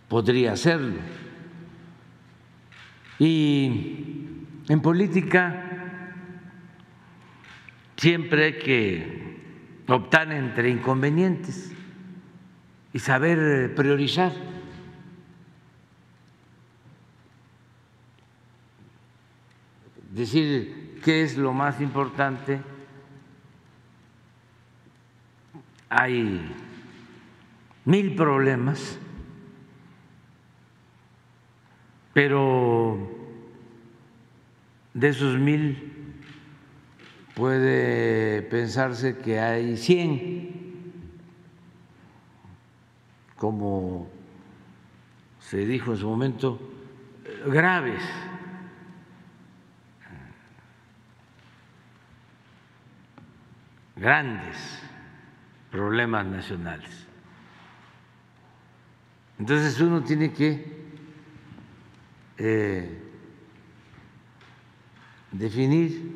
[0.07, 0.99] Podría hacerlo
[3.22, 4.26] y
[4.68, 5.64] en política
[7.95, 9.38] siempre hay que
[9.88, 11.72] optar entre inconvenientes
[12.93, 14.32] y saber priorizar.
[20.09, 22.59] Decir qué es lo más importante.
[25.93, 26.41] Hay
[27.83, 28.97] mil problemas
[32.13, 33.09] pero
[34.93, 36.15] de esos mil
[37.35, 40.99] puede pensarse que hay cien,
[43.37, 44.09] como
[45.39, 46.59] se dijo en su momento,
[47.45, 48.03] graves.
[53.95, 54.81] grandes
[55.72, 57.07] problemas nacionales.
[59.39, 60.65] Entonces uno tiene que
[62.38, 63.01] eh,
[65.32, 66.12] definir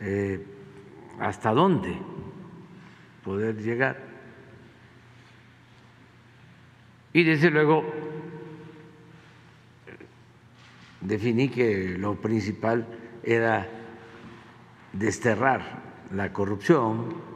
[0.00, 0.44] eh,
[1.20, 1.96] hasta dónde
[3.22, 3.98] poder llegar.
[7.12, 7.84] Y desde luego
[11.00, 12.86] definí que lo principal
[13.22, 13.68] era
[14.92, 17.33] desterrar la corrupción,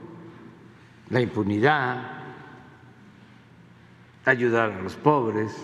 [1.10, 2.02] la impunidad,
[4.24, 5.56] ayudar a los pobres,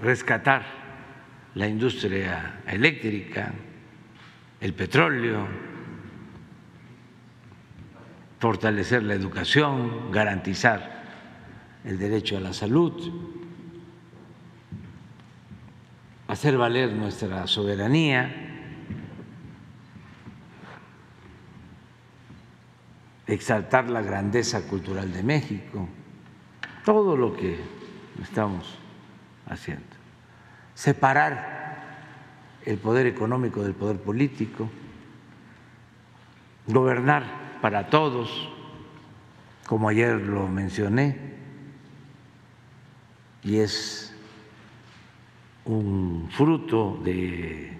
[0.00, 0.64] rescatar
[1.54, 3.52] la industria eléctrica,
[4.60, 5.46] el petróleo,
[8.38, 10.98] fortalecer la educación, garantizar
[11.84, 12.92] el derecho a la salud,
[16.28, 18.47] hacer valer nuestra soberanía,
[23.28, 25.86] exaltar la grandeza cultural de México,
[26.84, 27.60] todo lo que
[28.22, 28.78] estamos
[29.46, 29.84] haciendo.
[30.74, 31.58] Separar
[32.64, 34.70] el poder económico del poder político,
[36.66, 38.48] gobernar para todos,
[39.66, 41.36] como ayer lo mencioné,
[43.42, 44.14] y es
[45.66, 47.76] un fruto de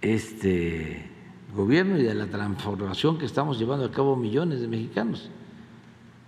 [0.00, 1.17] este
[1.54, 5.30] gobierno y de la transformación que estamos llevando a cabo millones de mexicanos.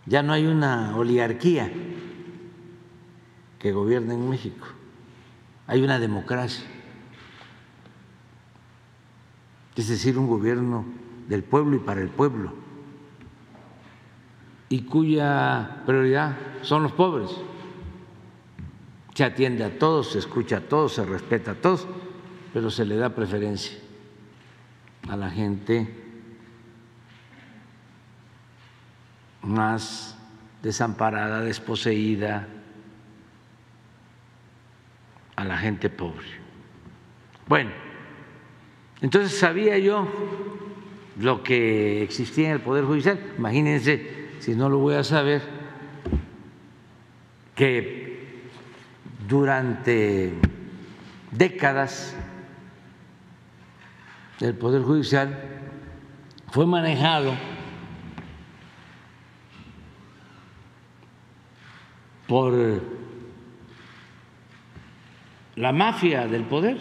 [0.06, 1.70] Ya no hay una oligarquía
[3.58, 4.66] que gobierna en México,
[5.66, 6.64] hay una democracia,
[9.76, 10.84] es decir, un gobierno
[11.28, 12.54] del pueblo y para el pueblo,
[14.70, 17.30] y cuya prioridad son los pobres.
[19.14, 21.86] Se atiende a todos, se escucha a todos, se respeta a todos,
[22.54, 23.76] pero se le da preferencia
[25.08, 25.88] a la gente
[29.42, 30.16] más
[30.62, 32.46] desamparada, desposeída,
[35.36, 36.26] a la gente pobre.
[37.48, 37.70] Bueno,
[39.00, 40.06] entonces sabía yo
[41.18, 43.18] lo que existía en el Poder Judicial.
[43.38, 45.42] Imagínense, si no lo voy a saber,
[47.54, 48.40] que
[49.28, 50.32] durante
[51.30, 52.14] décadas
[54.40, 55.38] el Poder Judicial
[56.50, 57.34] fue manejado
[62.26, 62.80] por
[65.56, 66.78] la mafia del poder.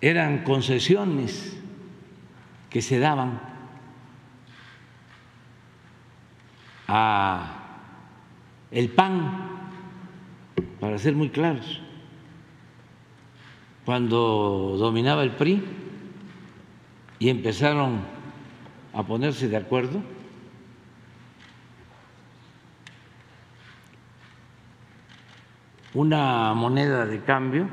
[0.00, 1.58] Eran concesiones
[2.70, 3.55] que se daban
[6.88, 7.66] a
[8.70, 9.50] el PAN,
[10.80, 11.80] para ser muy claros.
[13.84, 15.62] Cuando dominaba el PRI
[17.18, 18.00] y empezaron
[18.92, 20.02] a ponerse de acuerdo,
[25.94, 27.68] una moneda de cambio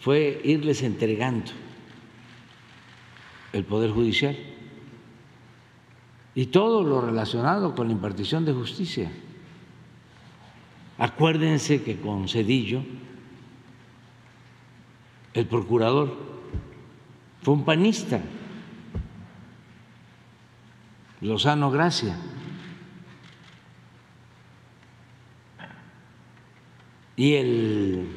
[0.00, 1.52] fue irles entregando
[3.52, 4.36] el Poder Judicial
[6.38, 9.10] y todo lo relacionado con la impartición de justicia.
[10.96, 12.80] Acuérdense que con Cedillo
[15.34, 16.16] el procurador
[17.42, 18.20] fue un panista,
[21.22, 22.16] Lozano Gracia.
[27.16, 28.12] Y el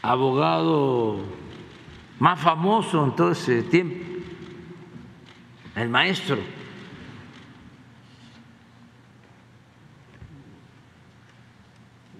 [0.00, 1.24] abogado
[2.20, 3.96] más famoso en todo ese tiempo,
[5.74, 6.38] el maestro,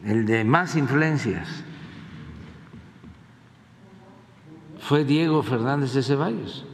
[0.04, 1.64] el de más influencias,
[4.80, 6.66] fue Diego Fernández de Ceballos.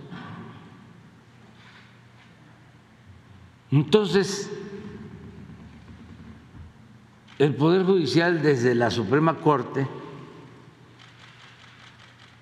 [3.71, 4.51] Entonces,
[7.39, 9.87] el Poder Judicial desde la Suprema Corte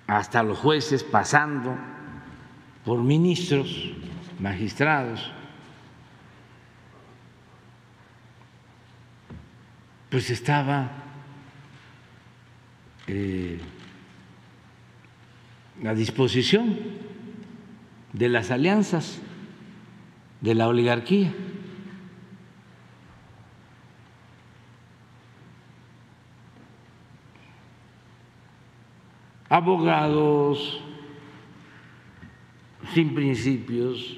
[0.07, 1.75] hasta los jueces, pasando
[2.83, 3.93] por ministros,
[4.39, 5.31] magistrados,
[10.09, 10.89] pues estaba
[13.07, 13.59] eh,
[15.85, 16.77] a disposición
[18.13, 19.21] de las alianzas
[20.41, 21.33] de la oligarquía.
[29.49, 30.81] Abogados
[32.93, 34.17] sin principios,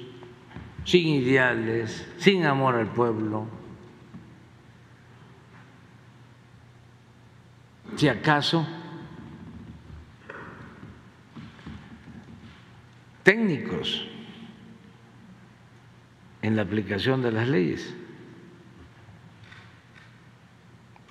[0.84, 3.61] sin ideales, sin amor al pueblo.
[7.96, 8.66] Si acaso
[13.22, 14.06] técnicos
[16.42, 17.94] en la aplicación de las leyes.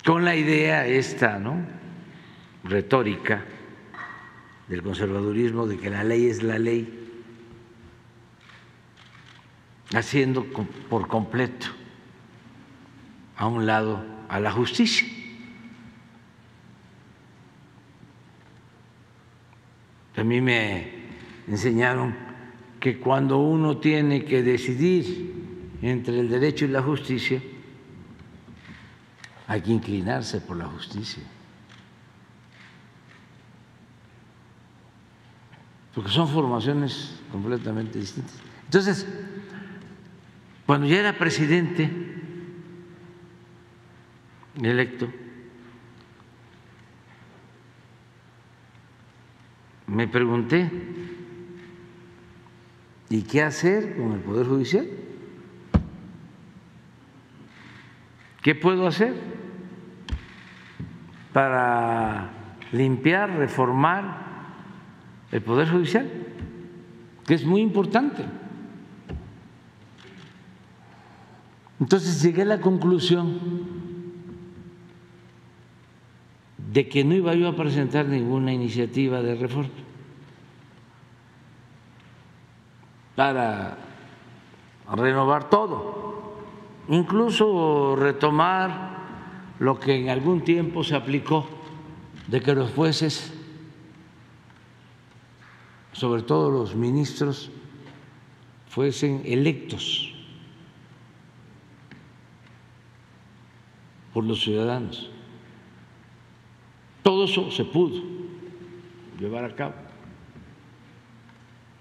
[0.04, 1.64] Con la idea esta, ¿no?
[2.64, 3.44] retórica
[4.68, 6.98] del conservadurismo de que la ley es la ley,
[9.94, 10.44] haciendo
[10.88, 11.66] por completo
[13.36, 15.21] a un lado a la justicia.
[20.16, 20.90] A mí me
[21.48, 22.14] enseñaron
[22.80, 25.32] que cuando uno tiene que decidir
[25.82, 27.40] entre el derecho y la justicia,
[29.46, 31.22] hay que inclinarse por la justicia.
[35.94, 38.34] Porque son formaciones completamente distintas.
[38.64, 39.06] Entonces,
[40.66, 41.90] cuando ya era presidente
[44.60, 45.12] electo,
[49.86, 50.70] me pregunté
[53.12, 54.88] ¿Y qué hacer con el Poder Judicial?
[58.40, 59.12] ¿Qué puedo hacer
[61.34, 62.30] para
[62.72, 64.16] limpiar, reformar
[65.30, 66.10] el Poder Judicial?
[67.26, 68.24] Que es muy importante.
[71.78, 73.81] Entonces llegué a la conclusión
[76.72, 79.76] de que no iba yo a presentar ninguna iniciativa de reforma
[83.14, 83.76] para
[84.90, 86.32] renovar todo,
[86.88, 88.96] incluso retomar
[89.58, 91.46] lo que en algún tiempo se aplicó
[92.26, 93.34] de que los jueces,
[95.92, 97.50] sobre todo los ministros,
[98.68, 100.14] fuesen electos
[104.14, 105.11] por los ciudadanos.
[107.02, 108.00] Todo eso se pudo
[109.18, 109.74] llevar a cabo.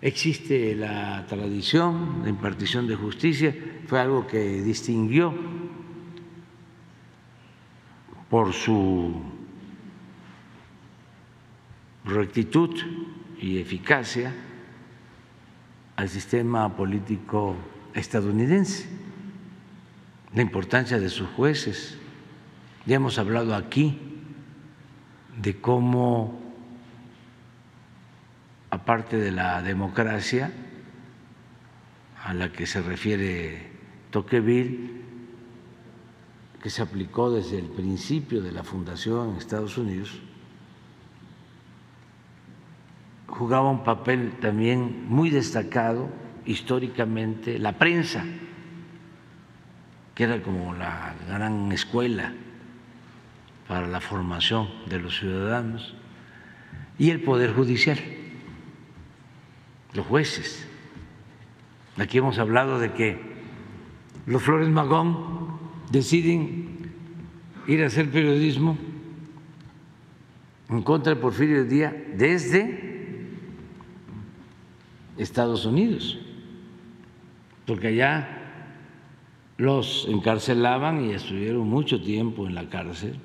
[0.01, 5.33] Existe la tradición de impartición de justicia, fue algo que distinguió
[8.29, 9.21] por su
[12.03, 12.75] rectitud
[13.39, 14.33] y eficacia
[15.97, 17.55] al sistema político
[17.93, 18.89] estadounidense,
[20.33, 21.99] la importancia de sus jueces.
[22.87, 24.10] Ya hemos hablado aquí
[25.37, 26.39] de cómo,
[28.69, 30.51] aparte de la democracia
[32.23, 33.71] a la que se refiere
[34.11, 35.01] Tocqueville,
[36.61, 40.19] que se aplicó desde el principio de la fundación en Estados Unidos,
[43.27, 46.09] jugaba un papel también muy destacado
[46.45, 48.23] históricamente la prensa,
[50.13, 52.33] que era como la gran escuela
[53.71, 55.95] para la formación de los ciudadanos,
[56.99, 57.97] y el Poder Judicial,
[59.93, 60.67] los jueces.
[61.95, 63.17] Aquí hemos hablado de que
[64.25, 65.57] los Flores Magón
[65.89, 66.91] deciden
[67.65, 68.77] ir a hacer periodismo
[70.67, 73.29] en contra de Porfirio Díaz desde
[75.17, 76.19] Estados Unidos,
[77.65, 78.37] porque allá
[79.55, 83.17] los encarcelaban y estuvieron mucho tiempo en la cárcel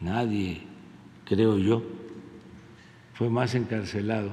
[0.00, 0.62] Nadie,
[1.24, 1.82] creo yo,
[3.14, 4.30] fue más encarcelado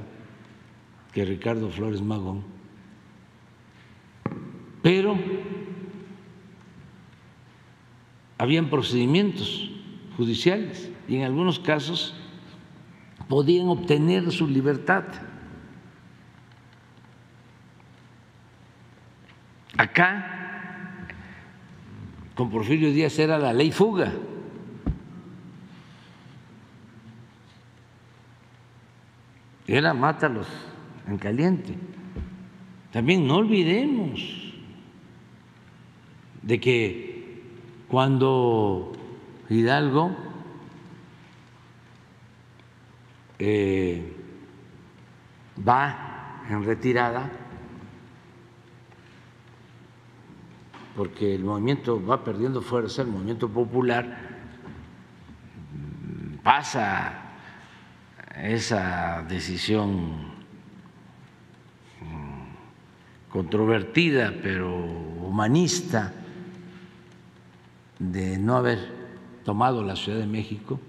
[1.11, 2.43] que Ricardo Flores Magón.
[4.83, 5.17] Pero
[8.37, 9.71] habían procedimientos
[10.17, 12.15] judiciales y en algunos casos
[13.27, 15.05] podían obtener su libertad.
[19.77, 21.07] Acá,
[22.35, 24.13] con Porfirio Díaz era la ley fuga.
[29.67, 30.47] Era mátalos
[31.07, 31.75] en caliente.
[32.91, 34.53] También no olvidemos
[36.41, 37.43] de que
[37.87, 38.91] cuando
[39.49, 40.15] Hidalgo
[43.39, 44.15] eh,
[45.67, 47.31] va en retirada,
[50.95, 54.35] porque el movimiento va perdiendo fuerza, el movimiento popular
[56.43, 57.24] pasa
[58.41, 60.33] esa decisión
[62.01, 66.13] mm, controvertida pero humanista
[67.99, 68.79] de no haber
[69.43, 70.79] tomado la Ciudad de México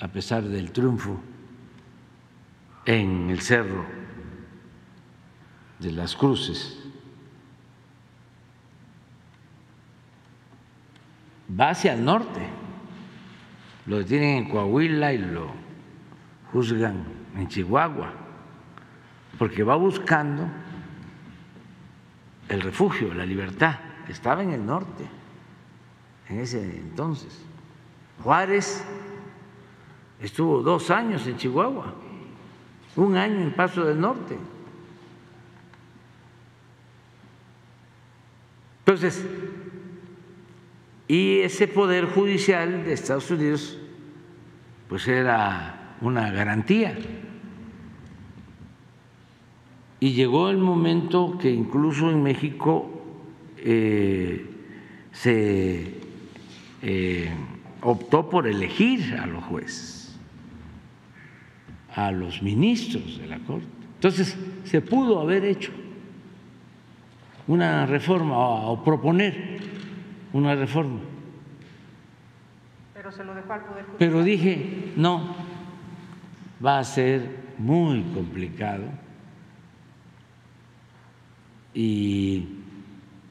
[0.00, 1.18] a pesar del triunfo
[2.84, 3.86] en el Cerro
[5.78, 6.82] de las Cruces.
[11.58, 12.46] Va hacia el norte,
[13.86, 15.65] lo detienen en Coahuila y lo
[16.52, 17.04] juzgan
[17.36, 18.12] en Chihuahua,
[19.38, 20.48] porque va buscando
[22.48, 23.78] el refugio, la libertad.
[24.08, 25.04] Estaba en el norte
[26.28, 27.42] en ese entonces.
[28.22, 28.84] Juárez
[30.20, 31.94] estuvo dos años en Chihuahua,
[32.96, 34.36] un año en Paso del Norte.
[38.80, 39.24] Entonces,
[41.08, 43.78] y ese poder judicial de Estados Unidos,
[44.88, 46.96] pues era una garantía.
[49.98, 52.90] Y llegó el momento que incluso en México
[53.58, 54.46] eh,
[55.12, 55.94] se
[56.82, 57.30] eh,
[57.82, 60.18] optó por elegir a los jueces,
[61.94, 63.66] a los ministros de la Corte.
[63.94, 65.72] Entonces, se pudo haber hecho
[67.46, 69.60] una reforma o, proponer
[70.32, 71.00] una reforma.
[72.92, 73.96] Pero se lo dejó al Poder Judicial.
[73.98, 75.45] Pero dije, no,
[76.64, 78.84] va a ser muy complicado.
[81.74, 82.46] Y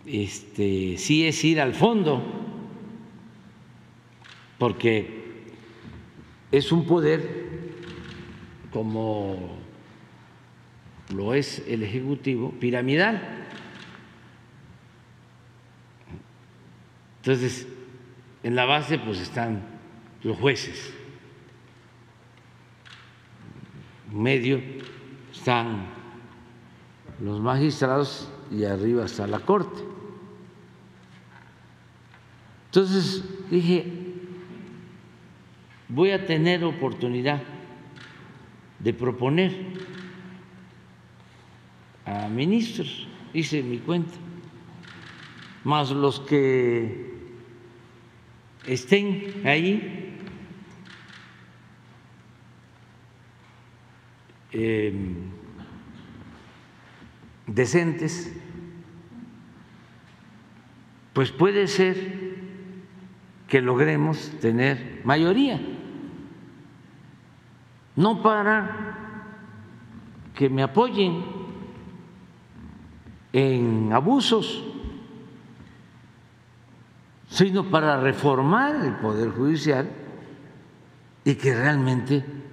[0.06, 2.23] este sí es ir al fondo
[4.57, 5.45] porque
[6.52, 7.45] es un poder
[8.72, 9.57] como
[11.14, 13.45] lo es el ejecutivo piramidal.
[17.18, 17.68] Entonces,
[18.43, 19.64] en la base pues están
[20.23, 20.93] los jueces,
[23.93, 24.61] en medio
[25.31, 25.87] están
[27.19, 29.81] los magistrados y arriba está la corte.
[32.67, 33.85] Entonces dije,
[35.89, 37.41] voy a tener oportunidad
[38.79, 39.53] de proponer
[42.05, 44.13] a ministros, hice mi cuenta,
[45.63, 47.15] más los que
[48.67, 50.05] estén ahí
[54.57, 54.94] eh,
[57.45, 58.34] decentes,
[61.11, 62.36] pues puede ser
[63.49, 65.60] que logremos tener mayoría,
[67.98, 69.19] no para
[70.34, 71.26] que me apoyen
[73.34, 74.64] en abusos,
[77.27, 79.90] sino para reformar el Poder Judicial
[81.26, 82.44] y que realmente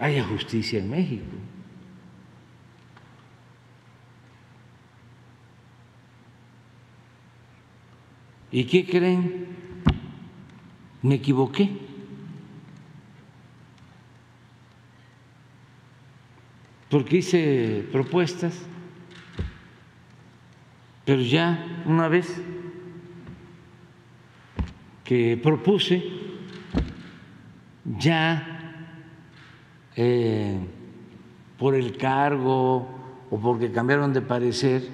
[0.00, 1.36] haya justicia en México.
[8.50, 9.46] ¿Y qué creen?
[11.02, 11.70] Me equivoqué.
[16.88, 18.58] Porque hice propuestas,
[21.04, 22.42] pero ya una vez
[25.04, 26.02] que propuse,
[27.84, 28.59] ya
[30.02, 30.58] eh,
[31.58, 32.88] por el cargo
[33.30, 34.88] o porque cambiaron de parecer,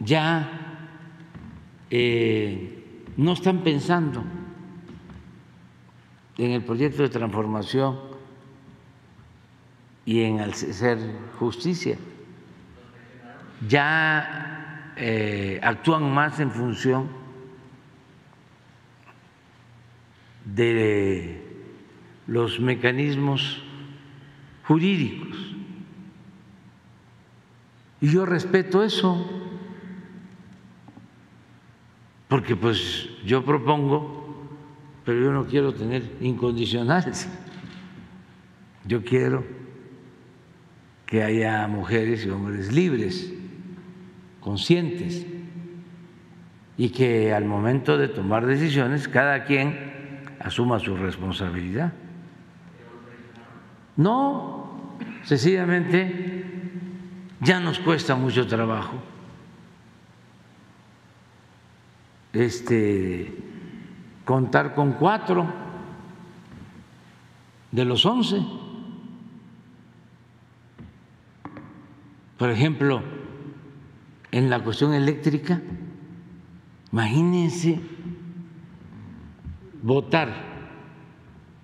[0.00, 0.50] ya
[1.88, 4.24] eh, no están pensando
[6.36, 7.96] en el proyecto de transformación
[10.04, 10.98] y en hacer
[11.38, 11.96] justicia.
[13.68, 17.08] Ya eh, actúan más en función
[20.44, 21.41] de
[22.26, 23.62] los mecanismos
[24.64, 25.36] jurídicos.
[28.00, 29.42] Y yo respeto eso
[32.32, 34.48] porque pues yo propongo,
[35.04, 37.28] pero yo no quiero tener incondicionales.
[38.86, 39.44] Yo quiero
[41.04, 43.34] que haya mujeres y hombres libres,
[44.40, 45.26] conscientes,
[46.78, 51.92] y que al momento de tomar decisiones cada quien asuma su responsabilidad.
[53.96, 56.70] No, sencillamente
[57.40, 59.12] ya nos cuesta mucho trabajo
[62.32, 63.36] este,
[64.24, 65.46] contar con cuatro
[67.70, 68.42] de los once.
[72.38, 73.02] Por ejemplo,
[74.30, 75.60] en la cuestión eléctrica,
[76.90, 77.80] imagínense
[79.82, 80.32] votar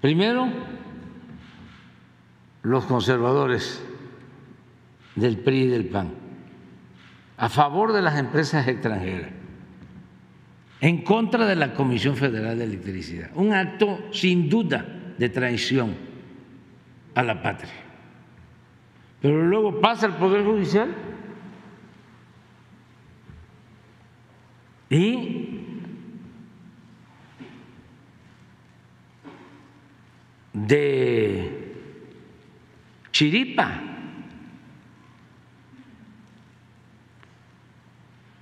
[0.00, 0.48] primero
[2.68, 3.82] los conservadores
[5.16, 6.10] del PRI y del PAN
[7.38, 9.30] a favor de las empresas extranjeras
[10.80, 13.30] en contra de la Comisión Federal de Electricidad.
[13.34, 14.84] Un acto sin duda
[15.16, 15.96] de traición
[17.14, 17.72] a la patria.
[19.22, 20.94] Pero luego pasa el Poder Judicial
[24.90, 25.64] y
[30.52, 31.57] de
[33.18, 33.68] chiripa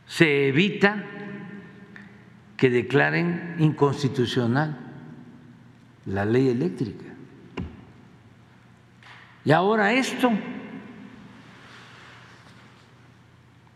[0.06, 1.02] se evita
[2.58, 4.76] que declaren inconstitucional
[6.04, 7.06] la ley eléctrica.
[9.46, 10.30] Y ahora esto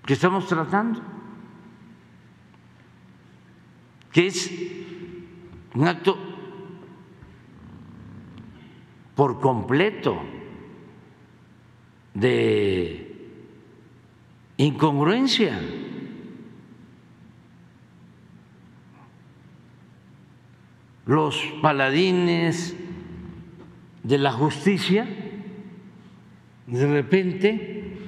[0.05, 1.01] que estamos tratando,
[4.13, 4.51] que es
[5.75, 6.19] un acto
[9.15, 10.40] por completo
[12.15, 13.15] de
[14.57, 15.59] incongruencia.
[21.11, 22.77] los paladines
[24.05, 25.09] de la justicia
[26.69, 27.99] de repente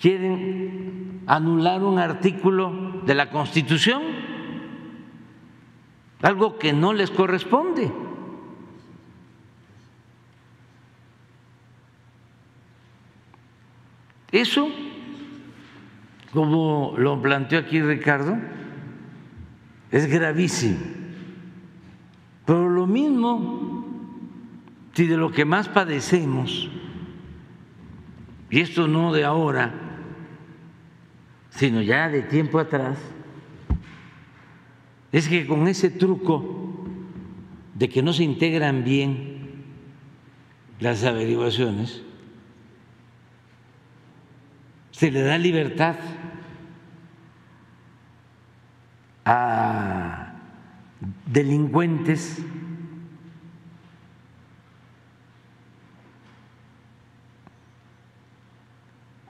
[0.00, 4.00] quieren anular un artículo de la Constitución,
[6.22, 7.90] algo que no les corresponde.
[14.34, 14.68] Eso,
[16.32, 18.36] como lo planteó aquí Ricardo,
[19.92, 20.80] es gravísimo.
[22.44, 23.86] Pero lo mismo,
[24.92, 26.68] si de lo que más padecemos,
[28.50, 29.72] y esto no de ahora,
[31.50, 32.98] sino ya de tiempo atrás,
[35.12, 36.84] es que con ese truco
[37.76, 39.62] de que no se integran bien
[40.80, 42.03] las averiguaciones,
[45.04, 45.96] se le da libertad
[49.26, 50.32] a
[51.26, 52.40] delincuentes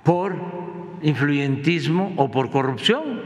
[0.05, 0.37] por
[1.03, 3.21] influyentismo o por corrupción.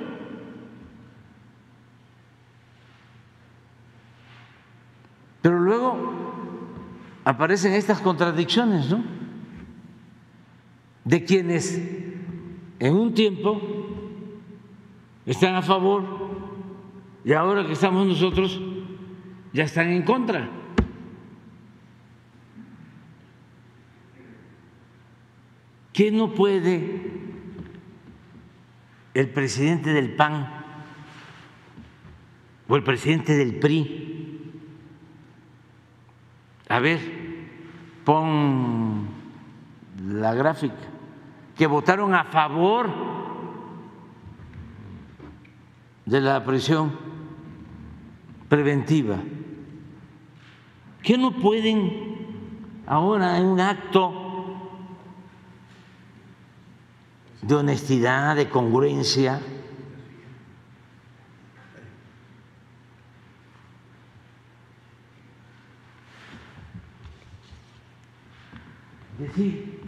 [5.43, 5.99] Pero luego
[7.27, 9.05] aparecen estas contradicciones, ¿no?
[11.05, 12.08] De quienes
[12.79, 13.61] en un tiempo
[15.27, 16.05] están a favor
[17.25, 18.61] y ahora que estamos nosotros
[19.53, 20.49] ya están en contra.
[25.93, 27.11] ¿Qué no puede
[29.15, 30.49] el presidente del PAN
[32.69, 34.53] o el presidente del PRI?
[36.69, 37.01] A ver,
[38.05, 39.09] pon
[40.07, 40.77] la gráfica,
[41.59, 42.89] que votaron a favor
[46.07, 46.93] de la prisión
[48.49, 49.19] preventiva.
[51.03, 52.19] ¿Qué no pueden
[52.87, 54.29] ahora en un acto
[57.43, 59.41] de honestidad, de congruencia.
[69.19, 69.81] Decir,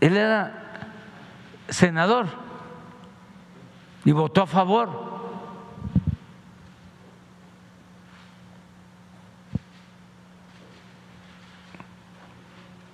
[0.00, 0.90] él era
[1.82, 2.26] senador
[4.04, 4.88] y votó a favor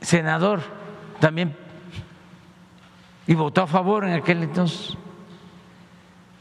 [0.01, 0.63] senador
[1.21, 1.55] también
[3.27, 4.97] y votó a favor en aquel entonces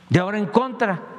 [0.10, 1.17] y ahora en contra.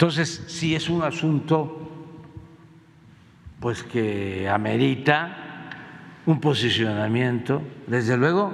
[0.00, 1.76] Entonces, si es un asunto
[3.60, 5.68] pues que amerita
[6.24, 8.50] un posicionamiento, desde luego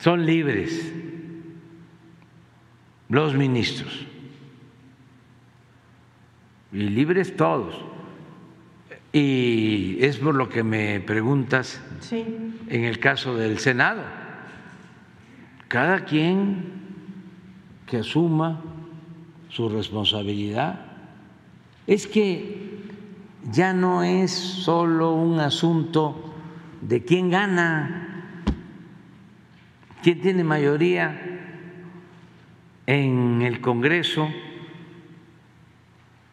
[0.00, 0.92] son libres
[3.10, 4.06] los ministros.
[6.72, 7.80] Y libres todos.
[9.12, 11.80] Y es por lo que me preguntas
[12.10, 14.02] en el caso del Senado.
[15.68, 16.72] Cada quien
[17.86, 18.64] que asuma
[19.50, 20.86] su responsabilidad.
[21.86, 22.80] Es que
[23.50, 26.32] ya no es solo un asunto
[26.80, 28.44] de quién gana,
[30.02, 31.20] quién tiene mayoría
[32.86, 34.28] en el Congreso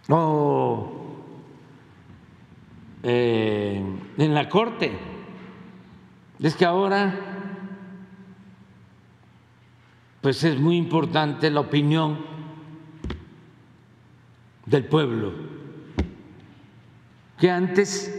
[0.09, 0.91] o
[3.03, 3.83] eh,
[4.17, 4.91] en la Corte.
[6.39, 7.15] Es que ahora
[10.21, 12.36] pues es muy importante la opinión
[14.67, 15.33] del pueblo,
[17.39, 18.13] que antes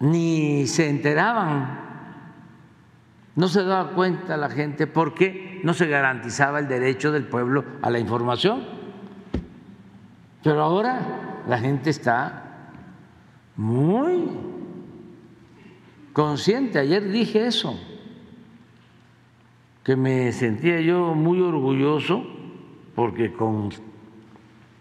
[0.00, 1.86] ni se enteraban
[3.36, 7.90] no se daba cuenta la gente porque no se garantizaba el derecho del pueblo a
[7.90, 8.64] la información.
[10.42, 12.70] Pero ahora la gente está
[13.56, 14.30] muy
[16.14, 16.78] consciente.
[16.78, 17.78] Ayer dije eso,
[19.86, 22.24] que me sentía yo muy orgulloso
[22.96, 23.70] porque con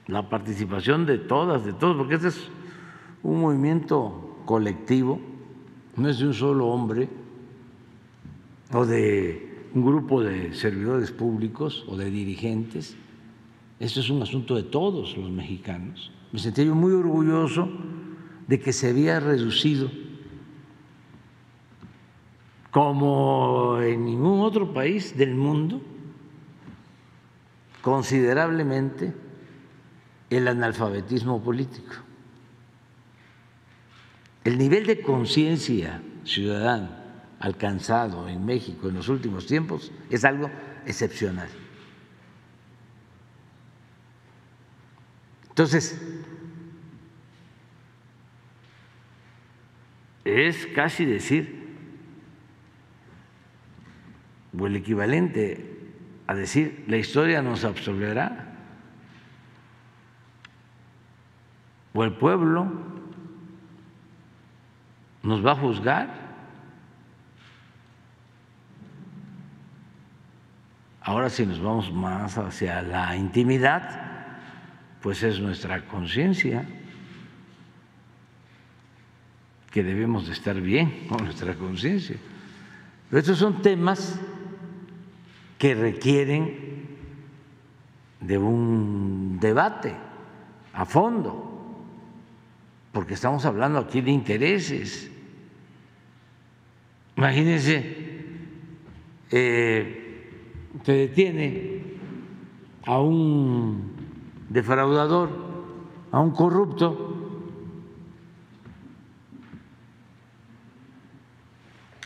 [0.07, 2.49] la participación de todas, de todos, porque este es
[3.21, 5.21] un movimiento colectivo,
[5.95, 7.07] no es de un solo hombre
[8.73, 12.97] o de un grupo de servidores públicos o de dirigentes.
[13.79, 16.11] Esto es un asunto de todos los mexicanos.
[16.31, 17.69] Me sentí yo muy orgulloso
[18.47, 19.87] de que se había reducido
[22.75, 25.81] como en ningún otro país del mundo
[27.81, 29.13] considerablemente
[30.29, 31.93] el analfabetismo político.
[34.43, 40.51] El nivel de conciencia ciudadana alcanzado en México en los últimos tiempos es algo
[40.85, 41.47] excepcional.
[45.47, 45.97] Entonces,
[50.25, 51.64] es casi decir,
[54.59, 55.75] o el equivalente
[56.27, 58.53] a decir, la historia nos absolverá,
[61.93, 62.67] o el pueblo
[65.23, 66.25] nos va a juzgar.
[71.01, 74.01] Ahora si nos vamos más hacia la intimidad,
[75.01, 76.65] pues es nuestra conciencia
[79.71, 82.17] que debemos de estar bien con nuestra conciencia.
[83.11, 84.19] Estos son temas
[85.57, 86.87] que requieren
[88.19, 89.93] de un debate
[90.73, 91.51] a fondo,
[92.91, 95.11] porque estamos hablando aquí de intereses.
[97.15, 97.95] Imagínense,
[99.31, 100.29] eh,
[100.83, 101.81] se detiene
[102.85, 103.91] a un
[104.49, 105.29] defraudador,
[106.11, 107.05] a un corrupto,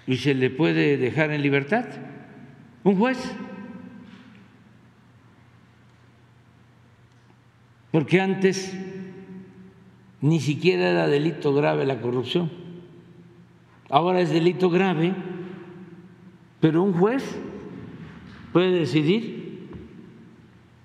[0.05, 1.85] y se le puede dejar en libertad.
[2.83, 3.35] Un juez.
[7.91, 8.77] Porque antes
[10.21, 12.51] ni siquiera era delito grave la corrupción.
[13.89, 15.15] Ahora es delito grave,
[16.59, 17.23] pero un juez
[18.53, 19.67] puede decidir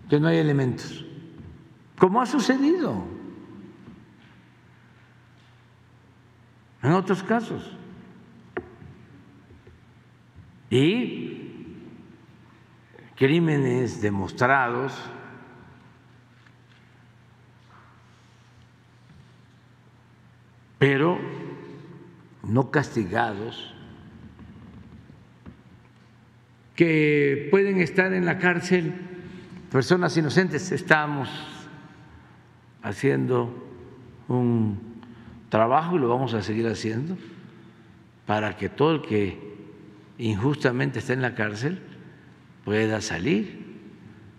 [0.08, 1.04] que no hay elementos,
[1.98, 3.04] como ha sucedido
[6.82, 7.70] en otros casos
[10.70, 11.33] y
[13.16, 14.92] crímenes demostrados
[20.84, 21.18] pero
[22.42, 23.74] no castigados,
[26.76, 28.92] que pueden estar en la cárcel
[29.70, 30.72] personas inocentes.
[30.72, 31.30] Estamos
[32.82, 33.66] haciendo
[34.28, 34.78] un
[35.48, 37.16] trabajo y lo vamos a seguir haciendo
[38.26, 39.38] para que todo el que
[40.18, 41.80] injustamente está en la cárcel
[42.64, 43.64] pueda salir,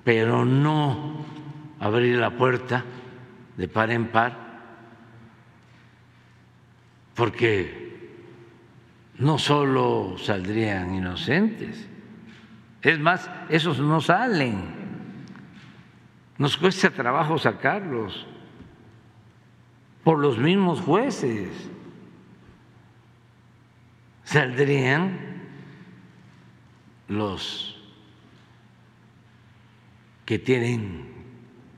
[0.03, 1.25] pero no
[1.79, 2.83] abrir la puerta
[3.57, 4.37] de par en par,
[7.13, 7.85] porque
[9.17, 11.87] no solo saldrían inocentes,
[12.81, 14.73] es más, esos no salen,
[16.37, 18.27] nos cuesta trabajo sacarlos
[20.03, 21.49] por los mismos jueces,
[24.23, 25.17] saldrían
[27.07, 27.74] los
[30.25, 31.13] que tienen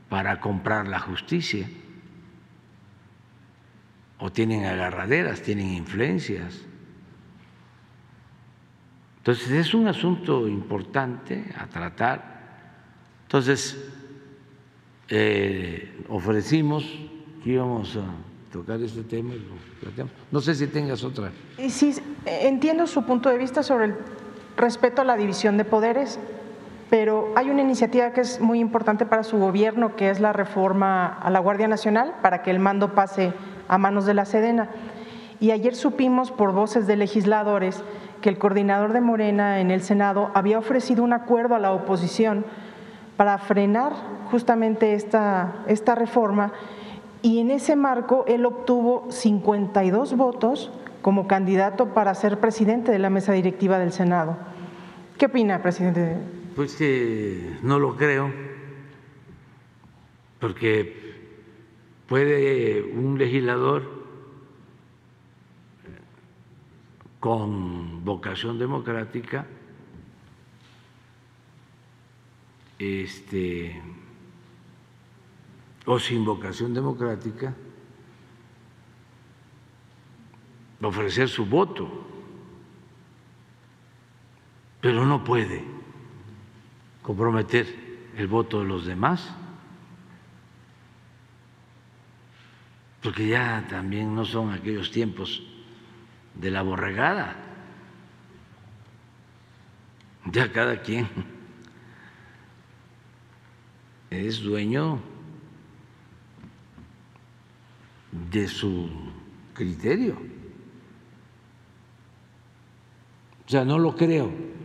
[0.09, 1.69] para comprar la justicia
[4.19, 6.61] o tienen agarraderas, tienen influencias.
[9.17, 12.37] Entonces es un asunto importante a tratar.
[13.23, 13.77] Entonces
[15.09, 16.85] eh, ofrecimos
[17.43, 18.05] que íbamos a
[18.51, 19.33] tocar este tema
[20.31, 21.31] No sé si tengas otra.
[21.69, 21.93] Sí,
[22.25, 23.95] entiendo su punto de vista sobre el
[24.55, 26.19] respeto a la división de poderes,
[26.89, 31.07] pero hay una iniciativa que es muy importante para su gobierno, que es la reforma
[31.07, 33.33] a la Guardia Nacional, para que el mando pase
[33.67, 34.69] a manos de la Sedena.
[35.39, 37.83] Y ayer supimos por voces de legisladores
[38.21, 42.45] que el coordinador de Morena en el Senado había ofrecido un acuerdo a la oposición
[43.17, 43.93] para frenar
[44.31, 46.53] justamente esta, esta reforma
[47.21, 53.09] y en ese marco él obtuvo 52 votos como candidato para ser presidente de la
[53.09, 54.37] mesa directiva del Senado.
[55.17, 56.17] ¿Qué opina, presidente?
[56.57, 58.33] Pues que no lo creo,
[60.39, 61.13] porque
[62.07, 63.83] puede un legislador
[67.19, 69.45] con vocación democrática
[72.79, 73.79] este,
[75.85, 77.53] o sin vocación democrática
[80.81, 81.87] ofrecer su voto,
[84.81, 85.76] pero no puede
[87.07, 87.65] comprometer
[88.17, 89.33] el voto de los demás,
[93.01, 95.41] porque ya también no son aquellos tiempos
[96.35, 97.37] de la borregada,
[100.25, 101.07] ya cada quien
[104.09, 104.99] es dueño
[108.11, 108.89] de su
[109.53, 110.17] criterio.
[113.45, 114.56] O sea, no lo creo.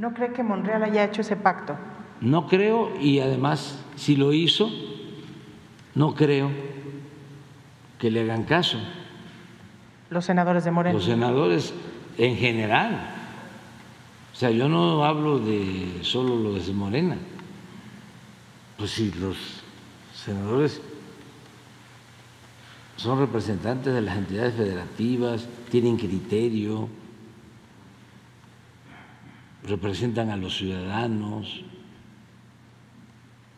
[0.00, 1.76] ¿No cree que Monreal haya hecho ese pacto?
[2.22, 4.70] No creo y además, si lo hizo,
[5.94, 6.50] no creo
[7.98, 8.78] que le hagan caso.
[10.08, 10.94] Los senadores de Morena.
[10.94, 11.74] Los senadores
[12.16, 13.10] en general.
[14.32, 17.18] O sea, yo no hablo de solo lo de Morena.
[18.78, 19.36] Pues si los
[20.14, 20.80] senadores
[22.96, 26.88] son representantes de las entidades federativas, tienen criterio,
[29.64, 31.62] representan a los ciudadanos,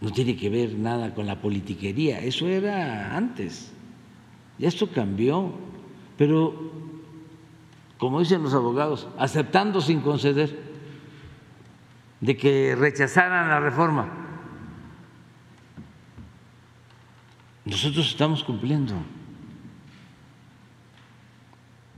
[0.00, 3.72] no tiene que ver nada con la politiquería, eso era antes,
[4.58, 5.52] y esto cambió,
[6.16, 6.72] pero
[7.98, 10.58] como dicen los abogados, aceptando sin conceder
[12.20, 14.08] de que rechazaran la reforma.
[17.64, 18.94] Nosotros estamos cumpliendo.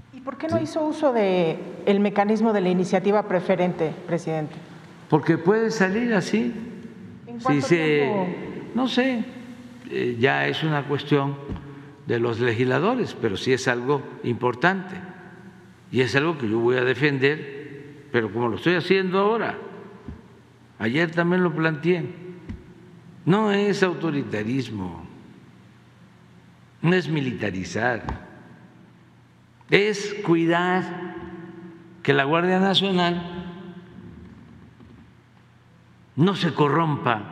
[0.03, 4.55] ¿Y por qué no hizo uso de el mecanismo de la iniciativa preferente, presidente?
[5.11, 6.53] Porque puede salir así.
[7.27, 8.27] ¿En Si se, tiempo?
[8.75, 9.25] no sé,
[9.91, 11.37] eh, ya es una cuestión
[12.07, 14.95] de los legisladores, pero sí es algo importante
[15.93, 19.59] y es algo que yo voy a defender, pero como lo estoy haciendo ahora,
[20.79, 22.05] ayer también lo planteé,
[23.27, 25.05] no es autoritarismo,
[26.83, 28.03] no es militarizar,
[29.71, 31.15] es cuidar
[32.03, 33.45] que la Guardia Nacional
[36.17, 37.23] no se corrompa,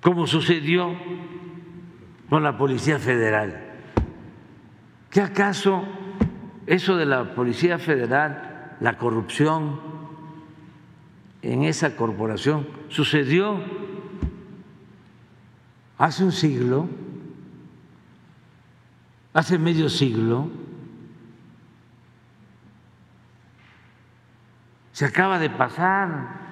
[0.00, 0.94] como sucedió
[2.28, 3.62] con la Policía Federal.
[5.10, 5.84] ¿Qué acaso
[6.66, 9.80] eso de la Policía Federal, la corrupción
[11.42, 13.60] en esa corporación, sucedió
[15.98, 16.88] hace un siglo,
[19.36, 20.50] hace medio siglo?
[24.92, 26.46] Se acaba de pasar.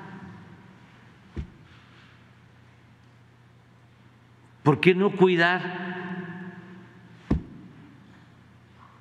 [4.63, 5.63] ¿Por qué no cuidar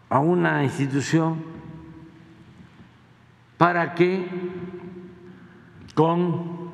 [0.09, 1.43] a una institución
[3.57, 4.29] para que
[5.93, 6.71] con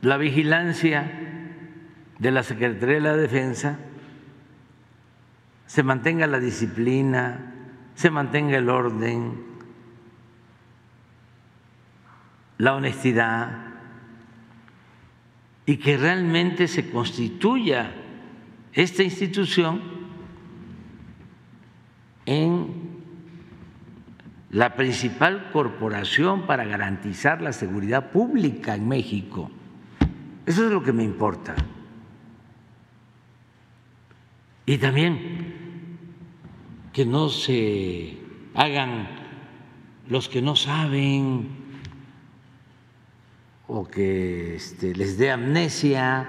[0.00, 1.12] la vigilancia
[2.18, 3.78] de la Secretaría de la Defensa
[5.66, 7.54] se mantenga la disciplina,
[7.94, 9.44] se mantenga el orden,
[12.58, 13.66] la honestidad
[15.66, 17.92] y que realmente se constituya
[18.72, 19.82] esta institución
[22.24, 22.86] en
[24.50, 29.50] la principal corporación para garantizar la seguridad pública en México.
[30.46, 31.56] Eso es lo que me importa.
[34.64, 35.55] Y también
[36.96, 38.16] que no se
[38.54, 39.06] hagan
[40.08, 41.46] los que no saben
[43.68, 46.26] o que este, les dé amnesia.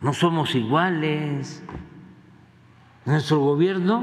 [0.00, 1.62] No somos iguales.
[3.04, 4.02] Nuestro gobierno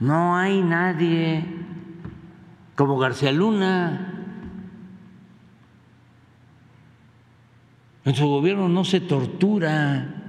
[0.00, 1.44] no hay nadie
[2.74, 4.11] como García Luna.
[8.04, 10.22] Su gobierno no se tortura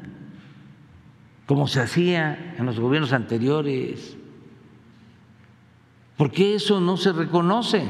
[1.45, 4.15] como se hacía en los gobiernos anteriores.
[6.15, 7.83] ¿Por qué eso no se reconoce?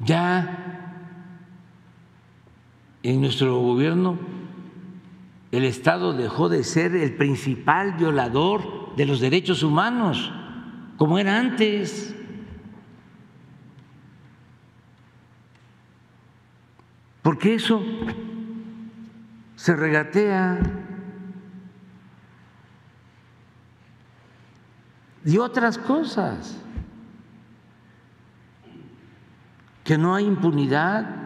[0.00, 0.92] Ya
[3.02, 4.18] en nuestro gobierno
[5.52, 10.32] el Estado dejó de ser el principal violador de los derechos humanos,
[10.96, 12.15] como era antes.
[17.26, 17.82] Porque eso
[19.56, 20.60] se regatea.
[25.24, 26.56] Y otras cosas.
[29.82, 31.16] Que no hay impunidad.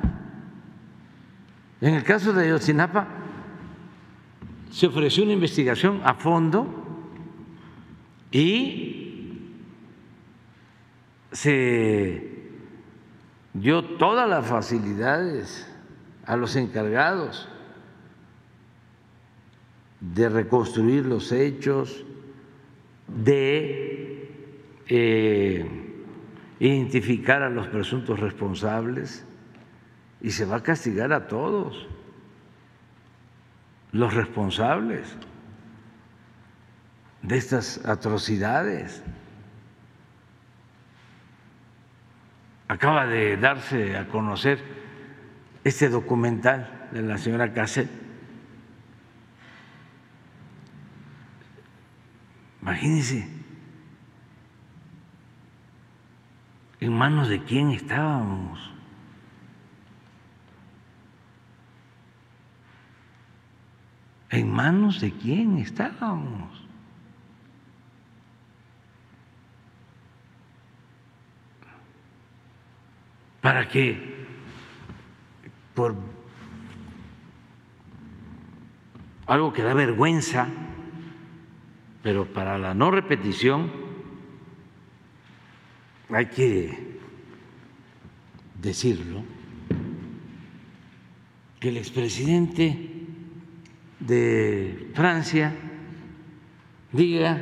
[1.82, 3.06] En el caso de Ayotzinapa,
[4.70, 6.66] se ofreció una investigación a fondo
[8.32, 9.52] y
[11.30, 12.48] se
[13.52, 15.69] dio todas las facilidades
[16.30, 17.48] a los encargados
[19.98, 22.04] de reconstruir los hechos,
[23.08, 24.30] de
[24.86, 25.68] eh,
[26.60, 29.26] identificar a los presuntos responsables
[30.20, 31.88] y se va a castigar a todos
[33.90, 35.12] los responsables
[37.22, 39.02] de estas atrocidades.
[42.68, 44.79] Acaba de darse a conocer
[45.64, 47.88] este documental de la señora Cassel.
[52.62, 53.40] Imagínense
[56.80, 58.70] en manos de quién estábamos.
[64.30, 66.64] ¿En manos de quién estábamos?
[73.40, 74.09] Para que
[79.26, 80.48] algo que da vergüenza,
[82.02, 83.70] pero para la no repetición,
[86.10, 86.98] hay que
[88.60, 89.22] decirlo,
[91.60, 92.90] que el expresidente
[94.00, 95.54] de Francia
[96.90, 97.40] diga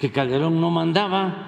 [0.00, 1.47] que Calderón no mandaba,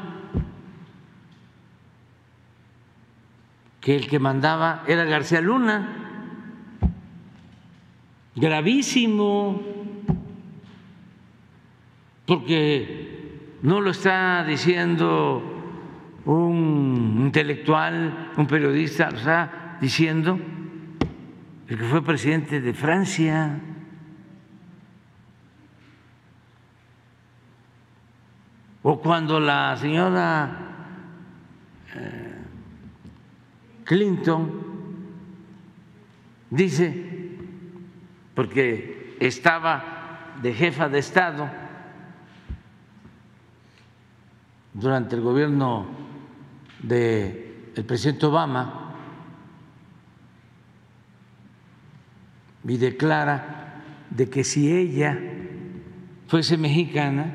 [3.81, 5.97] que el que mandaba era García Luna.
[8.37, 9.61] Gravísimo,
[12.27, 15.43] porque no lo está diciendo
[16.25, 20.39] un intelectual, un periodista, lo está diciendo
[21.69, 23.61] el que fue presidente de Francia.
[28.83, 30.51] O cuando la señora
[31.95, 32.30] eh,
[33.91, 34.49] Clinton
[36.49, 36.95] dice,
[38.37, 41.51] porque estaba de jefa de Estado
[44.75, 45.89] durante el gobierno
[46.81, 48.95] del presidente Obama,
[52.63, 55.19] y declara de que si ella
[56.29, 57.35] fuese mexicana,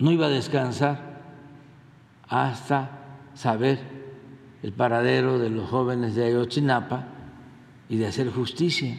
[0.00, 1.09] no iba a descansar
[2.30, 2.90] hasta
[3.34, 3.78] saber
[4.62, 7.08] el paradero de los jóvenes de Ayotzinapa
[7.88, 8.96] y de hacer justicia.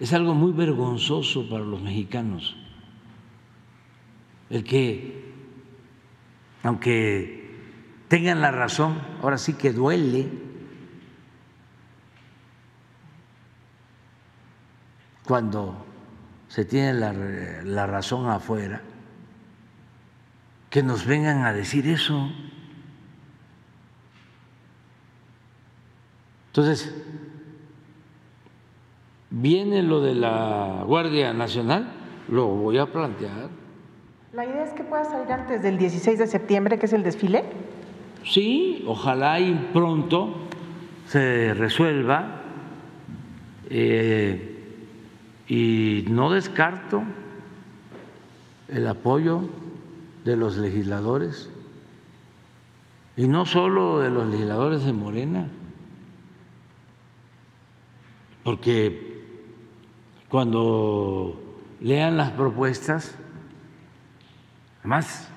[0.00, 2.56] Es algo muy vergonzoso para los mexicanos
[4.50, 5.34] el que,
[6.62, 7.56] aunque
[8.08, 10.28] tengan la razón, ahora sí que duele,
[15.24, 15.84] cuando
[16.48, 18.82] se tiene la, la razón afuera,
[20.76, 22.30] que nos vengan a decir eso.
[26.48, 26.94] Entonces,
[29.30, 31.94] viene lo de la Guardia Nacional,
[32.28, 33.48] lo voy a plantear.
[34.34, 37.44] ¿La idea es que pueda salir antes del 16 de septiembre, que es el desfile?
[38.22, 40.34] Sí, ojalá y pronto
[41.06, 42.42] se resuelva
[43.70, 44.62] eh,
[45.48, 47.02] y no descarto
[48.68, 49.48] el apoyo
[50.26, 51.48] de los legisladores,
[53.16, 55.48] y no solo de los legisladores de Morena,
[58.42, 59.22] porque
[60.28, 61.40] cuando
[61.80, 63.14] lean las propuestas,
[64.80, 65.28] además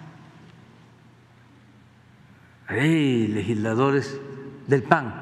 [2.68, 4.20] hay legisladores
[4.66, 5.14] del PAN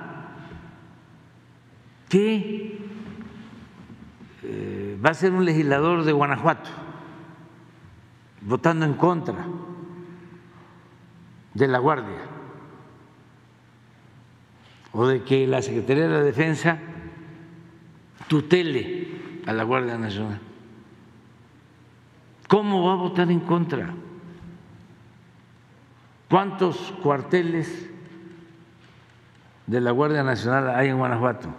[2.08, 2.80] que
[4.44, 6.87] eh, va a ser un legislador de Guanajuato
[8.48, 9.46] votando en contra
[11.54, 12.22] de la Guardia
[14.94, 16.80] o de que la Secretaría de la Defensa
[18.30, 20.40] tutele a la Guardia Nacional.
[22.48, 23.94] ¿Cómo va a votar en contra?
[26.30, 27.90] ¿Cuántos cuarteles
[29.66, 31.50] de la Guardia Nacional hay en Guanajuato?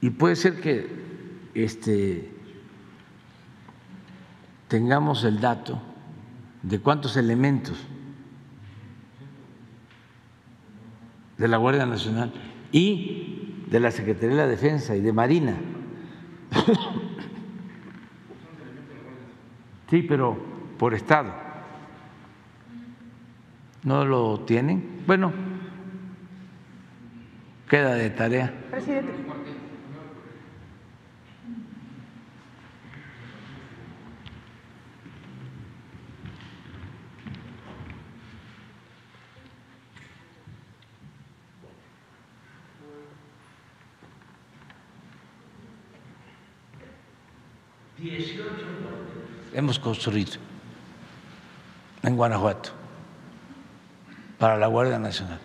[0.00, 1.11] Y puede ser que
[1.54, 2.30] este,
[4.68, 5.80] tengamos el dato
[6.62, 7.76] de cuántos elementos
[11.38, 12.32] de la Guardia Nacional
[12.70, 15.56] y de la Secretaría de la Defensa y de Marina.
[19.92, 20.38] Sí, pero
[20.78, 21.34] por Estado.
[23.82, 25.02] ¿No lo tienen?
[25.06, 25.30] Bueno,
[27.68, 28.54] queda de tarea.
[28.70, 29.12] Presidente.
[49.52, 50.32] Hemos construido
[52.02, 52.70] en Guanajuato
[54.38, 55.38] para la Guardia Nacional.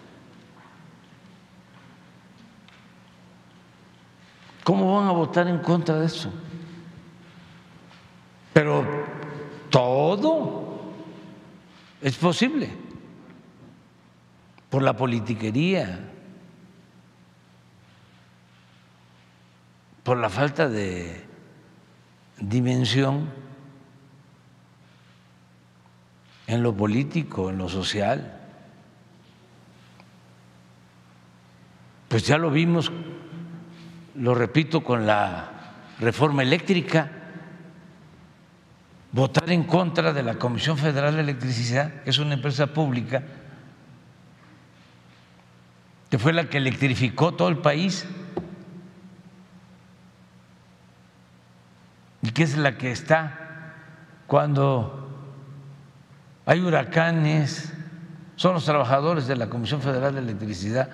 [4.64, 6.32] ¿Cómo van a votar en contra de eso?
[8.54, 8.86] Pero
[9.70, 10.92] todo
[12.02, 12.70] es posible
[14.70, 16.10] por la politiquería,
[20.04, 21.27] por la falta de
[22.40, 23.30] dimensión
[26.48, 28.34] en lo político, en lo social.
[32.08, 32.92] Pues ya lo vimos,
[34.16, 35.52] lo repito, con la
[36.00, 37.12] reforma eléctrica,
[39.12, 43.24] votar en contra de la Comisión Federal de Electricidad, que es una empresa pública,
[46.10, 48.08] que fue la que electrificó todo el país
[52.34, 53.74] que es la que está
[54.28, 55.08] cuando
[56.46, 57.74] hay huracanes,
[58.36, 60.90] son los trabajadores de la Comisión Federal de Electricidad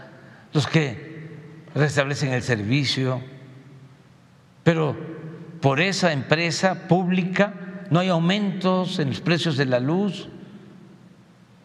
[0.53, 1.33] los que
[1.73, 3.21] restablecen el servicio,
[4.63, 4.95] pero
[5.59, 7.53] por esa empresa pública
[7.89, 10.29] no hay aumentos en los precios de la luz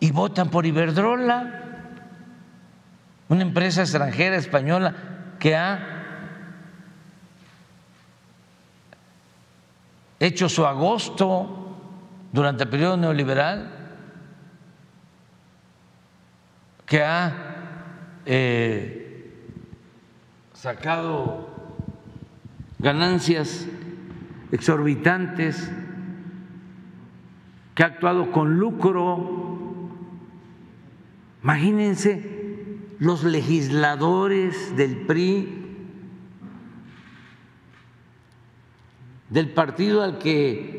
[0.01, 1.65] y votan por Iberdrola,
[3.29, 4.95] una empresa extranjera española
[5.39, 5.98] que ha
[10.21, 11.77] hecho su agosto
[12.33, 13.75] durante el periodo neoliberal,
[16.87, 17.33] que ha
[18.25, 19.33] eh,
[20.55, 21.49] sacado
[22.79, 23.67] ganancias
[24.53, 25.71] exorbitantes,
[27.75, 29.91] que ha actuado con lucro.
[31.43, 32.39] Imagínense
[32.99, 35.58] los legisladores del PRI,
[39.31, 40.79] del partido al que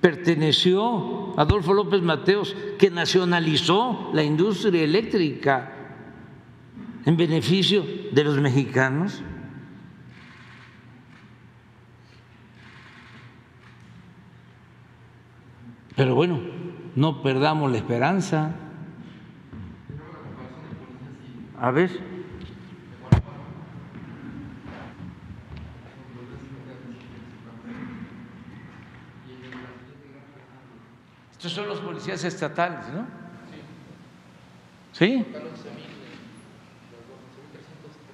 [0.00, 5.72] perteneció Adolfo López Mateos, que nacionalizó la industria eléctrica
[7.04, 9.22] en beneficio de los mexicanos.
[15.96, 16.40] Pero bueno,
[16.96, 18.54] no perdamos la esperanza.
[21.58, 22.13] A ver.
[31.44, 33.06] Estos son los policías estatales, ¿no?
[34.92, 35.26] Sí.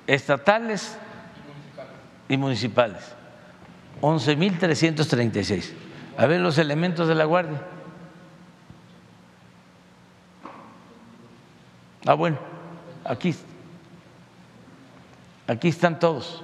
[0.05, 0.99] Estatales
[2.29, 3.15] y municipales.
[4.01, 5.71] 11.336.
[6.19, 7.63] A ver los elementos de la Guardia.
[12.07, 12.37] Ah, bueno,
[13.05, 13.33] aquí,
[15.47, 16.43] aquí están todos.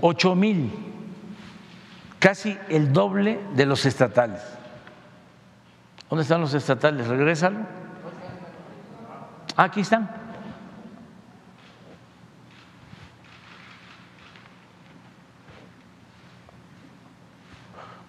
[0.00, 0.93] Ocho mil,
[2.24, 4.40] casi el doble de los estatales.
[6.08, 7.06] ¿Dónde están los estatales?
[7.06, 7.58] Regrésalo.
[9.54, 10.10] Aquí están.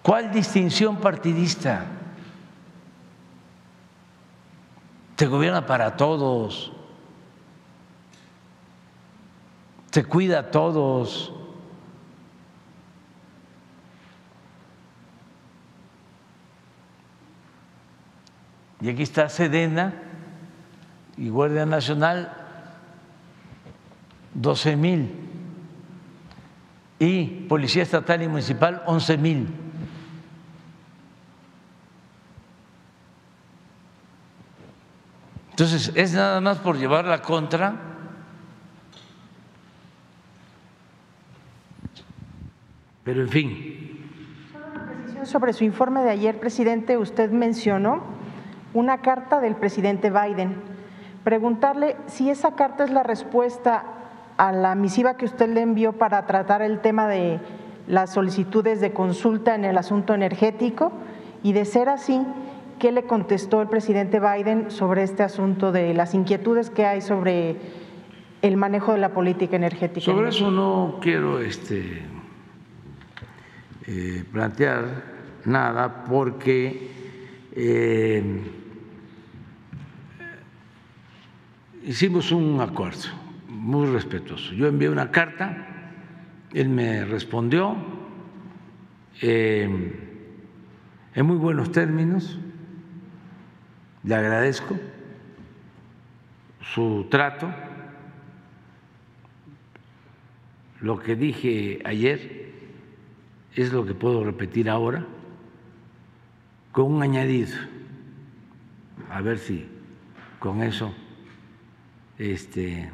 [0.00, 1.84] ¿Cuál distinción partidista?
[5.18, 6.72] Se gobierna para todos,
[9.90, 11.34] se cuida a todos.
[18.86, 19.94] Y aquí está Sedena
[21.16, 22.32] y Guardia Nacional,
[24.32, 25.10] 12 mil.
[27.00, 29.48] Y Policía Estatal y Municipal, 11 mil.
[35.50, 37.74] Entonces, es nada más por llevar la contra.
[43.02, 44.08] Pero en fin.
[45.24, 48.14] Sobre su informe de ayer, presidente, usted mencionó
[48.76, 50.54] una carta del presidente Biden.
[51.24, 53.84] Preguntarle si esa carta es la respuesta
[54.36, 57.40] a la misiva que usted le envió para tratar el tema de
[57.88, 60.92] las solicitudes de consulta en el asunto energético
[61.42, 62.20] y de ser así,
[62.78, 67.56] ¿Qué le contestó el presidente Biden sobre este asunto de las inquietudes que hay sobre
[68.42, 70.04] el manejo de la política energética?
[70.04, 72.02] Sobre eso no quiero este,
[73.86, 75.04] eh, plantear
[75.46, 76.90] nada porque
[77.52, 78.42] eh,
[81.86, 83.08] hicimos un acuerdo
[83.48, 84.52] muy respetuoso.
[84.52, 85.66] Yo envié una carta,
[86.52, 87.76] él me respondió
[89.22, 89.68] eh,
[91.14, 92.38] en muy buenos términos
[94.02, 94.78] le agradezco
[96.74, 97.48] su trato.
[100.80, 102.52] Lo que dije ayer
[103.54, 105.06] es lo que puedo repetir ahora
[106.72, 107.56] con un añadido.
[109.10, 109.66] A ver si
[110.38, 110.94] con eso
[112.18, 112.90] este,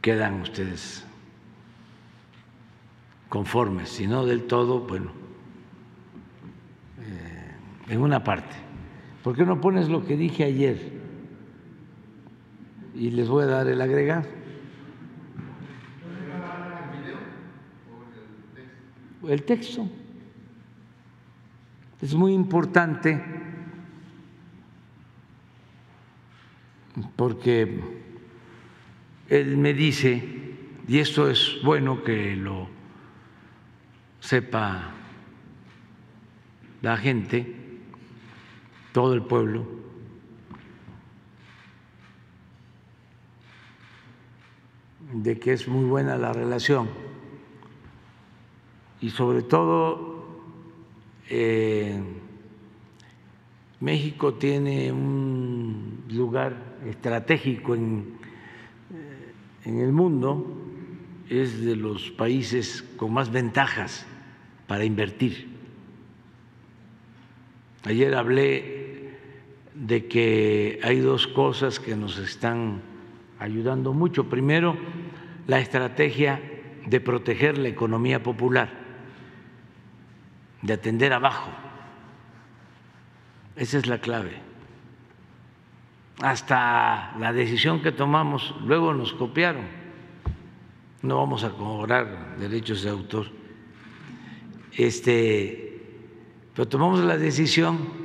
[0.00, 1.04] quedan ustedes
[3.28, 5.24] conformes, si no del todo, bueno
[7.88, 8.56] en una parte.
[9.22, 11.00] ¿Por qué no pones lo que dije ayer?
[12.94, 14.26] Y les voy a dar el agregado.
[19.26, 19.88] El texto.
[22.02, 23.22] Es muy importante
[27.16, 27.80] porque
[29.28, 30.22] él me dice,
[30.86, 32.68] y esto es bueno que lo
[34.20, 34.90] sepa
[36.82, 37.54] la gente,
[38.92, 39.84] todo el pueblo.
[45.12, 46.88] de que es muy buena la relación
[49.00, 50.24] y sobre todo
[51.28, 52.02] eh,
[53.80, 58.18] México tiene un lugar estratégico en,
[58.92, 60.60] eh, en el mundo,
[61.28, 64.06] es de los países con más ventajas
[64.66, 65.48] para invertir.
[67.84, 69.14] Ayer hablé
[69.74, 72.80] de que hay dos cosas que nos están
[73.38, 74.28] ayudando mucho.
[74.28, 74.76] Primero,
[75.46, 76.40] la estrategia
[76.86, 78.70] de proteger la economía popular,
[80.62, 81.50] de atender abajo.
[83.56, 84.53] Esa es la clave.
[86.20, 89.66] Hasta la decisión que tomamos, luego nos copiaron.
[91.02, 93.26] No vamos a cobrar derechos de autor.
[94.72, 95.82] Este,
[96.54, 98.04] pero tomamos la decisión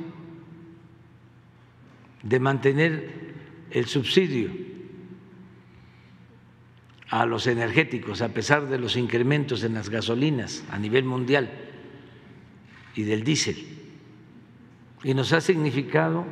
[2.22, 3.34] de mantener
[3.70, 4.50] el subsidio
[7.08, 11.50] a los energéticos, a pesar de los incrementos en las gasolinas a nivel mundial
[12.94, 13.56] y del diésel.
[15.02, 16.24] Y nos ha significado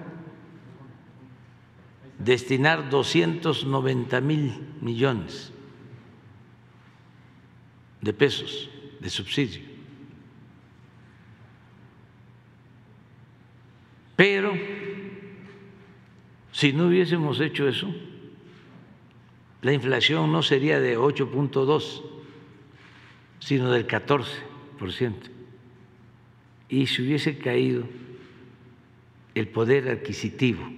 [2.18, 5.52] destinar 290 mil millones
[8.00, 8.68] de pesos
[9.00, 9.62] de subsidio.
[14.16, 14.52] Pero
[16.50, 17.88] si no hubiésemos hecho eso,
[19.62, 22.02] la inflación no sería de 8.2,
[23.38, 25.14] sino del 14%.
[26.68, 27.84] Y se hubiese caído
[29.34, 30.77] el poder adquisitivo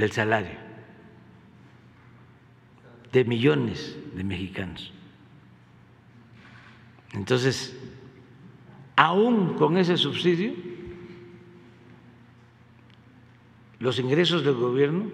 [0.00, 0.70] del salario
[3.12, 4.92] de millones de mexicanos.
[7.12, 7.76] Entonces,
[8.96, 10.54] aún con ese subsidio,
[13.78, 15.06] los ingresos del gobierno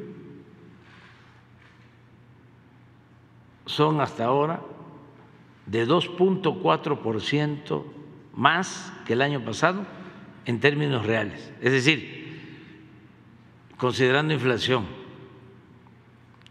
[3.64, 4.60] son hasta ahora
[5.66, 7.84] de 2.4%
[8.34, 9.84] más que el año pasado
[10.44, 11.52] en términos reales.
[11.60, 12.25] Es decir,
[13.76, 14.86] considerando inflación,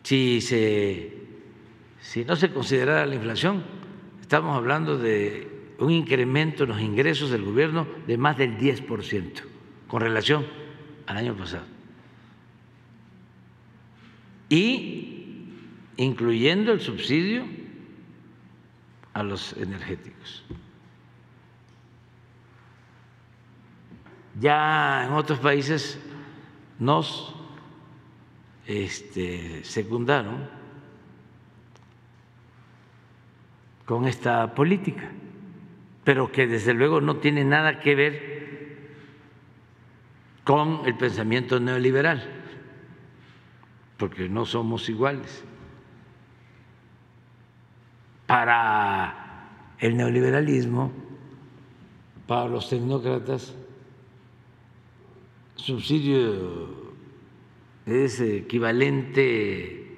[0.03, 1.13] si, se,
[1.99, 3.63] si no se considerara la inflación,
[4.21, 5.47] estamos hablando de
[5.79, 9.41] un incremento en los ingresos del gobierno de más del 10%
[9.87, 10.45] con relación
[11.07, 11.65] al año pasado.
[14.49, 15.49] Y
[15.97, 17.45] incluyendo el subsidio
[19.13, 20.43] a los energéticos.
[24.39, 25.97] Ya en otros países
[26.79, 27.35] nos
[28.67, 30.49] este, secundaron
[33.85, 35.11] con esta política,
[36.03, 38.35] pero que desde luego no tiene nada que ver
[40.43, 42.23] con el pensamiento neoliberal,
[43.97, 45.43] porque no somos iguales.
[48.27, 50.91] Para el neoliberalismo,
[52.27, 53.55] para los tecnócratas,
[55.65, 56.69] subsidio
[57.87, 59.97] es equivalente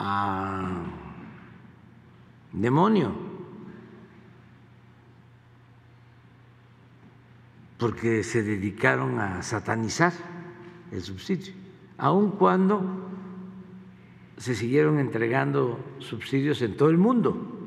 [0.00, 0.82] a
[2.50, 3.12] demonio,
[7.78, 10.12] porque se dedicaron a satanizar
[10.90, 11.52] el subsidio,
[11.98, 12.82] aun cuando
[14.38, 17.60] se siguieron entregando subsidios en todo el mundo.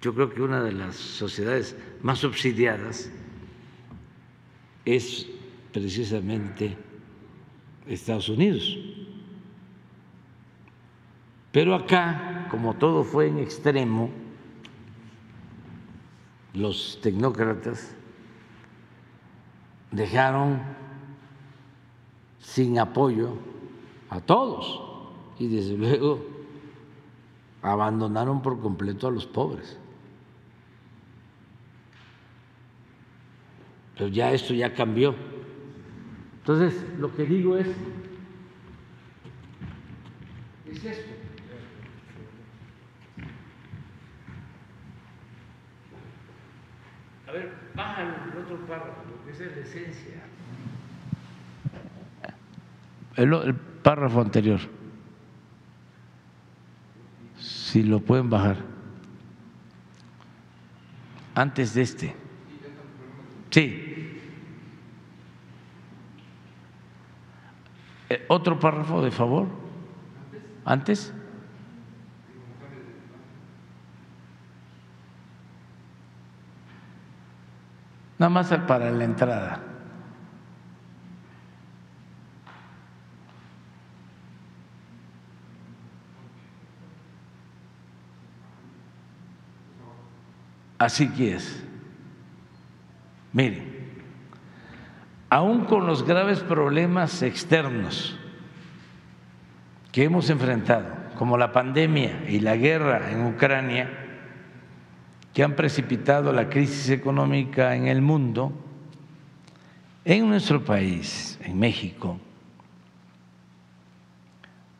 [0.00, 3.10] Yo creo que una de las sociedades más subsidiadas
[4.94, 5.26] es
[5.72, 6.76] precisamente
[7.86, 8.78] Estados Unidos.
[11.52, 14.10] Pero acá, como todo fue en extremo,
[16.54, 17.94] los tecnócratas
[19.90, 20.60] dejaron
[22.40, 23.34] sin apoyo
[24.10, 24.82] a todos
[25.38, 26.24] y desde luego
[27.62, 29.78] abandonaron por completo a los pobres.
[33.98, 35.14] Pero ya esto ya cambió.
[36.38, 37.66] Entonces, lo que digo es,
[40.70, 41.10] es esto.
[47.26, 48.02] A ver, baja
[48.32, 50.22] el otro párrafo, porque esa es la esencia.
[53.16, 54.60] El, el párrafo anterior.
[57.36, 58.58] Si lo pueden bajar.
[61.34, 62.14] Antes de este.
[63.50, 63.87] Sí.
[68.10, 69.46] Eh, otro párrafo, de favor.
[70.64, 71.12] Antes.
[78.18, 79.60] Nada más para la entrada.
[90.78, 91.64] Así que es.
[93.32, 93.77] Miren
[95.30, 98.18] aún con los graves problemas externos
[99.92, 100.86] que hemos enfrentado,
[101.16, 103.90] como la pandemia y la guerra en Ucrania,
[105.34, 108.52] que han precipitado la crisis económica en el mundo,
[110.04, 112.18] en nuestro país, en México,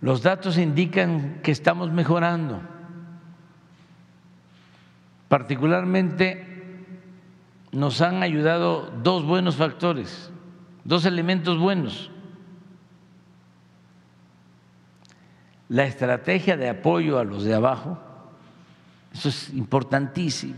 [0.00, 2.60] los datos indican que estamos mejorando.
[5.28, 6.46] Particularmente
[7.72, 10.32] nos han ayudado dos buenos factores,
[10.88, 12.10] dos elementos buenos.
[15.68, 17.98] La estrategia de apoyo a los de abajo,
[19.12, 20.54] eso es importantísimo,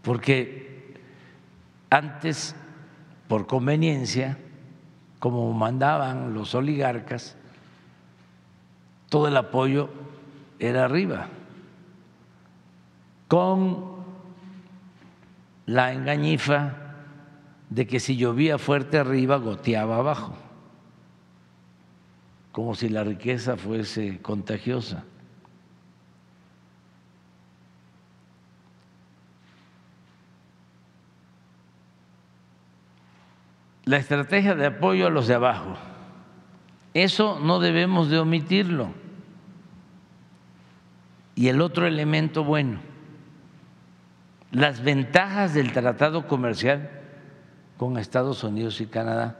[0.00, 0.98] porque
[1.90, 2.56] antes,
[3.28, 4.38] por conveniencia,
[5.18, 7.36] como mandaban los oligarcas,
[9.10, 9.90] todo el apoyo
[10.58, 11.28] era arriba,
[13.26, 13.97] con
[15.68, 16.74] la engañifa
[17.68, 20.34] de que si llovía fuerte arriba, goteaba abajo,
[22.52, 25.04] como si la riqueza fuese contagiosa.
[33.84, 35.74] la estrategia de apoyo a los de abajo.
[36.92, 38.92] Eso no debemos de omitirlo.
[41.34, 42.80] Y el otro elemento bueno,
[44.50, 46.90] las ventajas del tratado comercial
[47.76, 49.38] con Estados Unidos y Canadá.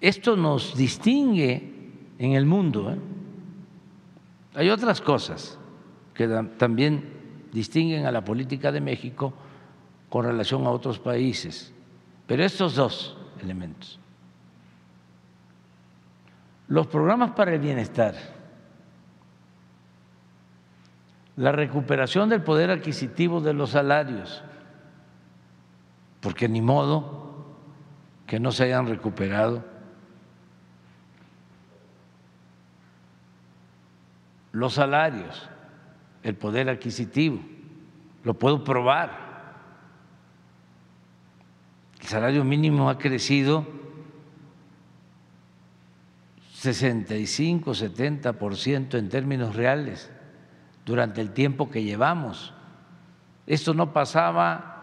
[0.00, 1.72] Esto nos distingue
[2.18, 2.92] en el mundo.
[2.92, 2.98] ¿eh?
[4.54, 5.58] Hay otras cosas
[6.12, 6.28] que
[6.58, 9.32] también distinguen a la política de México
[10.08, 11.72] con relación a otros países.
[12.26, 13.98] Pero estos dos elementos.
[16.68, 18.14] Los programas para el bienestar,
[21.36, 24.42] la recuperación del poder adquisitivo de los salarios,
[26.20, 27.56] porque ni modo
[28.26, 29.64] que no se hayan recuperado
[34.52, 35.48] los salarios,
[36.22, 37.40] el poder adquisitivo,
[38.22, 39.24] lo puedo probar.
[42.00, 43.66] El salario mínimo ha crecido
[46.52, 50.10] 65, 70% en términos reales
[50.84, 52.52] durante el tiempo que llevamos.
[53.46, 54.74] Esto no pasaba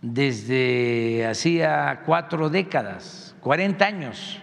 [0.00, 4.40] desde hacía cuatro décadas, 40 años.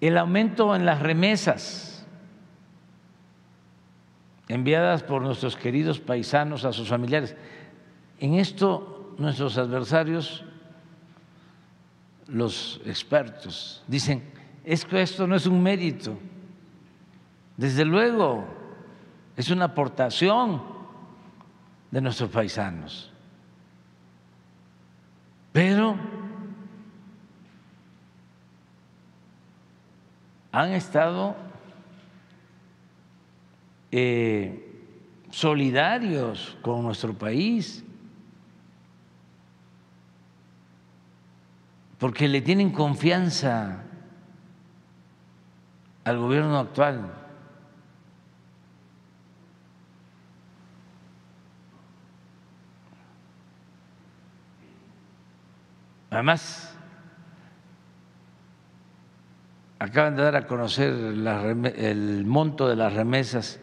[0.00, 2.06] El aumento en las remesas
[4.48, 7.34] enviadas por nuestros queridos paisanos a sus familiares.
[8.20, 10.44] En esto nuestros adversarios,
[12.28, 14.22] los expertos, dicen,
[14.64, 16.18] es que esto no es un mérito,
[17.56, 18.44] desde luego
[19.36, 20.62] es una aportación
[21.90, 23.12] de nuestros paisanos,
[25.52, 25.96] pero
[30.50, 31.36] han estado
[33.90, 34.82] eh,
[35.30, 37.83] solidarios con nuestro país,
[41.98, 43.82] porque le tienen confianza
[46.04, 47.12] al gobierno actual.
[56.10, 56.76] Además,
[59.78, 63.58] acaban de dar a conocer el monto de las remesas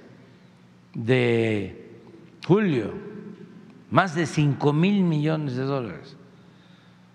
[0.94, 2.00] de
[2.46, 2.94] julio,
[3.90, 6.18] más de 5 mil millones de dólares.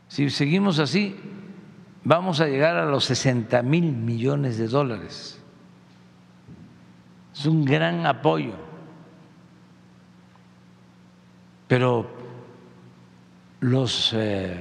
[0.08, 1.16] Si seguimos así,
[2.04, 5.42] vamos a llegar a los 60 mil millones de dólares.
[7.34, 8.54] Es un gran apoyo.
[11.68, 12.08] Pero
[13.60, 14.56] los eh,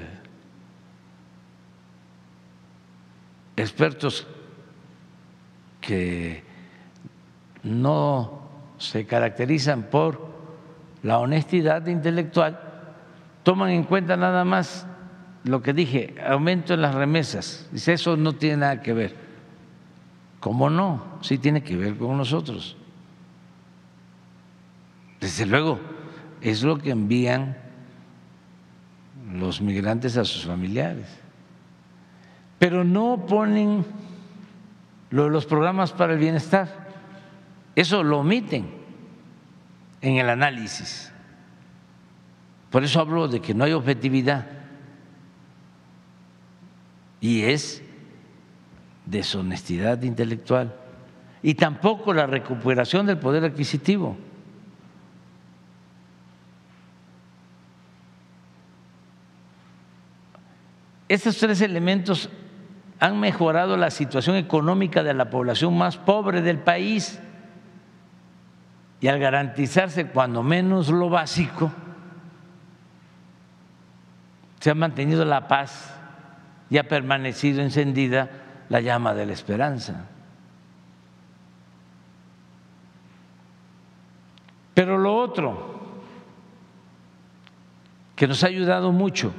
[3.56, 4.28] expertos
[5.80, 6.44] que
[7.64, 8.42] no
[8.78, 10.34] se caracterizan por
[11.04, 12.60] la honestidad intelectual,
[13.44, 14.88] toman en cuenta nada más
[15.46, 17.70] lo que dije, aumento en las remesas.
[17.72, 19.16] Dice, eso no tiene nada que ver.
[20.40, 21.20] ¿Cómo no?
[21.22, 22.76] Sí tiene que ver con nosotros.
[25.20, 25.80] Desde luego,
[26.42, 27.58] es lo que envían
[29.34, 31.08] los migrantes a sus familiares.
[32.58, 33.86] Pero no ponen
[35.12, 36.90] los programas para el bienestar.
[37.76, 38.68] Eso lo omiten
[40.02, 41.12] en el análisis.
[42.72, 44.55] Por eso hablo de que no hay objetividad.
[47.22, 47.82] Y es
[49.06, 50.74] deshonestidad intelectual
[51.42, 54.18] y tampoco la recuperación del poder adquisitivo.
[61.08, 62.30] Estos tres elementos
[63.00, 67.20] han mejorado la situación económica de la población más pobre del país
[69.02, 71.72] y al garantizarse cuando menos lo básico,
[74.60, 75.95] se ha mantenido la paz
[76.70, 78.30] y ha permanecido encendida
[78.70, 80.06] la llama de la esperanza.
[84.74, 85.76] Pero lo otro,
[88.16, 89.34] que nos ha ayudado mucho,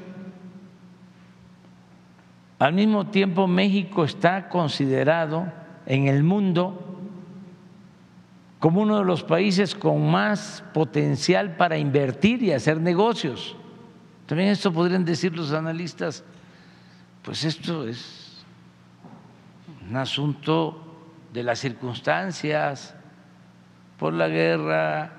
[2.58, 5.52] al mismo tiempo México está considerado
[5.84, 6.82] en el mundo
[8.58, 13.54] como uno de los países con más potencial para invertir y hacer negocios.
[14.24, 16.24] También esto podrían decir los analistas,
[17.26, 18.44] pues esto es
[19.90, 20.80] un asunto
[21.32, 22.94] de las circunstancias,
[23.98, 25.10] por la guerra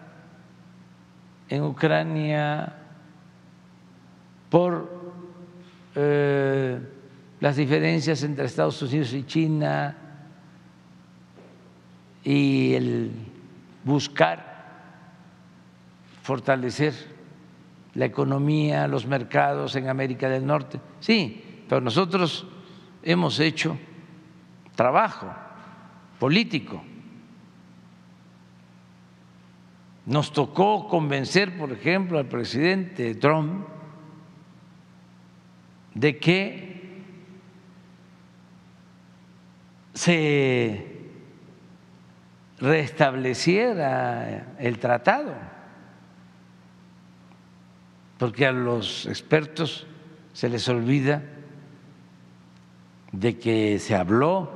[1.49, 2.77] en Ucrania,
[4.49, 4.89] por
[5.95, 6.79] eh,
[7.41, 9.97] las diferencias entre Estados Unidos y China
[12.23, 13.11] y el
[13.83, 14.65] buscar
[16.23, 16.93] fortalecer
[17.95, 20.79] la economía, los mercados en América del Norte.
[21.01, 22.45] Sí, pero nosotros
[23.03, 23.77] hemos hecho
[24.75, 25.27] trabajo
[26.19, 26.83] político.
[30.05, 33.67] Nos tocó convencer, por ejemplo, al presidente Trump
[35.93, 37.03] de que
[39.93, 40.85] se
[42.59, 45.33] restableciera el tratado,
[48.17, 49.87] porque a los expertos
[50.33, 51.23] se les olvida
[53.19, 54.47] de que se habló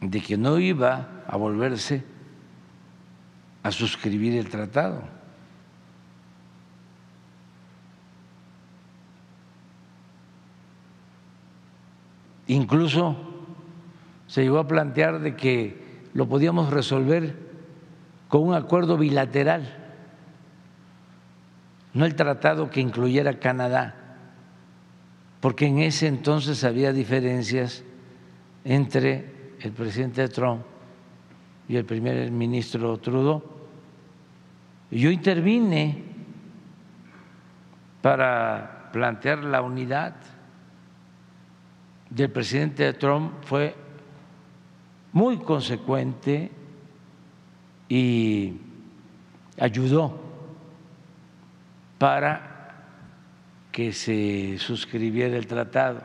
[0.00, 2.04] de que no iba a volverse
[3.62, 5.02] a suscribir el tratado.
[12.48, 13.16] Incluso
[14.26, 17.38] se llegó a plantear de que lo podíamos resolver
[18.28, 19.72] con un acuerdo bilateral,
[21.94, 24.03] no el tratado que incluyera Canadá,
[25.44, 27.84] porque en ese entonces había diferencias
[28.64, 30.62] entre el presidente Trump
[31.68, 33.42] y el primer ministro Trudeau.
[34.90, 36.02] Yo intervine
[38.00, 40.16] para plantear la unidad
[42.08, 43.74] del presidente Trump fue
[45.12, 46.50] muy consecuente
[47.90, 48.56] y
[49.58, 50.18] ayudó
[51.98, 52.53] para
[53.74, 56.00] que se suscribiera el tratado.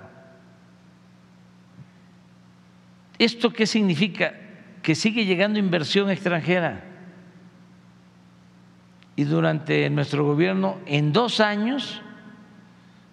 [3.20, 4.34] ¿Esto qué significa?
[4.82, 6.84] Que sigue llegando inversión extranjera.
[9.16, 12.02] Y durante nuestro gobierno, en dos años,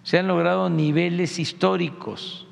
[0.01, 2.47] se han logrado niveles históricos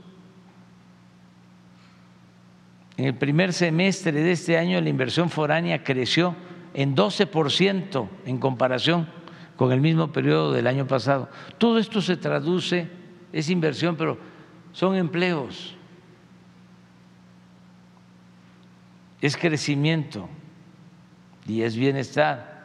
[2.98, 6.36] en el primer semestre de este año la inversión foránea creció
[6.74, 9.08] en 12% en comparación
[9.56, 11.30] con el mismo periodo del año pasado.
[11.58, 12.90] Todo esto se traduce,
[13.32, 14.18] es inversión, pero
[14.72, 15.76] son empleos,
[19.22, 20.30] es crecimiento
[21.48, 22.56] y es bienestar.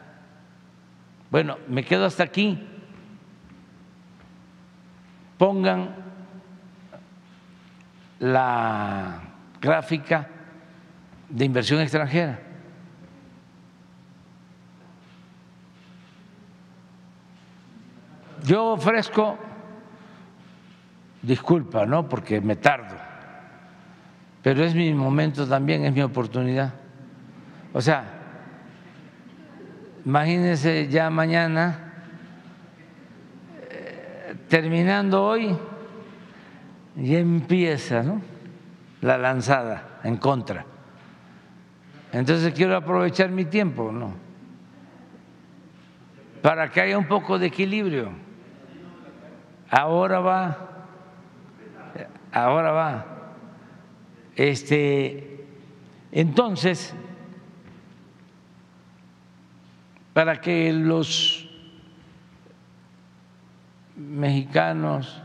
[1.31, 2.59] Bueno, me quedo hasta aquí.
[5.39, 5.95] Pongan
[8.19, 9.23] la
[9.61, 10.29] gráfica
[11.29, 12.50] de inversión extranjera.
[18.45, 19.39] Yo ofrezco,
[21.23, 22.09] disculpa, ¿no?
[22.09, 22.97] Porque me tardo,
[24.43, 26.73] pero es mi momento también, es mi oportunidad.
[27.73, 28.05] O sea,
[30.05, 31.93] imagínense ya mañana,
[33.71, 35.57] eh, terminando hoy,
[36.97, 38.21] ya empieza, ¿no?
[39.01, 40.65] la lanzada en contra.
[42.13, 44.15] Entonces quiero aprovechar mi tiempo, ¿no?
[46.43, 48.11] Para que haya un poco de equilibrio.
[49.71, 50.59] Ahora va,
[52.33, 53.07] ahora va.
[54.35, 55.47] Este,
[56.11, 56.93] entonces,
[60.13, 61.49] para que los
[63.97, 65.23] mexicanos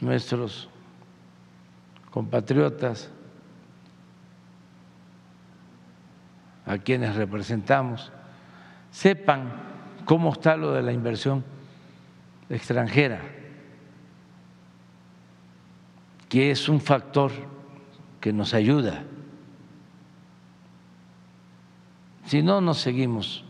[0.00, 0.68] nuestros
[2.10, 3.10] compatriotas
[6.64, 8.10] a quienes representamos
[8.90, 9.73] sepan
[10.04, 11.44] cómo está lo de la inversión
[12.48, 13.20] extranjera,
[16.28, 17.32] que es un factor
[18.20, 19.04] que nos ayuda.
[22.26, 23.44] Si no, nos seguimos.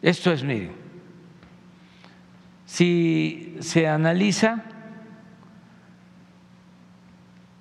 [0.00, 0.72] Esto es, miren,
[2.66, 4.64] si se analiza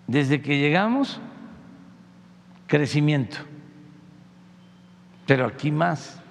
[0.07, 1.21] desde que llegamos,
[2.67, 3.37] crecimiento,
[5.25, 6.21] pero aquí más,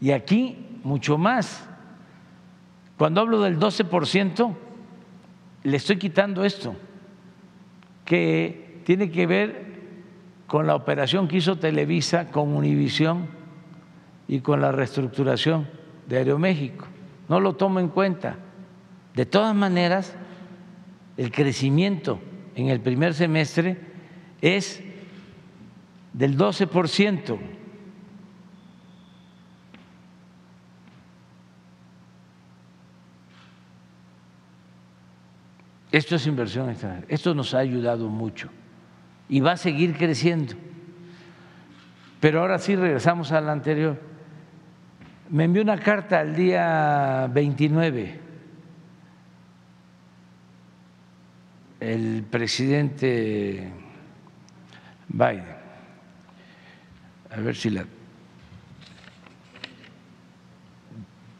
[0.00, 1.66] y aquí mucho más.
[2.96, 4.56] Cuando hablo del 12%,
[5.64, 6.74] le estoy quitando esto,
[8.04, 9.70] que tiene que ver
[10.46, 13.26] con la operación que hizo Televisa con Univisión
[14.28, 15.68] y con la reestructuración
[16.06, 16.86] de Aeroméxico.
[17.28, 18.36] No lo tomo en cuenta.
[19.14, 20.14] De todas maneras,
[21.16, 22.20] el crecimiento
[22.54, 23.78] en el primer semestre
[24.40, 24.82] es
[26.12, 27.38] del 12%.
[35.92, 37.06] Esto es inversión extranjera.
[37.08, 38.48] Esto nos ha ayudado mucho
[39.28, 40.54] y va a seguir creciendo.
[42.20, 44.00] Pero ahora sí regresamos a la anterior.
[45.28, 48.29] Me envió una carta el día 29
[51.80, 53.72] el presidente
[55.08, 55.60] Biden.
[57.30, 57.84] A ver si la...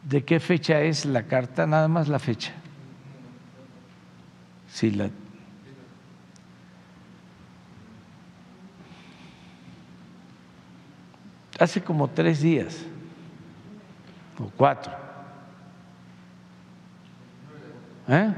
[0.03, 1.67] ¿De qué fecha es la carta?
[1.67, 2.53] Nada más la fecha.
[4.73, 5.11] Sí, la...
[11.59, 12.79] Hace como tres días
[14.39, 14.93] o cuatro.
[18.09, 18.33] ¿Eh?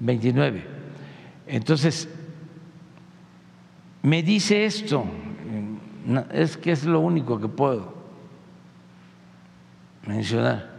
[0.00, 0.73] 29.
[1.46, 2.08] Entonces,
[4.02, 5.04] me dice esto,
[6.32, 7.94] es que es lo único que puedo
[10.06, 10.70] mencionar.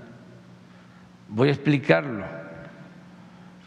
[1.29, 2.25] Voy a explicarlo.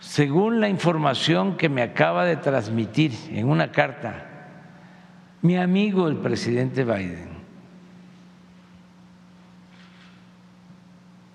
[0.01, 4.25] Según la información que me acaba de transmitir en una carta
[5.43, 7.29] mi amigo el presidente Biden,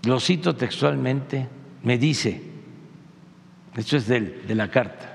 [0.05, 1.47] lo cito textualmente,
[1.83, 2.41] me dice,
[3.75, 5.12] esto es de, de la carta,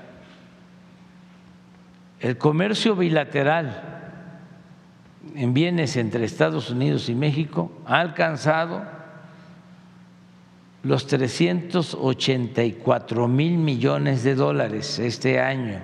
[2.19, 3.99] el comercio bilateral
[5.35, 8.83] en bienes entre Estados Unidos y México ha alcanzado
[10.83, 15.81] los 384 mil millones de dólares este año,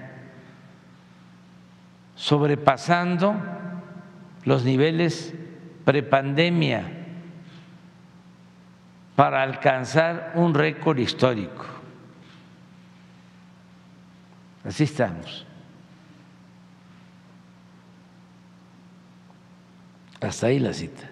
[2.15, 3.35] sobrepasando
[4.45, 5.33] los niveles
[5.83, 6.89] prepandemia
[9.15, 11.65] para alcanzar un récord histórico.
[14.63, 15.44] Así estamos.
[20.21, 21.09] Hasta ahí la cita.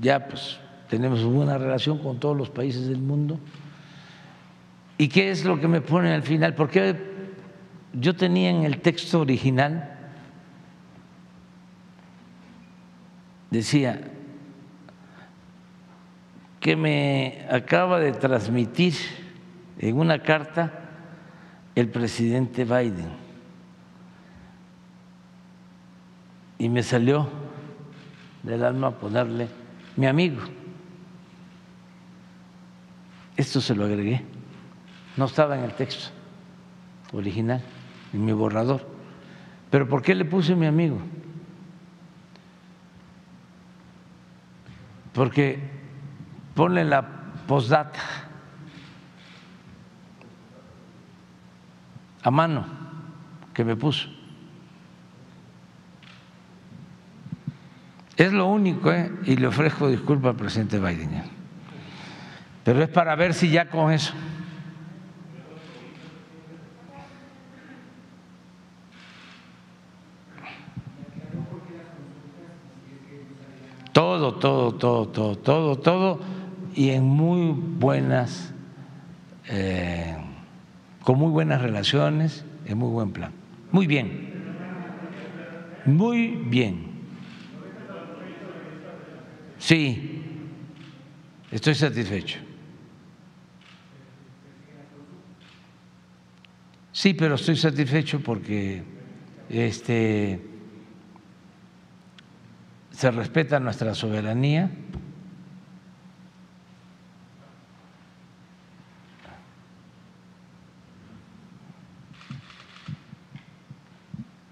[0.00, 0.58] Ya pues
[0.88, 3.38] tenemos buena relación con todos los países del mundo.
[4.96, 6.54] ¿Y qué es lo que me pone al final?
[6.54, 6.96] Porque
[7.92, 9.96] yo tenía en el texto original,
[13.50, 14.00] decía,
[16.60, 18.94] que me acaba de transmitir
[19.78, 20.72] en una carta
[21.74, 23.27] el presidente Biden.
[26.58, 27.28] Y me salió
[28.42, 29.48] del alma ponerle
[29.96, 30.40] mi amigo.
[33.36, 34.24] Esto se lo agregué,
[35.16, 36.10] no estaba en el texto
[37.12, 37.62] original,
[38.12, 38.84] en mi borrador.
[39.70, 40.98] Pero ¿por qué le puse mi amigo?
[45.12, 45.60] Porque
[46.54, 47.06] ponle la
[47.46, 48.00] postdata
[52.22, 52.66] a mano
[53.54, 54.17] que me puso.
[58.18, 59.12] Es lo único, ¿eh?
[59.26, 61.22] y le ofrezco disculpas al presidente Biden.
[62.64, 64.12] Pero es para ver si ya con eso.
[73.92, 76.20] Todo, todo, todo, todo, todo, todo,
[76.74, 78.52] y en muy buenas,
[79.48, 80.16] eh,
[81.04, 83.30] con muy buenas relaciones, en muy buen plan.
[83.70, 84.32] Muy bien,
[85.86, 86.87] muy bien.
[89.68, 90.22] Sí,
[91.50, 92.38] estoy satisfecho.
[96.90, 98.82] Sí, pero estoy satisfecho porque
[99.50, 100.40] este,
[102.92, 104.70] se respeta nuestra soberanía.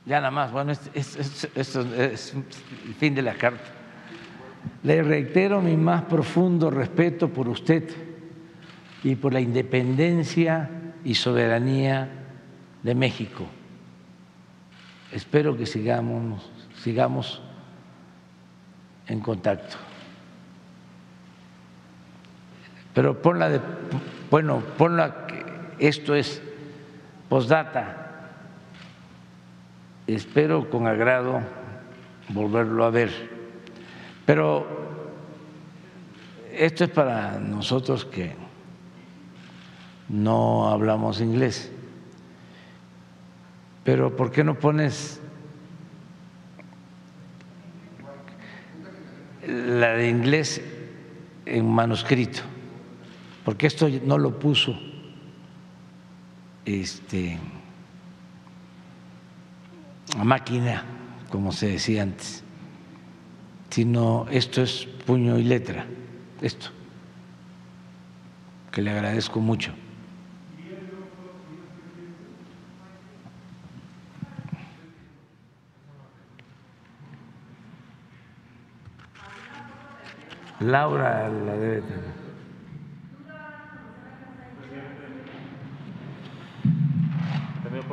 [0.05, 3.86] Ya nada más, bueno, esto, esto, esto es el fin de la carta.
[4.83, 7.89] Le reitero mi más profundo respeto por usted
[9.03, 10.71] y por la independencia
[11.05, 12.09] y soberanía
[12.83, 13.47] de México.
[15.13, 16.51] Espero que sigamos,
[16.83, 17.43] sigamos
[19.07, 19.77] en contacto.
[22.95, 23.61] Pero ponla de,
[24.31, 25.27] bueno, ponla
[25.79, 26.43] esto es
[27.29, 28.05] postdata.
[30.07, 31.41] Espero con agrado
[32.29, 33.36] volverlo a ver.
[34.27, 34.66] Pero
[36.53, 38.35] esto es para nosotros que
[40.09, 41.70] no hablamos inglés.
[43.85, 45.20] Pero ¿por qué no pones
[49.47, 50.61] la de inglés
[51.44, 52.40] en manuscrito?
[53.44, 54.77] Porque esto no lo puso
[56.65, 57.39] este
[60.19, 60.85] a máquina,
[61.31, 62.43] como se decía antes,
[63.71, 65.87] sino esto es puño y letra,
[66.41, 66.69] esto,
[68.73, 69.73] que le agradezco mucho.
[80.61, 82.27] Laura la debe tener.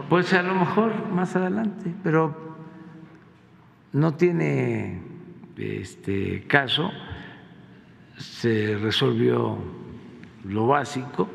[0.10, 2.56] Pues a lo mejor más adelante, pero
[3.92, 5.13] no tiene
[5.58, 6.92] este caso.
[8.18, 9.58] Se resolvió
[10.46, 11.30] lo básico.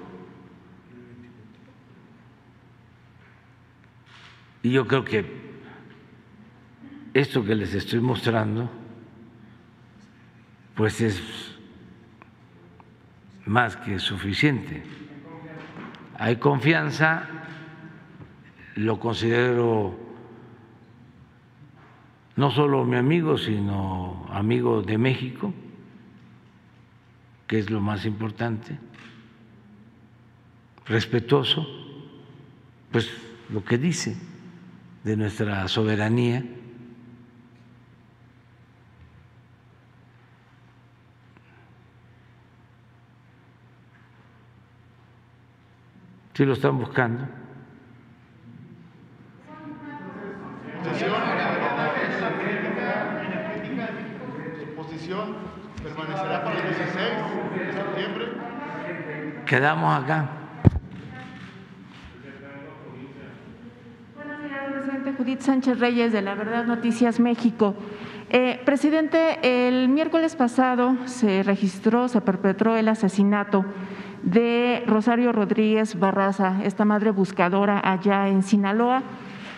[4.63, 5.49] Y yo creo que
[7.15, 8.71] esto que les estoy mostrando
[10.79, 11.21] pues es
[13.47, 14.81] más que suficiente.
[16.17, 17.29] Hay confianza,
[18.77, 19.99] lo considero
[22.39, 25.53] no solo mi amigo, sino amigo de México,
[27.49, 28.79] que es lo más importante,
[30.87, 31.67] respetuoso,
[32.93, 33.11] pues
[33.51, 34.17] lo que dice
[35.03, 36.45] de nuestra soberanía
[46.39, 47.27] Si lo están buscando.
[54.61, 55.37] Su posición
[55.83, 58.25] permanecerá para el 16 de septiembre.
[59.49, 60.29] Quedamos acá.
[64.15, 67.75] Buenos días, presidente Judith Sánchez Reyes de La Verdad Noticias México.
[68.29, 73.65] Eh, presidente, el miércoles pasado se registró, se perpetró el asesinato
[74.23, 79.03] de Rosario Rodríguez Barraza, esta madre buscadora allá en Sinaloa,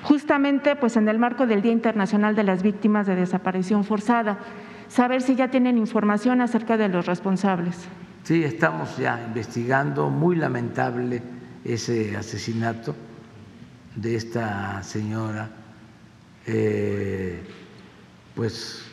[0.04, 4.38] justamente pues en el marco del Día Internacional de las Víctimas de Desaparición Forzada.
[4.86, 7.88] Saber si ya tienen información acerca de los responsables.
[8.30, 11.20] Sí, estamos ya investigando, muy lamentable
[11.64, 12.94] ese asesinato
[13.96, 15.50] de esta señora,
[16.46, 17.42] eh,
[18.36, 18.84] pues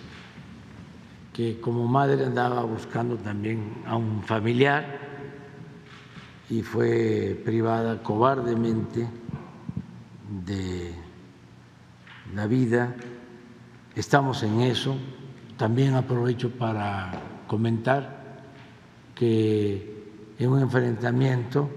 [1.31, 4.97] que como madre andaba buscando también a un familiar
[6.49, 9.07] y fue privada cobardemente
[10.47, 10.95] de
[12.33, 12.95] la vida.
[13.95, 14.97] Estamos en eso.
[15.57, 17.11] También aprovecho para
[17.45, 18.16] comentar
[19.17, 21.69] que en un enfrentamiento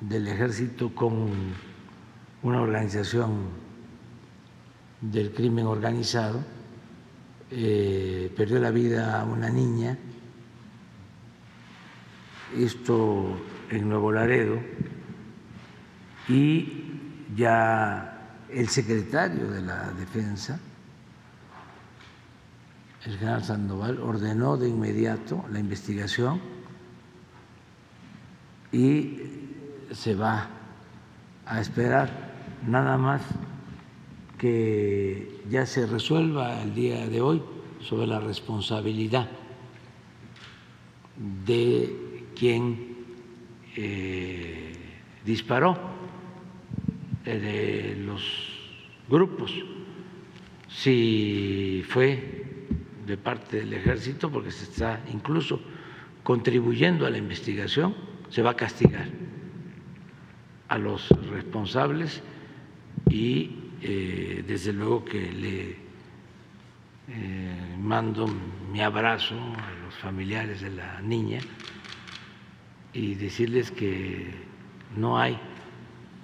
[0.00, 1.30] del ejército con
[2.42, 3.48] una organización
[5.00, 6.44] del crimen organizado,
[7.50, 9.98] eh, perdió la vida una niña.
[12.56, 13.36] Esto
[13.70, 14.60] en Nuevo Laredo
[16.28, 16.84] y
[17.36, 20.60] ya el secretario de la Defensa,
[23.06, 26.40] el general Sandoval, ordenó de inmediato la investigación
[28.72, 29.18] y
[29.92, 30.48] se va
[31.46, 32.34] a esperar.
[32.66, 33.22] Nada más
[34.38, 37.42] que ya se resuelva el día de hoy
[37.80, 39.28] sobre la responsabilidad
[41.46, 42.96] de quien
[43.76, 44.72] eh,
[45.24, 45.78] disparó
[47.24, 48.22] eh, de los
[49.08, 49.52] grupos,
[50.68, 52.45] si fue
[53.06, 55.60] de parte del ejército, porque se está incluso
[56.22, 57.94] contribuyendo a la investigación,
[58.28, 59.08] se va a castigar
[60.68, 62.22] a los responsables
[63.08, 65.86] y eh, desde luego que le
[67.80, 68.26] mando
[68.72, 71.38] mi abrazo a los familiares de la niña
[72.92, 74.34] y decirles que
[74.96, 75.38] no hay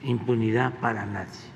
[0.03, 1.52] impunidad para nadie.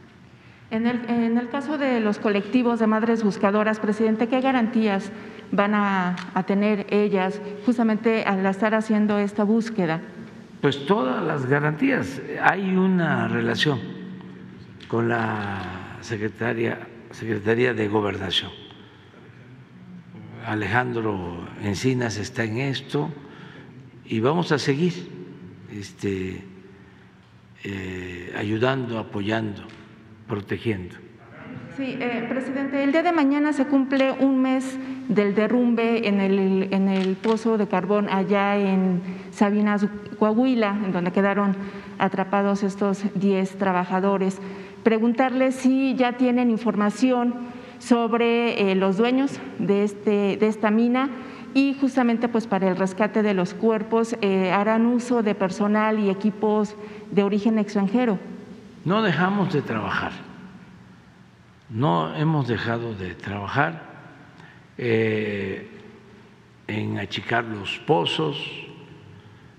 [0.70, 5.12] En el, en el caso de los colectivos de madres buscadoras, presidente, ¿qué garantías
[5.52, 6.16] van a,
[6.46, 10.00] tener ellas justamente al estar haciendo esta búsqueda?
[10.60, 12.20] Pues todas las garantías.
[12.42, 13.78] Hay una relación
[14.88, 16.80] con la secretaria,
[17.10, 18.50] Secretaría de Gobernación.
[20.44, 23.10] Alejandro Encinas está en esto
[24.04, 24.92] y vamos a seguir
[25.72, 26.44] este,
[27.64, 29.62] eh, ayudando, apoyando,
[30.28, 30.96] protegiendo.
[31.76, 34.78] Sí, eh, presidente, el día de mañana se cumple un mes
[35.08, 39.86] del derrumbe en el, en el pozo de carbón allá en Sabinas,
[40.18, 41.54] Coahuila, en donde quedaron
[41.98, 44.38] atrapados estos 10 trabajadores.
[44.84, 47.34] Preguntarle si ya tienen información
[47.78, 51.10] sobre eh, los dueños de, este, de esta mina
[51.52, 56.08] y justamente pues para el rescate de los cuerpos eh, harán uso de personal y
[56.08, 56.74] equipos
[57.10, 58.18] de origen extranjero.
[58.86, 60.12] No dejamos de trabajar,
[61.70, 63.82] no hemos dejado de trabajar
[64.78, 65.68] eh,
[66.68, 68.38] en achicar los pozos,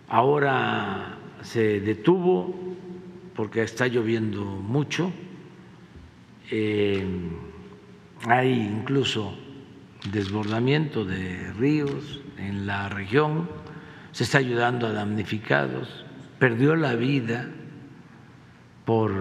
[0.07, 2.55] ahora se detuvo
[3.35, 5.11] porque está lloviendo mucho.
[6.49, 7.05] Eh,
[8.29, 9.37] hay incluso
[10.09, 13.49] desbordamiento de ríos en la región,
[14.13, 16.05] se está ayudando a damnificados,
[16.39, 17.49] perdió la vida
[18.87, 19.11] por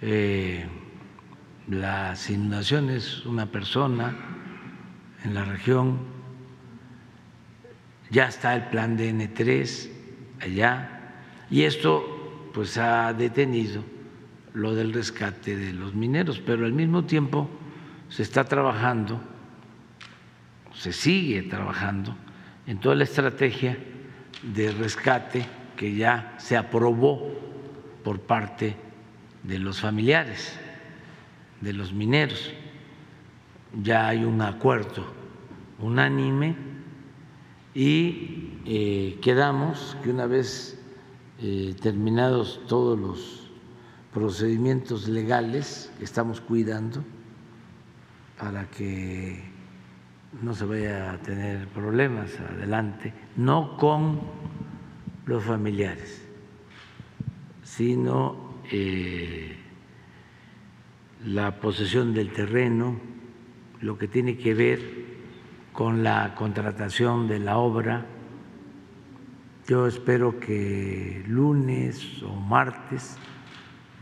[0.00, 0.64] eh,
[1.68, 4.16] las inundaciones una persona
[5.22, 5.98] en la región,
[8.08, 9.90] ya está el plan de N3
[10.40, 11.12] allá,
[11.50, 13.84] y esto pues ha detenido
[14.54, 17.50] lo del rescate de los mineros, pero al mismo tiempo
[18.08, 19.20] se está trabajando,
[20.72, 22.16] se sigue trabajando
[22.66, 23.76] en toda la estrategia
[24.42, 25.44] de rescate
[25.76, 27.52] que ya se aprobó
[28.02, 28.76] por parte
[29.42, 30.58] de los familiares
[31.62, 32.52] de los mineros.
[33.82, 35.06] Ya hay un acuerdo
[35.78, 36.54] unánime
[37.74, 40.78] y eh, quedamos que una vez
[41.38, 43.50] eh, terminados todos los
[44.12, 47.02] procedimientos legales que estamos cuidando
[48.38, 49.42] para que
[50.42, 54.20] no se vaya a tener problemas adelante, no con
[55.26, 56.21] los familiares,
[57.76, 58.36] sino
[58.70, 59.56] eh,
[61.24, 63.00] la posesión del terreno,
[63.80, 64.80] lo que tiene que ver
[65.72, 68.04] con la contratación de la obra.
[69.66, 73.16] Yo espero que lunes o martes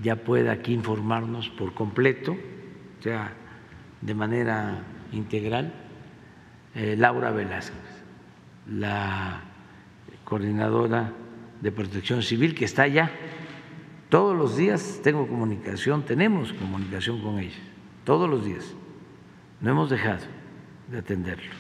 [0.02, 3.32] ya pueda aquí informarnos por completo, o sea,
[4.00, 4.82] de manera
[5.12, 5.72] integral,
[6.74, 8.02] eh, Laura Velázquez,
[8.68, 9.42] la
[10.24, 11.12] coordinadora
[11.60, 13.12] de protección civil que está allá.
[14.10, 17.60] Todos los días tengo comunicación, tenemos comunicación con ella,
[18.04, 18.74] todos los días.
[19.60, 20.24] No hemos dejado
[20.90, 21.52] de atenderlo,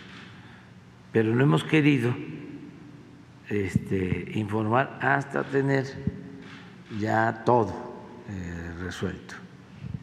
[1.12, 2.12] pero no hemos querido
[3.48, 5.86] este, informar hasta tener
[6.98, 7.72] ya todo
[8.28, 9.36] eh, resuelto.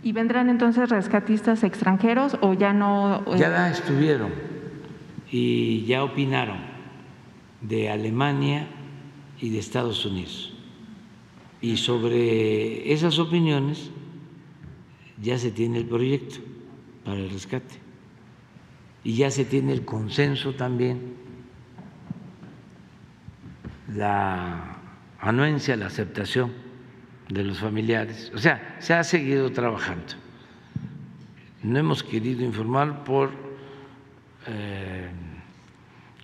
[0.02, 3.26] ¿Y vendrán entonces rescatistas extranjeros o ya no?
[3.28, 3.40] Eh?
[3.40, 4.32] Ya estuvieron
[5.30, 6.60] y ya opinaron
[7.60, 8.68] de Alemania
[9.42, 10.57] y de Estados Unidos.
[11.62, 13.90] Y sobre esas opiniones
[15.22, 16.38] ya se tiene el proyecto
[17.04, 17.76] para el rescate.
[19.04, 21.16] Y ya se tiene el consenso también,
[23.96, 24.78] la
[25.20, 26.52] anuencia, la aceptación
[27.30, 28.32] de los familiares.
[28.36, 30.14] O sea, se ha seguido trabajando.
[31.64, 33.32] No hemos querido informar por
[34.48, 35.10] eh,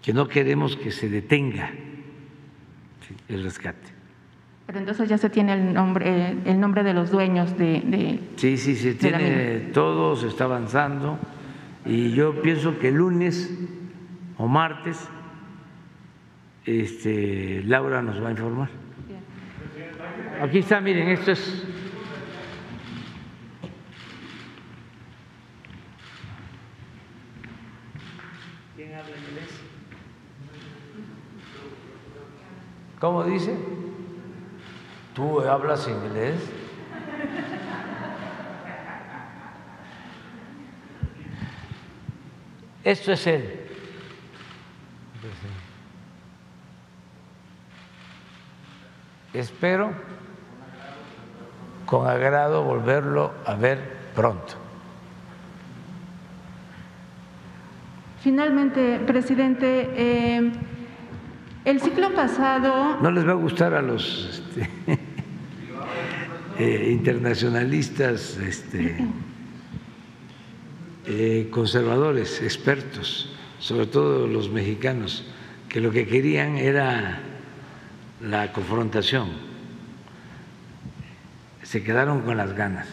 [0.02, 1.72] que no queremos que se detenga
[3.28, 3.93] el rescate.
[4.66, 8.20] Pero entonces ya se tiene el nombre, el nombre de los dueños de...
[8.38, 11.20] sí, sí, se tiene todo, se está avanzando
[11.86, 13.54] y yo pienso que el lunes
[14.38, 15.10] o martes
[16.66, 18.70] este, Laura nos va a informar.
[20.42, 21.68] Aquí está, miren, esto es...
[28.76, 29.62] ¿Quién habla inglés?
[33.00, 33.58] ¿Cómo dice?
[35.14, 36.50] ¿Tú hablas inglés?
[42.84, 43.60] Esto es él.
[49.34, 49.92] Espero
[51.86, 54.54] con agrado volverlo a ver pronto.
[58.22, 60.52] Finalmente, presidente, eh,
[61.66, 62.98] el ciclo pasado...
[63.02, 65.00] No les va a gustar a los este,
[66.58, 68.98] eh, internacionalistas este,
[71.06, 75.26] eh, conservadores, expertos, sobre todo los mexicanos,
[75.68, 77.20] que lo que querían era
[78.22, 79.30] la confrontación.
[81.64, 82.88] Se quedaron con las ganas,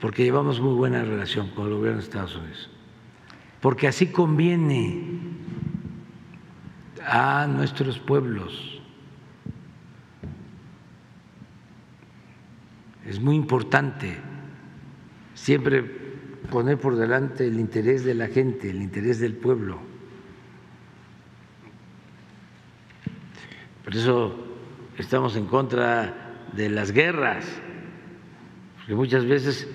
[0.00, 2.70] porque llevamos muy buena relación con el gobierno de Estados Unidos,
[3.60, 5.18] porque así conviene
[7.04, 8.79] a nuestros pueblos.
[13.10, 14.18] Es muy importante
[15.34, 15.82] siempre
[16.48, 19.80] poner por delante el interés de la gente, el interés del pueblo.
[23.82, 24.32] Por eso
[24.96, 27.44] estamos en contra de las guerras,
[28.76, 29.68] porque muchas veces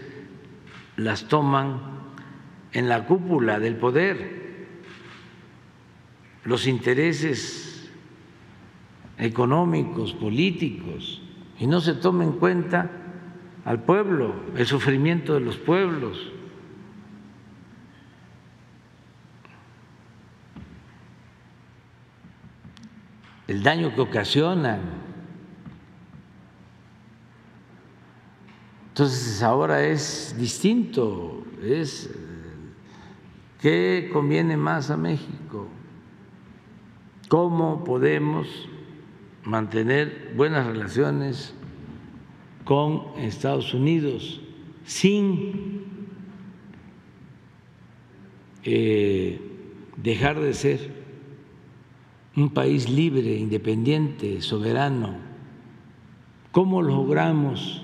[0.95, 1.81] las toman
[2.71, 4.45] en la cúpula del poder
[6.45, 7.91] los intereses
[9.17, 11.21] económicos, políticos,
[11.59, 13.01] y no se toma en cuenta
[13.65, 16.31] al pueblo, el sufrimiento de los pueblos.
[23.47, 24.81] el daño que ocasionan.
[28.89, 32.09] Entonces ahora es distinto, es
[33.61, 35.67] qué conviene más a México,
[37.27, 38.47] cómo podemos
[39.43, 41.53] mantener buenas relaciones
[42.65, 44.41] con Estados Unidos
[44.85, 45.85] sin
[48.63, 49.39] eh,
[49.95, 51.05] dejar de ser
[52.35, 55.15] un país libre, independiente, soberano.
[56.51, 57.81] ¿Cómo logramos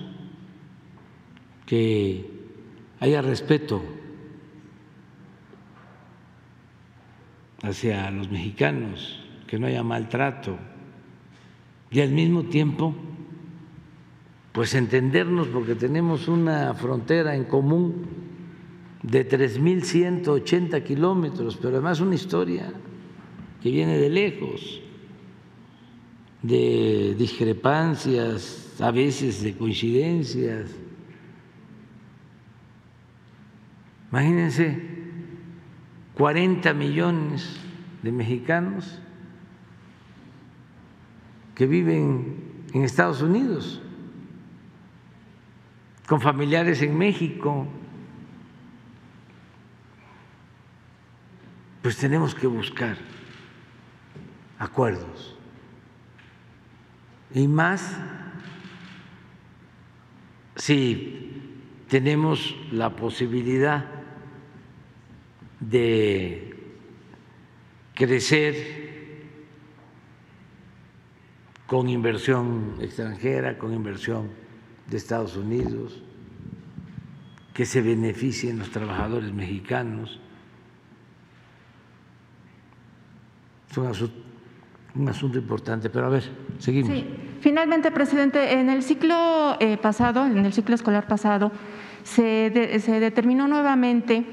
[1.64, 2.30] que
[3.00, 3.82] haya respeto
[7.62, 10.58] hacia los mexicanos, que no haya maltrato
[11.90, 12.94] y al mismo tiempo
[14.52, 18.06] pues entendernos porque tenemos una frontera en común
[19.02, 22.72] de 3.180 kilómetros, pero además una historia
[23.62, 24.80] que viene de lejos,
[26.42, 30.70] de discrepancias, a veces de coincidencias.
[34.10, 34.82] Imagínense,
[36.14, 37.56] 40 millones
[38.02, 38.98] de mexicanos
[41.54, 42.36] que viven
[42.74, 43.81] en Estados Unidos
[46.12, 47.66] con familiares en México,
[51.80, 52.98] pues tenemos que buscar
[54.58, 55.38] acuerdos.
[57.34, 57.96] Y más
[60.54, 61.40] si
[61.88, 63.86] tenemos la posibilidad
[65.60, 66.54] de
[67.94, 69.22] crecer
[71.66, 74.41] con inversión extranjera, con inversión
[74.92, 76.02] de Estados Unidos,
[77.54, 80.20] que se beneficien los trabajadores mexicanos.
[83.70, 86.24] Es un asunto, importante, pero a ver,
[86.58, 86.92] seguimos.
[86.92, 87.06] Sí.
[87.40, 91.50] Finalmente, presidente, en el ciclo eh, pasado, en el ciclo escolar pasado,
[92.02, 94.26] se, se determinó nuevamente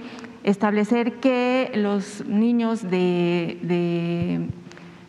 [0.44, 4.50] establecer que los niños de, de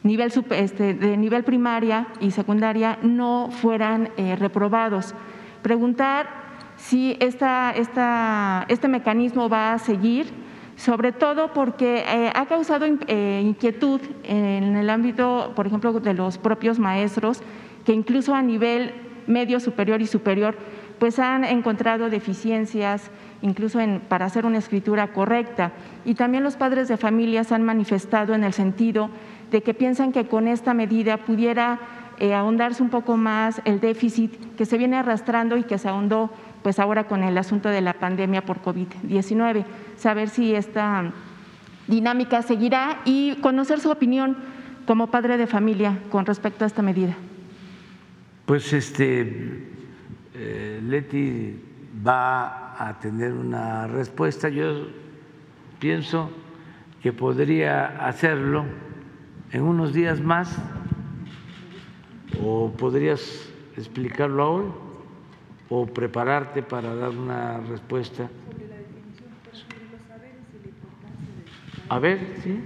[0.05, 5.15] nivel, este, de nivel primaria y secundaria no fueran eh, reprobados
[5.63, 6.29] preguntar
[6.77, 10.33] si este mecanismo va a seguir,
[10.77, 16.39] sobre todo porque eh, ha causado eh, inquietud en el ámbito, por ejemplo, de los
[16.39, 17.43] propios maestros,
[17.85, 18.95] que incluso a nivel
[19.27, 20.57] medio, superior y superior,
[20.99, 23.11] pues han encontrado deficiencias
[23.43, 25.73] incluso para hacer una escritura correcta.
[26.05, 29.11] Y también los padres de familias han manifestado en el sentido
[29.51, 31.81] de que piensan que con esta medida pudiera
[32.21, 36.31] eh, ahondarse un poco más el déficit que se viene arrastrando y que se ahondó
[36.63, 39.65] pues ahora con el asunto de la pandemia por COVID-19.
[39.97, 41.13] Saber si esta
[41.87, 44.37] dinámica seguirá y conocer su opinión
[44.87, 47.15] como padre de familia con respecto a esta medida.
[48.45, 49.69] Pues este
[50.35, 51.59] eh, Leti
[52.07, 54.51] va a tener una respuesta.
[54.51, 54.89] Yo
[55.79, 56.31] pienso
[57.03, 58.67] que podría hacerlo
[59.53, 60.59] en unos días más
[62.45, 64.65] ¿O podrías explicarlo hoy
[65.69, 68.29] o prepararte para dar una respuesta?
[71.89, 72.61] A ver, sí.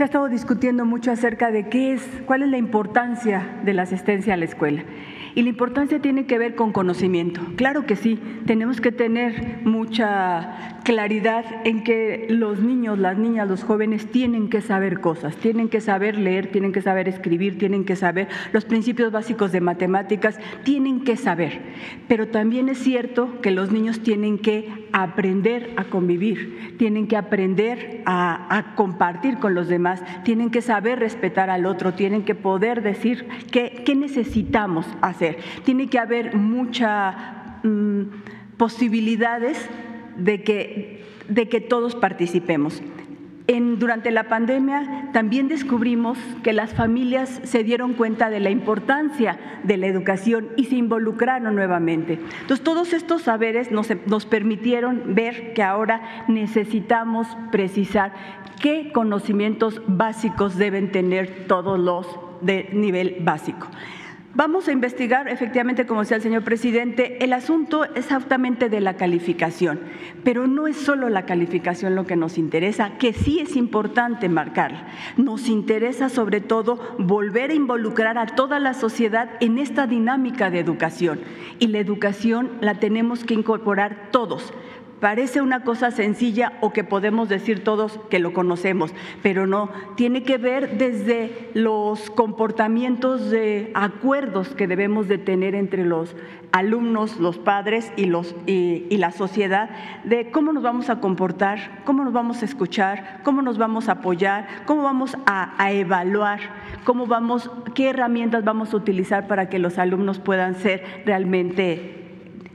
[0.00, 3.82] se ha estado discutiendo mucho acerca de qué es, cuál es la importancia de la
[3.82, 4.82] asistencia a la escuela.
[5.34, 7.40] Y la importancia tiene que ver con conocimiento.
[7.56, 13.64] Claro que sí, tenemos que tener mucha claridad en que los niños, las niñas, los
[13.64, 17.96] jóvenes tienen que saber cosas, tienen que saber leer, tienen que saber escribir, tienen que
[17.96, 21.60] saber los principios básicos de matemáticas, tienen que saber.
[22.08, 28.02] Pero también es cierto que los niños tienen que aprender a convivir, tienen que aprender
[28.06, 33.26] a, compartir con los demás, tienen que saber respetar al otro, tienen que poder decir
[33.50, 35.38] qué, necesitamos hacer.
[35.64, 37.14] Tiene que haber muchas
[37.64, 38.02] mm,
[38.56, 39.68] posibilidades
[40.20, 42.82] de que, de que todos participemos.
[43.58, 49.76] Durante la pandemia también descubrimos que las familias se dieron cuenta de la importancia de
[49.76, 52.20] la educación y se involucraron nuevamente.
[52.42, 58.12] Entonces, todos estos saberes nos, nos permitieron ver que ahora necesitamos precisar
[58.60, 62.06] qué conocimientos básicos deben tener todos los
[62.42, 63.66] de nivel básico.
[64.32, 69.80] Vamos a investigar, efectivamente, como decía el señor presidente, el asunto exactamente de la calificación,
[70.22, 74.86] pero no es solo la calificación lo que nos interesa, que sí es importante marcarla.
[75.16, 80.60] Nos interesa sobre todo volver a involucrar a toda la sociedad en esta dinámica de
[80.60, 81.18] educación
[81.58, 84.54] y la educación la tenemos que incorporar todos
[85.00, 90.24] Parece una cosa sencilla o que podemos decir todos que lo conocemos, pero no, tiene
[90.24, 96.14] que ver desde los comportamientos de acuerdos que debemos de tener entre los
[96.52, 99.70] alumnos, los padres y, los, y, la sociedad,
[100.04, 103.92] de cómo nos vamos a comportar, cómo nos vamos a escuchar, cómo nos vamos a
[103.92, 106.40] apoyar, cómo vamos a, a evaluar,
[106.84, 111.99] cómo vamos, qué herramientas vamos a utilizar para que los alumnos puedan ser realmente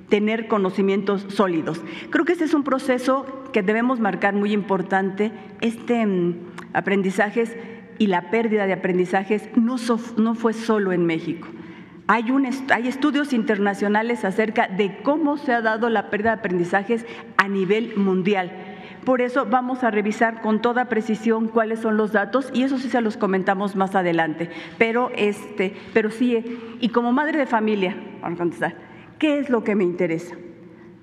[0.09, 1.81] tener conocimientos sólidos.
[2.09, 5.31] Creo que ese es un proceso que debemos marcar muy importante.
[5.61, 6.35] Este mm,
[6.73, 7.55] aprendizajes
[7.97, 9.77] y la pérdida de aprendizajes no,
[10.17, 11.47] no fue solo en México.
[12.07, 17.05] Hay, un, hay estudios internacionales acerca de cómo se ha dado la pérdida de aprendizajes
[17.37, 18.51] a nivel mundial.
[19.05, 22.89] Por eso vamos a revisar con toda precisión cuáles son los datos y eso sí
[22.89, 24.49] se los comentamos más adelante.
[24.79, 28.75] Pero, este, pero sí, y como madre de familia, vamos a contestar,
[29.19, 30.35] ¿Qué es lo que me interesa?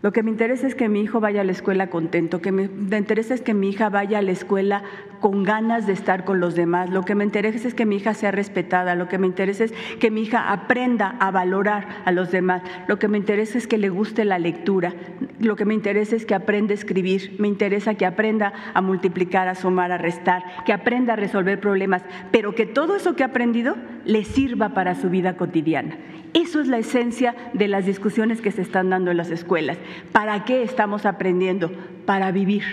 [0.03, 2.65] Lo que me interesa es que mi hijo vaya a la escuela contento, que me,
[2.97, 4.83] interesa es que mi hija vaya a la escuela
[5.21, 8.13] con ganas de estar con los demás, lo que me interesa es que mi hija
[8.13, 12.33] sea respetada, lo que me interesa es que mi hija aprenda a valorar a los
[12.33, 14.93] demás, lo que me interesa es que le guste la lectura,
[15.39, 19.47] lo que me interesa es que aprenda a escribir, me interesa que aprenda a multiplicar,
[19.47, 23.27] a sumar, a restar, que aprenda a resolver problemas, pero que todo eso que ha
[23.27, 25.97] aprendido le sirva para su vida cotidiana.
[26.35, 29.77] Eso es la esencia de las discusiones que se están dando en las escuelas.
[30.13, 31.71] ¿Para qué estamos aprendiendo?
[32.07, 32.65] Para vivir,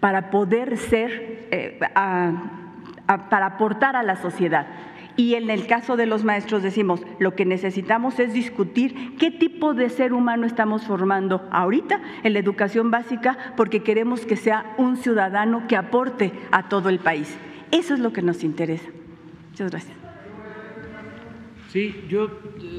[0.00, 1.78] para poder ser, eh,
[3.06, 4.66] para aportar a la sociedad.
[5.16, 9.72] Y en el caso de los maestros decimos, lo que necesitamos es discutir qué tipo
[9.72, 14.96] de ser humano estamos formando ahorita en la educación básica porque queremos que sea un
[14.96, 17.36] ciudadano que aporte a todo el país.
[17.70, 18.88] Eso es lo que nos interesa.
[19.50, 19.96] Muchas gracias.
[21.70, 22.30] Sí, yo,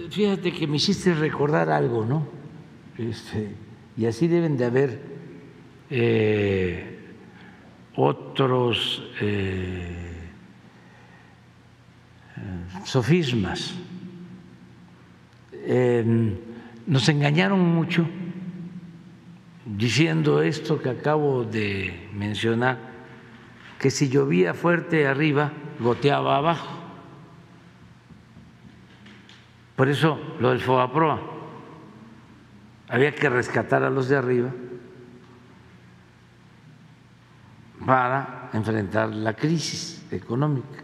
[0.09, 2.27] fíjate que me hiciste recordar algo, ¿no?
[2.97, 3.49] Este,
[3.97, 4.99] y así deben de haber
[5.89, 6.99] eh,
[7.95, 10.29] otros eh,
[12.83, 13.75] sofismas.
[16.87, 18.07] nos engañaron mucho
[19.65, 22.77] diciendo esto que acabo de mencionar,
[23.79, 26.67] que si llovía fuerte arriba, goteaba abajo.
[29.75, 31.19] Por eso lo del FOAPROA,
[32.87, 34.51] había que rescatar a los de arriba
[37.85, 40.83] para enfrentar la crisis económica,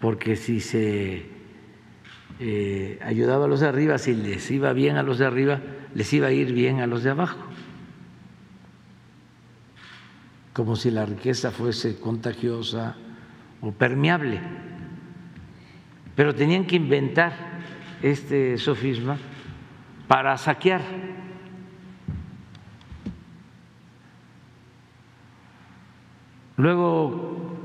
[0.00, 1.26] porque si se
[2.38, 5.60] eh, ayudaba a los de arriba, si les iba bien a los de arriba,
[5.94, 7.38] les iba a ir bien a los de abajo,
[10.52, 12.96] como si la riqueza fuese contagiosa
[13.60, 14.40] o permeable.
[16.14, 17.32] Pero tenían que inventar
[18.02, 19.18] este sofisma
[20.08, 20.82] para saquear.
[26.56, 27.56] Luego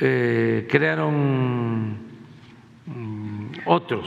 [0.00, 1.96] eh, crearon
[2.86, 4.06] mm, otros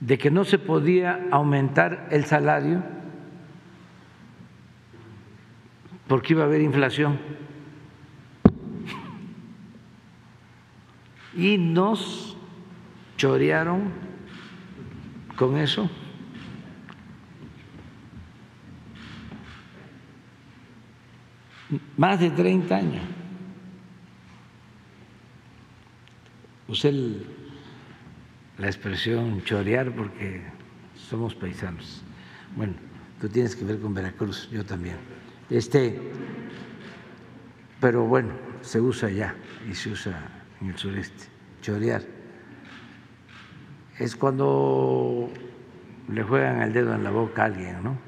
[0.00, 2.82] de que no se podía aumentar el salario
[6.06, 7.18] porque iba a haber inflación.
[11.38, 12.36] y nos
[13.16, 14.07] chorearon
[15.38, 15.88] con eso.
[21.96, 23.02] Más de 30 años.
[26.66, 26.94] Usted
[28.58, 30.42] la expresión chorear porque
[31.08, 32.02] somos paisanos.
[32.56, 32.74] Bueno,
[33.20, 34.96] tú tienes que ver con Veracruz, yo también.
[35.48, 36.00] Este,
[37.80, 39.34] pero bueno, se usa ya
[39.70, 41.26] y se usa en el sureste,
[41.62, 42.17] chorear.
[43.98, 45.28] Es cuando
[46.08, 47.98] le juegan el dedo en la boca a alguien, ¿no?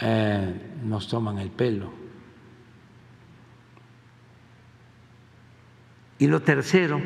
[0.00, 1.92] Eh, nos toman el pelo.
[6.18, 7.00] Y lo tercero,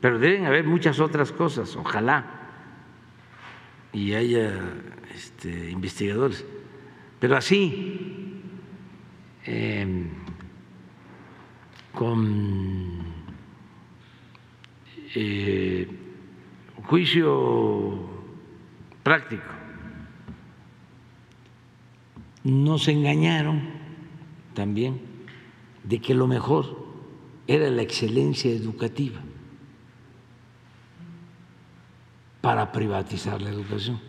[0.00, 2.24] pero deben haber muchas otras cosas, ojalá,
[3.92, 4.52] y haya
[5.14, 6.44] este, investigadores,
[7.18, 8.40] pero así,
[9.44, 10.08] em,
[11.92, 13.04] con
[15.14, 16.03] eh,
[16.86, 17.98] juicio
[19.02, 19.42] práctico,
[22.44, 23.62] nos engañaron
[24.54, 25.00] también
[25.82, 26.84] de que lo mejor
[27.46, 29.20] era la excelencia educativa
[32.40, 34.00] para privatizar la educación.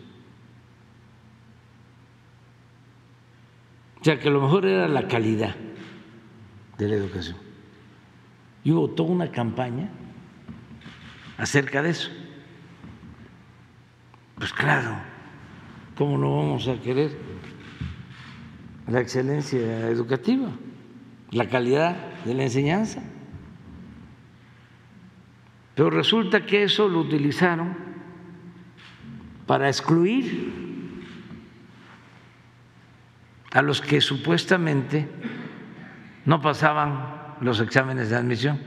[4.00, 5.56] O sea, que lo mejor era la calidad
[6.78, 7.36] de la educación.
[8.62, 9.88] Y hubo toda una campaña
[11.38, 12.10] acerca de eso.
[14.36, 14.96] Pues claro,
[15.96, 17.16] ¿cómo no vamos a querer
[18.86, 20.50] la excelencia educativa,
[21.30, 23.02] la calidad de la enseñanza?
[25.74, 27.76] Pero resulta que eso lo utilizaron
[29.46, 31.02] para excluir
[33.52, 35.08] a los que supuestamente
[36.26, 38.60] no pasaban los exámenes de admisión.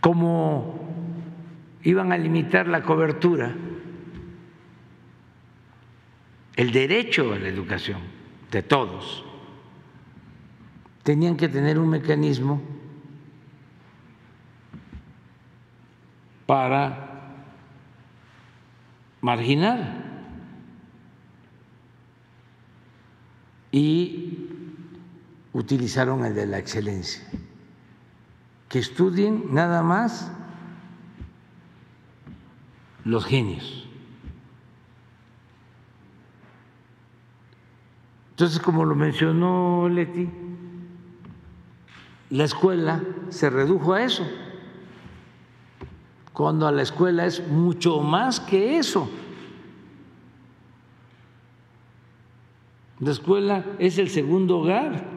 [0.00, 0.77] Como
[1.88, 3.54] iban a limitar la cobertura,
[6.54, 8.02] el derecho a la educación
[8.50, 9.24] de todos,
[11.02, 12.60] tenían que tener un mecanismo
[16.44, 17.46] para
[19.22, 20.04] marginar.
[23.72, 24.46] Y
[25.54, 27.26] utilizaron el de la excelencia,
[28.68, 30.32] que estudien nada más
[33.08, 33.86] los genios.
[38.30, 40.28] Entonces, como lo mencionó Leti,
[42.28, 44.28] la escuela se redujo a eso,
[46.34, 49.10] cuando a la escuela es mucho más que eso.
[53.00, 55.16] La escuela es el segundo hogar.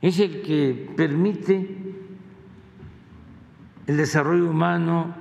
[0.00, 1.75] Es el que permite
[3.86, 5.14] el desarrollo humano,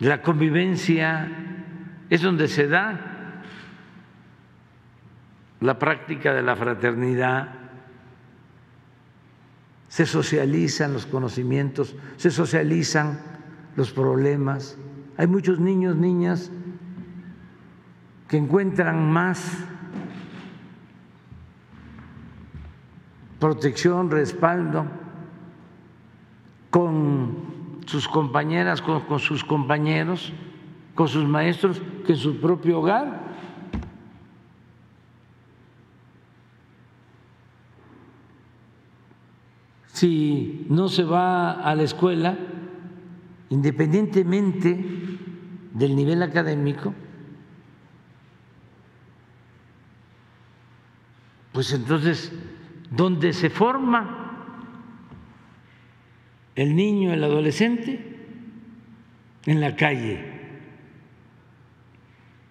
[0.00, 1.30] la convivencia,
[2.10, 3.42] es donde se da
[5.60, 7.54] la práctica de la fraternidad,
[9.88, 13.20] se socializan los conocimientos, se socializan
[13.76, 14.76] los problemas.
[15.16, 16.50] Hay muchos niños, niñas
[18.28, 19.58] que encuentran más
[23.38, 25.03] protección, respaldo
[26.74, 27.36] con
[27.86, 30.32] sus compañeras, con, sus compañeros,
[30.96, 33.22] con sus maestros, que en su propio hogar.
[39.86, 42.36] si no se va a la escuela,
[43.50, 44.84] independientemente
[45.72, 46.92] del nivel académico,
[51.52, 52.32] pues entonces,
[52.90, 54.23] ¿dónde se forma
[56.54, 58.00] el niño, el adolescente?
[59.46, 60.24] En la calle.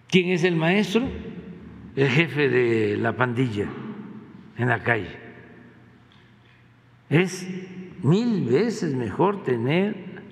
[0.08, 1.08] ¿Quién es el maestro?
[1.96, 3.66] El jefe de la pandilla
[4.56, 5.16] en la calle.
[7.08, 7.48] Es
[8.02, 10.22] mil veces mejor tener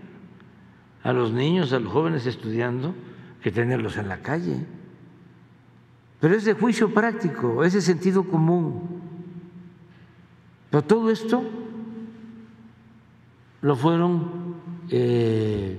[1.02, 2.94] a los niños, a los jóvenes estudiando,
[3.42, 4.64] que tenerlos en la calle.
[6.20, 9.02] Pero es de juicio práctico, es de sentido común.
[10.70, 11.61] Pero todo esto
[13.62, 14.56] lo fueron
[14.90, 15.78] eh,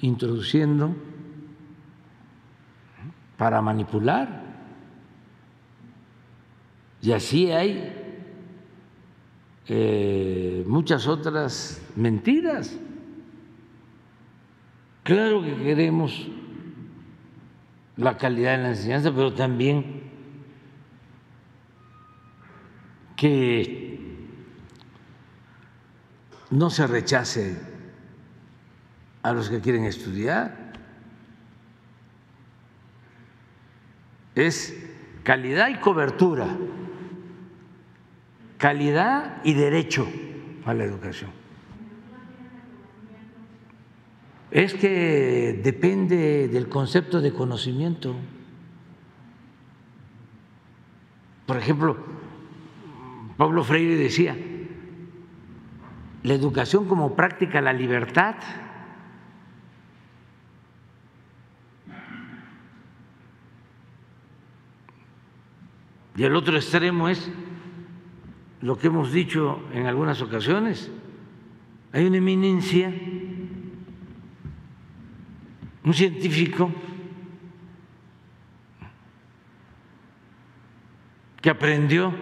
[0.00, 0.94] introduciendo
[3.36, 4.46] para manipular.
[7.00, 7.94] Y así hay
[9.68, 12.76] eh, muchas otras mentiras.
[15.04, 16.28] Claro que queremos
[17.96, 20.02] la calidad de la enseñanza, pero también
[23.16, 23.87] que
[26.50, 27.56] no se rechace
[29.22, 30.72] a los que quieren estudiar.
[34.34, 34.74] Es
[35.24, 36.46] calidad y cobertura,
[38.56, 40.08] calidad y derecho
[40.64, 41.30] a la educación.
[44.50, 48.14] Es que depende del concepto de conocimiento.
[51.44, 51.96] Por ejemplo,
[53.36, 54.36] Pablo Freire decía,
[56.22, 58.36] la educación como práctica la libertad.
[66.16, 67.30] Y el otro extremo es
[68.60, 70.90] lo que hemos dicho en algunas ocasiones.
[71.92, 72.92] Hay una eminencia,
[75.84, 76.72] un científico
[81.40, 82.12] que aprendió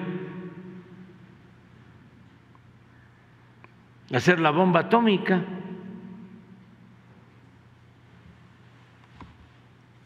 [4.12, 5.42] hacer la bomba atómica.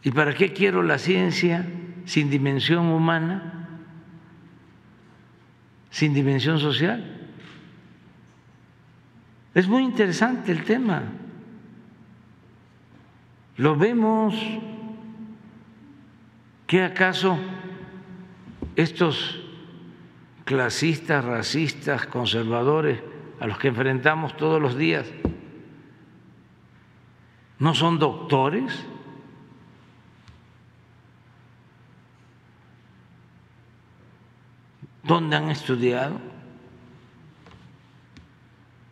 [0.02, 1.66] ¿Y para qué quiero la ciencia
[2.06, 3.60] sin dimensión humana?
[5.90, 7.04] sin dimensión social.
[9.54, 11.02] Es muy interesante el tema.
[13.56, 14.34] Lo vemos.
[16.66, 17.36] ¿Qué acaso
[18.76, 19.40] estos
[20.44, 23.00] clasistas, racistas, conservadores
[23.40, 25.06] a los que enfrentamos todos los días
[27.60, 28.86] no son doctores?
[35.04, 36.18] ¿Dónde han estudiado?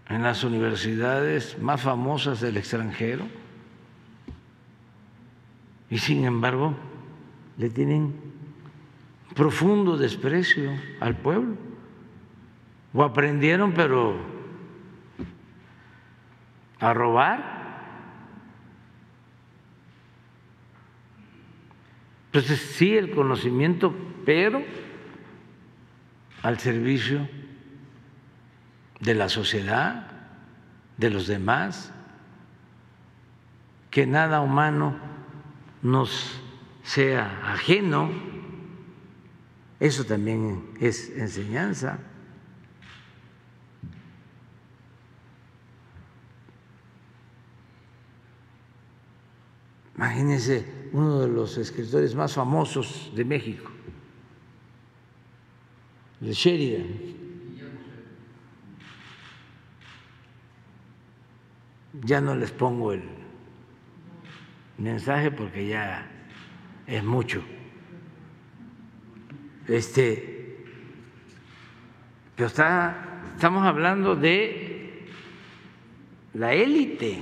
[0.08, 3.26] En las universidades más famosas del extranjero.
[5.88, 6.74] Y sin embargo,
[7.56, 8.14] le tienen
[9.34, 11.56] profundo desprecio al pueblo.
[12.92, 14.37] O aprendieron, pero
[16.80, 17.58] a robar.
[22.26, 24.62] Entonces sí, el conocimiento, pero
[26.42, 27.28] al servicio
[29.00, 30.06] de la sociedad,
[30.96, 31.92] de los demás,
[33.90, 34.96] que nada humano
[35.82, 36.40] nos
[36.82, 38.10] sea ajeno,
[39.80, 41.98] eso también es enseñanza.
[49.98, 53.68] Imagínense uno de los escritores más famosos de México,
[56.20, 56.86] de Sheridan.
[62.04, 63.02] Ya no les pongo el
[64.78, 66.08] mensaje porque ya
[66.86, 67.42] es mucho.
[69.66, 70.64] Este,
[72.36, 75.08] pero está, estamos hablando de
[76.34, 77.18] la élite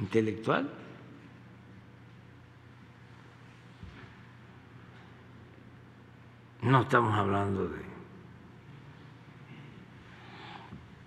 [0.00, 0.79] intelectual.
[6.62, 7.78] No estamos hablando de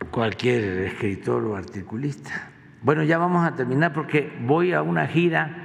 [0.10, 2.50] cualquier escritor o articulista.
[2.82, 5.56] Bueno, ya vamos a terminar porque voy a una gira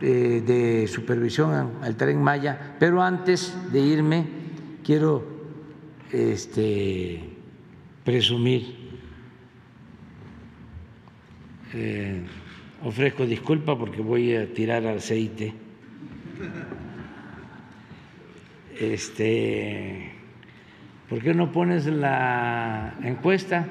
[0.00, 4.26] eh, de supervisión al tren Maya, pero antes de irme
[4.82, 5.26] quiero
[6.10, 7.36] este,
[8.04, 8.80] presumir.
[11.74, 12.24] Eh,
[12.82, 15.52] ofrezco disculpa porque voy a tirar aceite
[18.78, 20.12] este,
[21.08, 23.66] ¿por qué no pones la encuesta?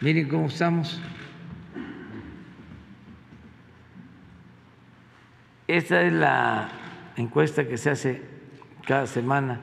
[0.00, 1.00] Miren cómo estamos.
[5.66, 6.68] Esta es la
[7.16, 8.22] encuesta que se hace
[8.86, 9.60] cada semana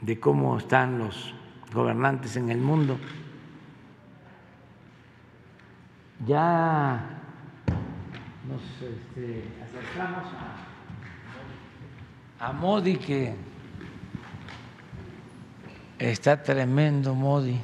[0.00, 1.34] de cómo están los
[1.72, 2.98] gobernantes en el mundo.
[6.26, 7.04] Ya
[8.48, 10.65] nos este, acercamos a
[12.38, 13.34] a Modi que
[15.98, 17.58] está tremendo Modi,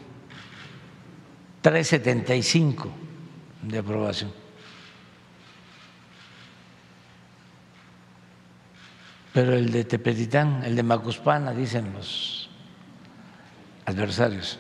[1.60, 2.88] 375
[3.62, 4.32] de aprobación.
[9.32, 12.50] Pero el de Tepetitán, el de Macuspana, dicen los
[13.86, 14.58] adversarios,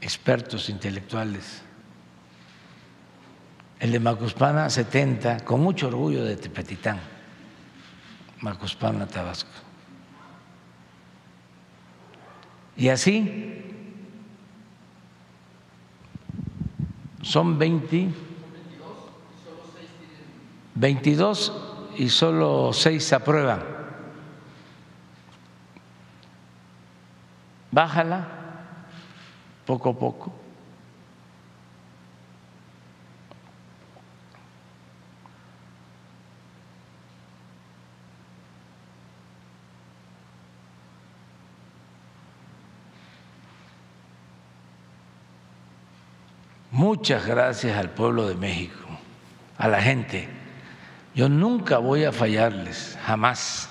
[0.00, 1.62] expertos intelectuales.
[3.78, 7.15] El de Macuspana, 70, con mucho orgullo de Tepetitán.
[8.40, 9.50] Macuspana, Tabasco.
[12.76, 13.62] Y así
[17.22, 18.10] son 20,
[20.74, 21.52] 22
[21.96, 23.62] y solo 6 se aprueban.
[27.70, 28.26] Bájala
[29.66, 30.45] poco a poco.
[46.76, 48.86] Muchas gracias al pueblo de México,
[49.56, 50.28] a la gente.
[51.14, 53.70] Yo nunca voy a fallarles, jamás.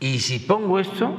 [0.00, 1.16] Y si pongo esto,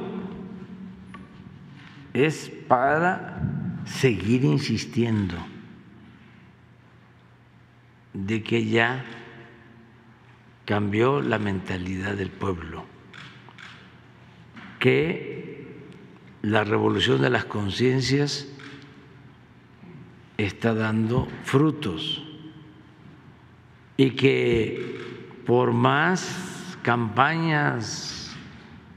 [2.12, 3.40] es para
[3.86, 5.36] seguir insistiendo
[8.12, 9.06] de que ya
[10.66, 12.84] cambió la mentalidad del pueblo,
[14.78, 15.66] que
[16.42, 18.53] la revolución de las conciencias
[20.36, 22.22] está dando frutos
[23.96, 24.98] y que
[25.46, 28.36] por más campañas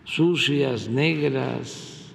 [0.04, 2.14] sucias, negras,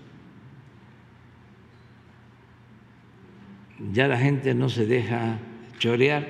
[3.92, 5.38] ya la gente no se deja
[5.78, 6.28] chorear,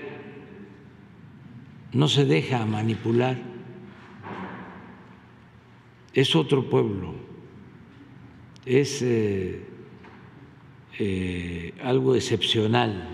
[1.92, 3.38] no se deja manipular.
[6.14, 7.14] Es otro pueblo,
[8.66, 9.71] es eh,
[10.98, 13.08] eh, algo excepcional.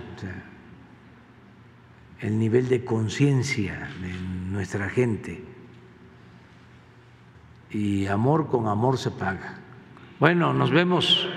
[2.21, 4.13] el nivel de conciencia de
[4.51, 5.45] nuestra gente.
[7.71, 9.61] Y amor con amor se paga.
[10.19, 11.29] Bueno, nos vemos.